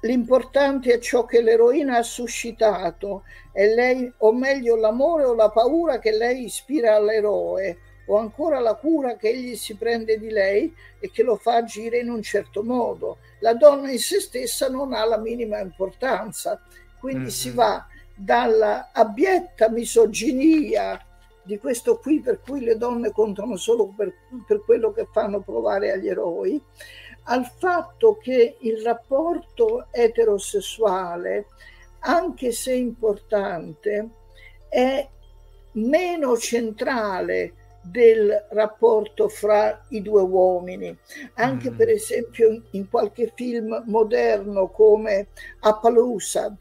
[0.00, 6.12] l'importante è ciò che l'eroina ha suscitato, lei, o meglio l'amore o la paura che
[6.12, 11.22] lei ispira all'eroe, o ancora la cura che egli si prende di lei e che
[11.22, 13.18] lo fa agire in un certo modo.
[13.40, 16.60] La donna in se stessa non ha la minima importanza,
[16.98, 17.28] quindi mm-hmm.
[17.28, 21.00] si va dalla abietta misoginia
[21.42, 24.12] di questo qui per cui le donne contano solo per,
[24.46, 26.60] per quello che fanno provare agli eroi,
[27.24, 31.46] al fatto che il rapporto eterosessuale,
[32.00, 34.08] anche se importante,
[34.68, 35.06] è
[35.72, 37.54] meno centrale
[37.84, 40.96] del rapporto fra i due uomini.
[41.34, 41.76] Anche mm.
[41.76, 45.28] per esempio in qualche film moderno come
[45.60, 46.56] Appaloosa,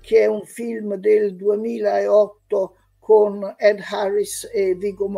[0.00, 5.08] che è un film del 2008 con Ed Harris e Viggo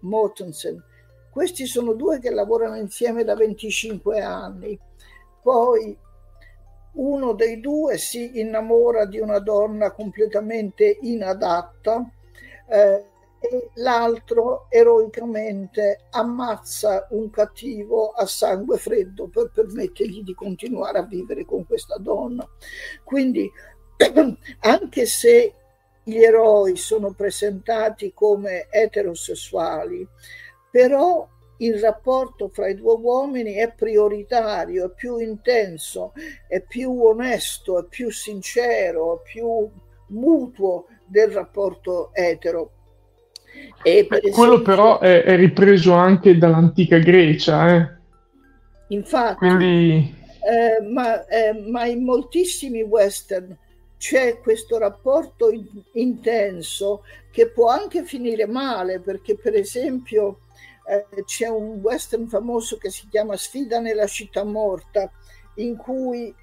[0.00, 0.82] Mortensen.
[1.30, 4.78] Questi sono due che lavorano insieme da 25 anni.
[5.42, 5.96] Poi
[6.94, 12.06] uno dei due si innamora di una donna completamente inadatta
[12.68, 13.04] eh,
[13.42, 21.44] e l'altro eroicamente ammazza un cattivo a sangue freddo per permettergli di continuare a vivere
[21.44, 22.48] con questa donna.
[23.02, 23.50] Quindi
[24.60, 25.54] anche se
[26.04, 30.06] gli eroi sono presentati come eterosessuali,
[30.70, 31.28] però
[31.58, 36.12] il rapporto fra i due uomini è prioritario, è più intenso,
[36.48, 39.70] è più onesto, è più sincero, è più
[40.08, 42.70] mutuo del rapporto etero.
[43.82, 47.74] E per esempio, Quello però è, è, ripreso anche dall'antica Grecia.
[47.74, 47.90] Eh?
[48.88, 50.14] Infatti, Quindi...
[50.40, 53.56] eh, ma, eh, ma, in moltissimi western
[53.98, 60.40] c'è questo rapporto in, intenso che può anche finire male, perché per esempio
[60.86, 65.10] eh, c'è un western famoso che si chiama Sfida nella città morta,
[65.56, 66.34] in cui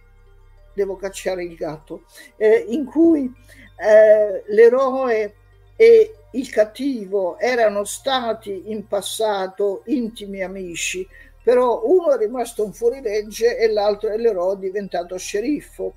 [0.73, 2.03] devo cacciare il gatto,
[2.38, 3.31] eh, in cui
[3.77, 5.36] eh, l'eroe
[5.76, 11.07] e il cattivo erano stati in passato intimi amici,
[11.43, 15.95] però uno è rimasto un fuorilegge e l'altro è l'eroe diventato sceriffo.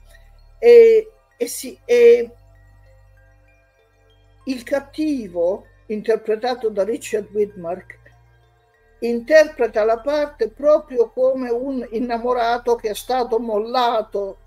[0.58, 2.30] E, e, si, e
[4.44, 8.00] il cattivo, interpretato da Richard Widmark,
[9.00, 14.38] interpreta la parte proprio come un innamorato che è stato mollato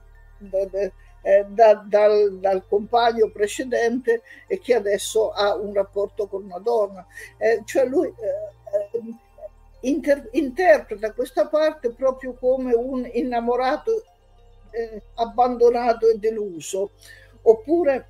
[1.25, 7.03] eh, da, dal, dal, compagno precedente e che adesso ha un rapporto con una donna.
[7.37, 14.03] Eh, cioè lui eh, eh inter, interpreta questa parte proprio come un innamorato
[14.69, 16.91] eh, abbandonato e deluso.
[17.41, 18.07] Oppure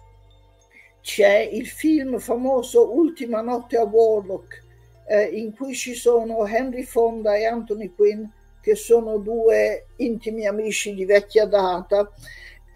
[1.00, 4.62] c'è il film famoso Ultima notte a Warlock
[5.08, 8.26] eh, in cui ci sono Henry Fonda e Anthony Quinn,
[8.60, 12.12] che sono due intimi amici di vecchia data,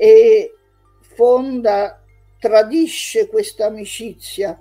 [0.01, 0.55] e
[1.01, 2.01] Fonda
[2.39, 4.57] tradisce questa amicizia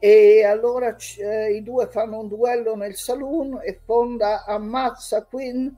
[0.00, 5.68] e allora eh, i due fanno un duello nel saloon e Fonda ammazza Quinn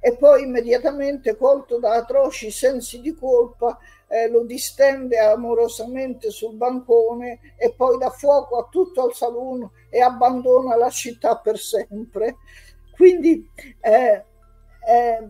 [0.00, 3.78] e poi immediatamente colto da atroci sensi di colpa
[4.08, 10.00] eh, lo distende amorosamente sul bancone e poi dà fuoco a tutto il saloon e
[10.00, 12.38] abbandona la città per sempre.
[12.96, 13.48] Quindi
[13.80, 14.24] eh,
[14.88, 15.28] eh,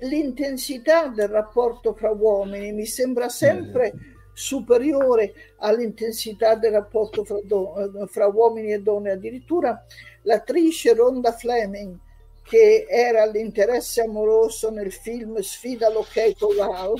[0.00, 3.92] l'intensità del rapporto fra uomini mi sembra sempre
[4.34, 9.12] superiore all'intensità del rapporto fra, do, fra uomini e donne.
[9.12, 9.82] Addirittura
[10.22, 11.98] l'attrice Ronda Fleming
[12.42, 16.96] che era l'interesse amoroso nel film Sfida l'ok Colau,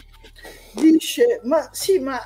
[0.74, 2.18] dice, ma sì, ma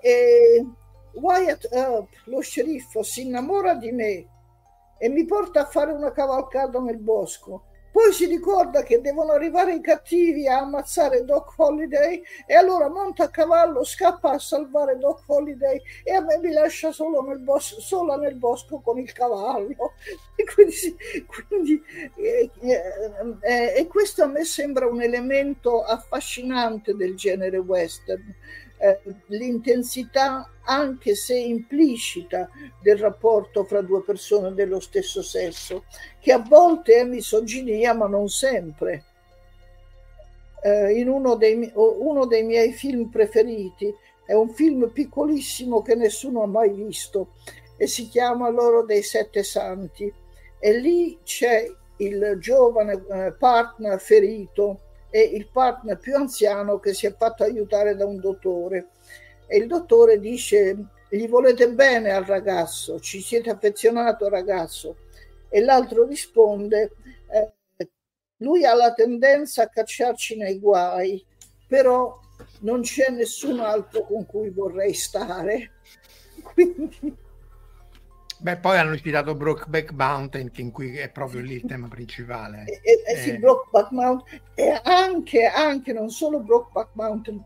[0.00, 0.64] eh,
[1.12, 4.26] Wyatt Earp, lo sceriffo, si innamora di me
[4.98, 9.74] e mi porta a fare una cavalcata nel bosco poi si ricorda che devono arrivare
[9.74, 15.24] i cattivi a ammazzare Doc Holiday e allora monta a cavallo, scappa a salvare Doc
[15.26, 19.92] Holiday e a me mi lascia solo nel bosco, sola nel bosco con il cavallo.
[20.34, 20.96] E, quindi,
[21.46, 21.82] quindi,
[22.16, 22.50] eh,
[23.42, 28.34] eh, e questo a me sembra un elemento affascinante del genere western
[28.82, 32.50] eh, l'intensità, anche se implicita,
[32.82, 35.84] del rapporto fra due persone dello stesso sesso,
[36.18, 39.04] che a volte è misoginia, ma non sempre.
[40.64, 43.94] Eh, in uno dei, uno dei miei film preferiti
[44.24, 47.34] è un film piccolissimo che nessuno ha mai visto
[47.76, 50.12] e si chiama L'oro dei sette santi
[50.58, 54.80] e lì c'è il giovane eh, partner ferito
[55.14, 58.88] e il partner più anziano che si è fatto aiutare da un dottore.
[59.46, 64.96] E il dottore dice: Gli volete bene al ragazzo, ci siete affezionato ragazzo.
[65.50, 66.92] E l'altro risponde:
[67.30, 67.90] eh,
[68.38, 71.22] Lui ha la tendenza a cacciarci nei guai,
[71.68, 72.18] però
[72.60, 75.72] non c'è nessun altro con cui vorrei stare.
[76.54, 77.16] Quindi
[78.42, 82.64] Beh, poi hanno ispirato Brokeback Mountain, in cui è proprio lì il tema principale.
[82.64, 87.40] Eh, eh, eh, sì, Brokeback Mountain, e anche, anche, non solo Brokeback Mountain,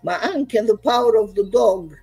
[0.00, 1.94] ma anche The Power of the Dog,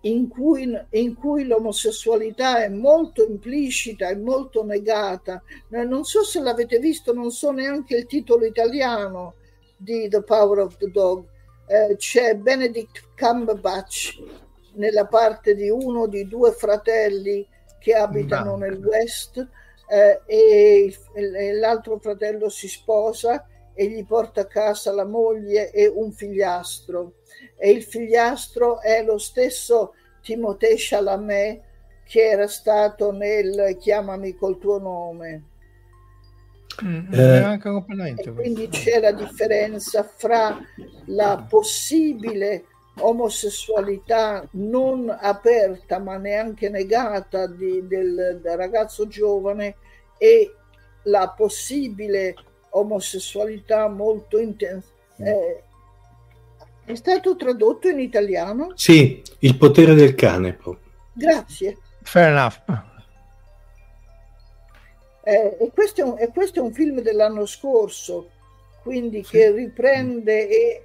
[0.00, 5.42] in cui, in cui l'omosessualità è molto implicita e molto negata.
[5.68, 9.34] Non so se l'avete visto, non so neanche il titolo italiano
[9.76, 11.26] di The Power of the Dog.
[11.66, 14.43] Eh, c'è Benedict Cumberbatch
[14.74, 17.46] nella parte di uno di due fratelli
[17.78, 19.46] che abitano nel West
[19.88, 25.86] eh, e, e l'altro fratello si sposa e gli porta a casa la moglie e
[25.86, 27.16] un figliastro.
[27.56, 31.62] E il figliastro è lo stesso Timothée Chalamet
[32.04, 35.42] che era stato nel Chiamami col tuo nome.
[36.82, 37.60] Mm, eh,
[38.34, 40.58] quindi c'è la differenza fra
[41.06, 42.64] la possibile
[42.98, 49.76] omosessualità non aperta ma neanche negata di, del, del, ragazzo giovane
[50.18, 50.54] e
[51.04, 52.34] la possibile
[52.70, 54.88] omosessualità molto intensa.
[55.20, 55.26] Mm.
[55.26, 55.62] Eh,
[56.84, 58.72] È stato tradotto in italiano?
[58.74, 60.58] Sì, Il potere del cane.
[61.12, 61.78] Grazie.
[62.02, 62.92] Fair enough.
[65.24, 68.30] Eh, e, questo è un, e, questo è un, film dell'anno scorso,
[68.82, 69.30] quindi sì.
[69.30, 70.82] che riprende e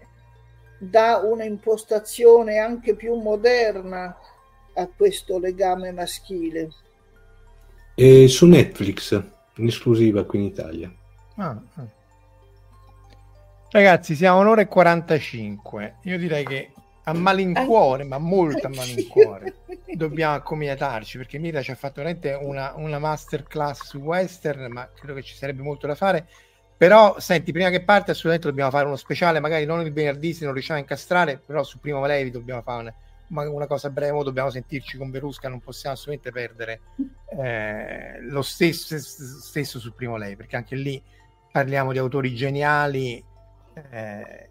[0.80, 4.18] dà una impostazione anche più moderna
[4.74, 6.70] a questo legame maschile.
[7.96, 9.22] E su Netflix,
[9.56, 10.92] in esclusiva qui in Italia.
[11.36, 11.88] Ah, ah.
[13.72, 15.98] Ragazzi, siamo un'ora e 45.
[16.04, 16.72] Io direi che
[17.04, 19.58] a malincuore, ma molto a malincuore,
[19.94, 25.14] dobbiamo accomiatarci perché Mira ci ha fatto veramente una, una masterclass su western, ma credo
[25.16, 26.28] che ci sarebbe molto da fare.
[26.80, 30.46] Però, senti, prima che parte, assolutamente dobbiamo fare uno speciale, magari non il venerdì se
[30.46, 32.94] non riusciamo a incastrare, però su Primo Levi dobbiamo fare
[33.28, 36.82] una, una cosa breve, dobbiamo sentirci con Verusca, non possiamo assolutamente perdere
[37.38, 41.04] eh, lo stesso, stesso sul Primo Levi, perché anche lì
[41.52, 43.22] parliamo di autori geniali.
[43.74, 44.50] Eh,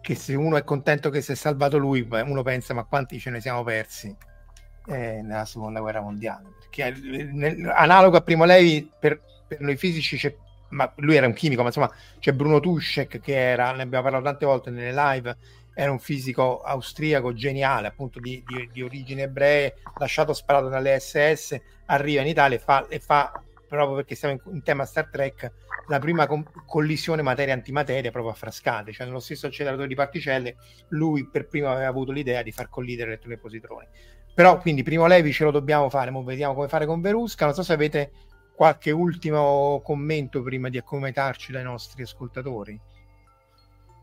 [0.00, 3.28] che se uno è contento che si è salvato lui, uno pensa ma quanti ce
[3.28, 4.14] ne siamo persi
[4.86, 6.54] eh, nella seconda guerra mondiale.
[6.58, 6.98] Perché
[7.30, 10.34] nel, analogo a Primo Levi per, per, noi fisici c'è,
[10.72, 14.24] ma lui era un chimico, ma insomma c'è Bruno Tuschek che era, ne abbiamo parlato
[14.24, 15.36] tante volte nelle live,
[15.74, 21.58] era un fisico austriaco geniale, appunto di, di, di origini ebree, lasciato sparato dalle SS,
[21.86, 23.32] arriva in Italia e fa, e fa
[23.68, 25.50] proprio perché siamo in, in tema Star Trek,
[25.88, 30.56] la prima com- collisione materia-antimateria proprio a frascate, cioè nello stesso acceleratore di particelle
[30.88, 33.86] lui per primo aveva avuto l'idea di far collidere elettroni e positroni.
[34.34, 37.62] Però quindi primo Levi ce lo dobbiamo fare, vediamo come fare con Verusca, non so
[37.62, 38.10] se avete
[38.62, 42.80] qualche ultimo commento prima di accometarci dai nostri ascoltatori.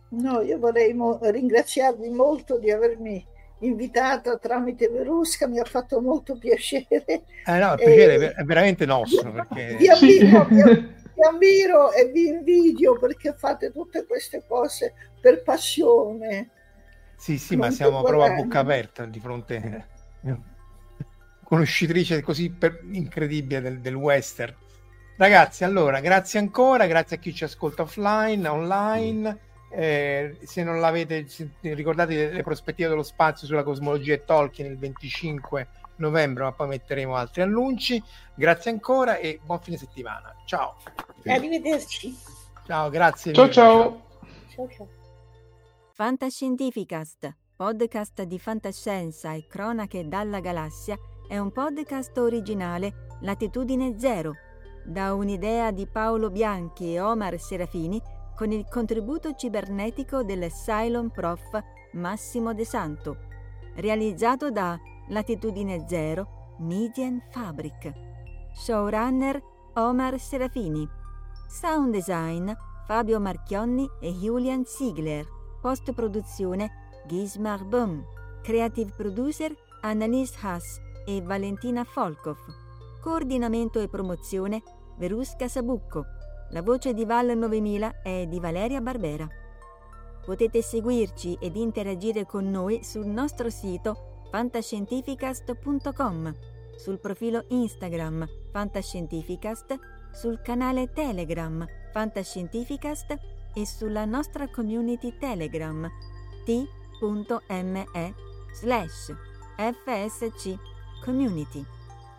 [0.09, 3.25] No, io vorrei mo- ringraziarvi molto di avermi
[3.59, 7.05] invitata tramite Verusca, mi ha fatto molto piacere.
[7.45, 9.31] Eh no, il piacere è veramente nostro.
[9.31, 9.77] Perché...
[9.77, 16.49] Vi, ammiro, vi, vi ammiro e vi invidio perché fate tutte queste cose per passione.
[17.15, 19.87] Sì, sì, ma siamo proprio a bocca aperta di fronte
[21.49, 22.81] conoscitrice così per...
[22.91, 24.55] incredibile del, del western.
[25.17, 31.27] Ragazzi, allora, grazie ancora, grazie a chi ci ascolta offline, online eh, se non l'avete,
[31.27, 35.67] se, ricordate le prospettive dello spazio sulla cosmologia e Tolkien il 25
[35.97, 38.01] novembre, ma poi metteremo altri annunci.
[38.33, 40.33] Grazie ancora e buon fine settimana.
[40.45, 40.77] Ciao.
[41.25, 42.17] Arrivederci.
[42.65, 43.33] Ciao, grazie.
[43.33, 44.01] Ciao, ciao.
[44.55, 44.87] ciao, ciao.
[45.93, 50.97] Fantascientificast, podcast di fantascienza e cronache dalla galassia,
[51.29, 54.33] è un podcast originale Latitudine Zero,
[54.83, 58.01] da un'idea di Paolo Bianchi e Omar Serafini
[58.35, 61.61] con il contributo cibernetico del Cylon Prof
[61.91, 63.17] Massimo De Santo,
[63.75, 64.75] realizzato da
[65.09, 67.93] Latitudine Zero Median Fabric.
[68.55, 69.39] Showrunner
[69.75, 70.89] Omar Serafini.
[71.47, 72.51] Sound design
[72.87, 75.27] Fabio Marchionni e Julian Ziegler.
[75.61, 76.71] Post produzione
[77.05, 78.03] Gismar Bum.
[78.41, 82.37] Creative producer Annalise Haas e Valentina Folkov.
[83.01, 84.61] Coordinamento e promozione
[84.97, 86.05] Verusca Sabucco.
[86.51, 89.27] La voce di Val 9000 è di Valeria Barbera.
[90.23, 96.35] Potete seguirci ed interagire con noi sul nostro sito fantascientificast.com,
[96.75, 99.79] sul profilo Instagram Fantascientificast,
[100.11, 103.17] sul canale Telegram Fantascientificast
[103.55, 105.89] e sulla nostra community Telegram
[106.45, 108.13] t.me
[108.53, 109.11] slash
[109.57, 110.68] fsc
[111.03, 111.65] community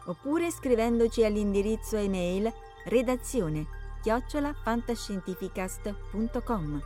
[0.07, 2.52] oppure scrivendoci all'indirizzo email
[2.85, 3.66] redazione
[4.02, 6.82] chiocciolafantascientificast.com.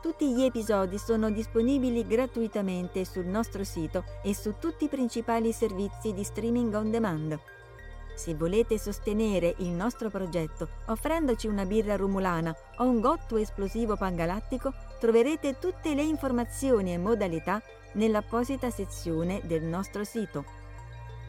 [0.00, 6.14] Tutti gli episodi sono disponibili gratuitamente sul nostro sito e su tutti i principali servizi
[6.14, 7.38] di streaming on demand.
[8.14, 14.72] Se volete sostenere il nostro progetto offrendoci una birra rumulana o un gotto esplosivo pangalattico,
[14.98, 17.62] troverete tutte le informazioni e modalità
[17.92, 20.59] nell'apposita sezione del nostro sito.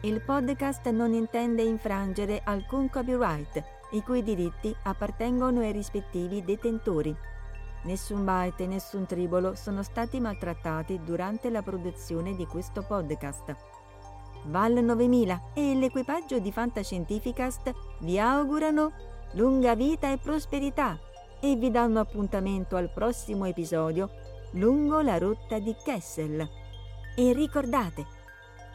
[0.04, 3.62] Il podcast non intende infrangere alcun copyright
[3.92, 7.14] i cui diritti appartengono ai rispettivi detentori.
[7.84, 13.54] Nessun byte e nessun tribolo sono stati maltrattati durante la produzione di questo podcast.
[14.46, 18.90] Val 9000 e l'equipaggio di Fantascientificast vi augurano
[19.34, 20.98] lunga vita e prosperità
[21.40, 24.10] e vi danno appuntamento al prossimo episodio
[24.54, 26.44] lungo la rotta di Kessel.
[27.14, 28.20] E ricordate,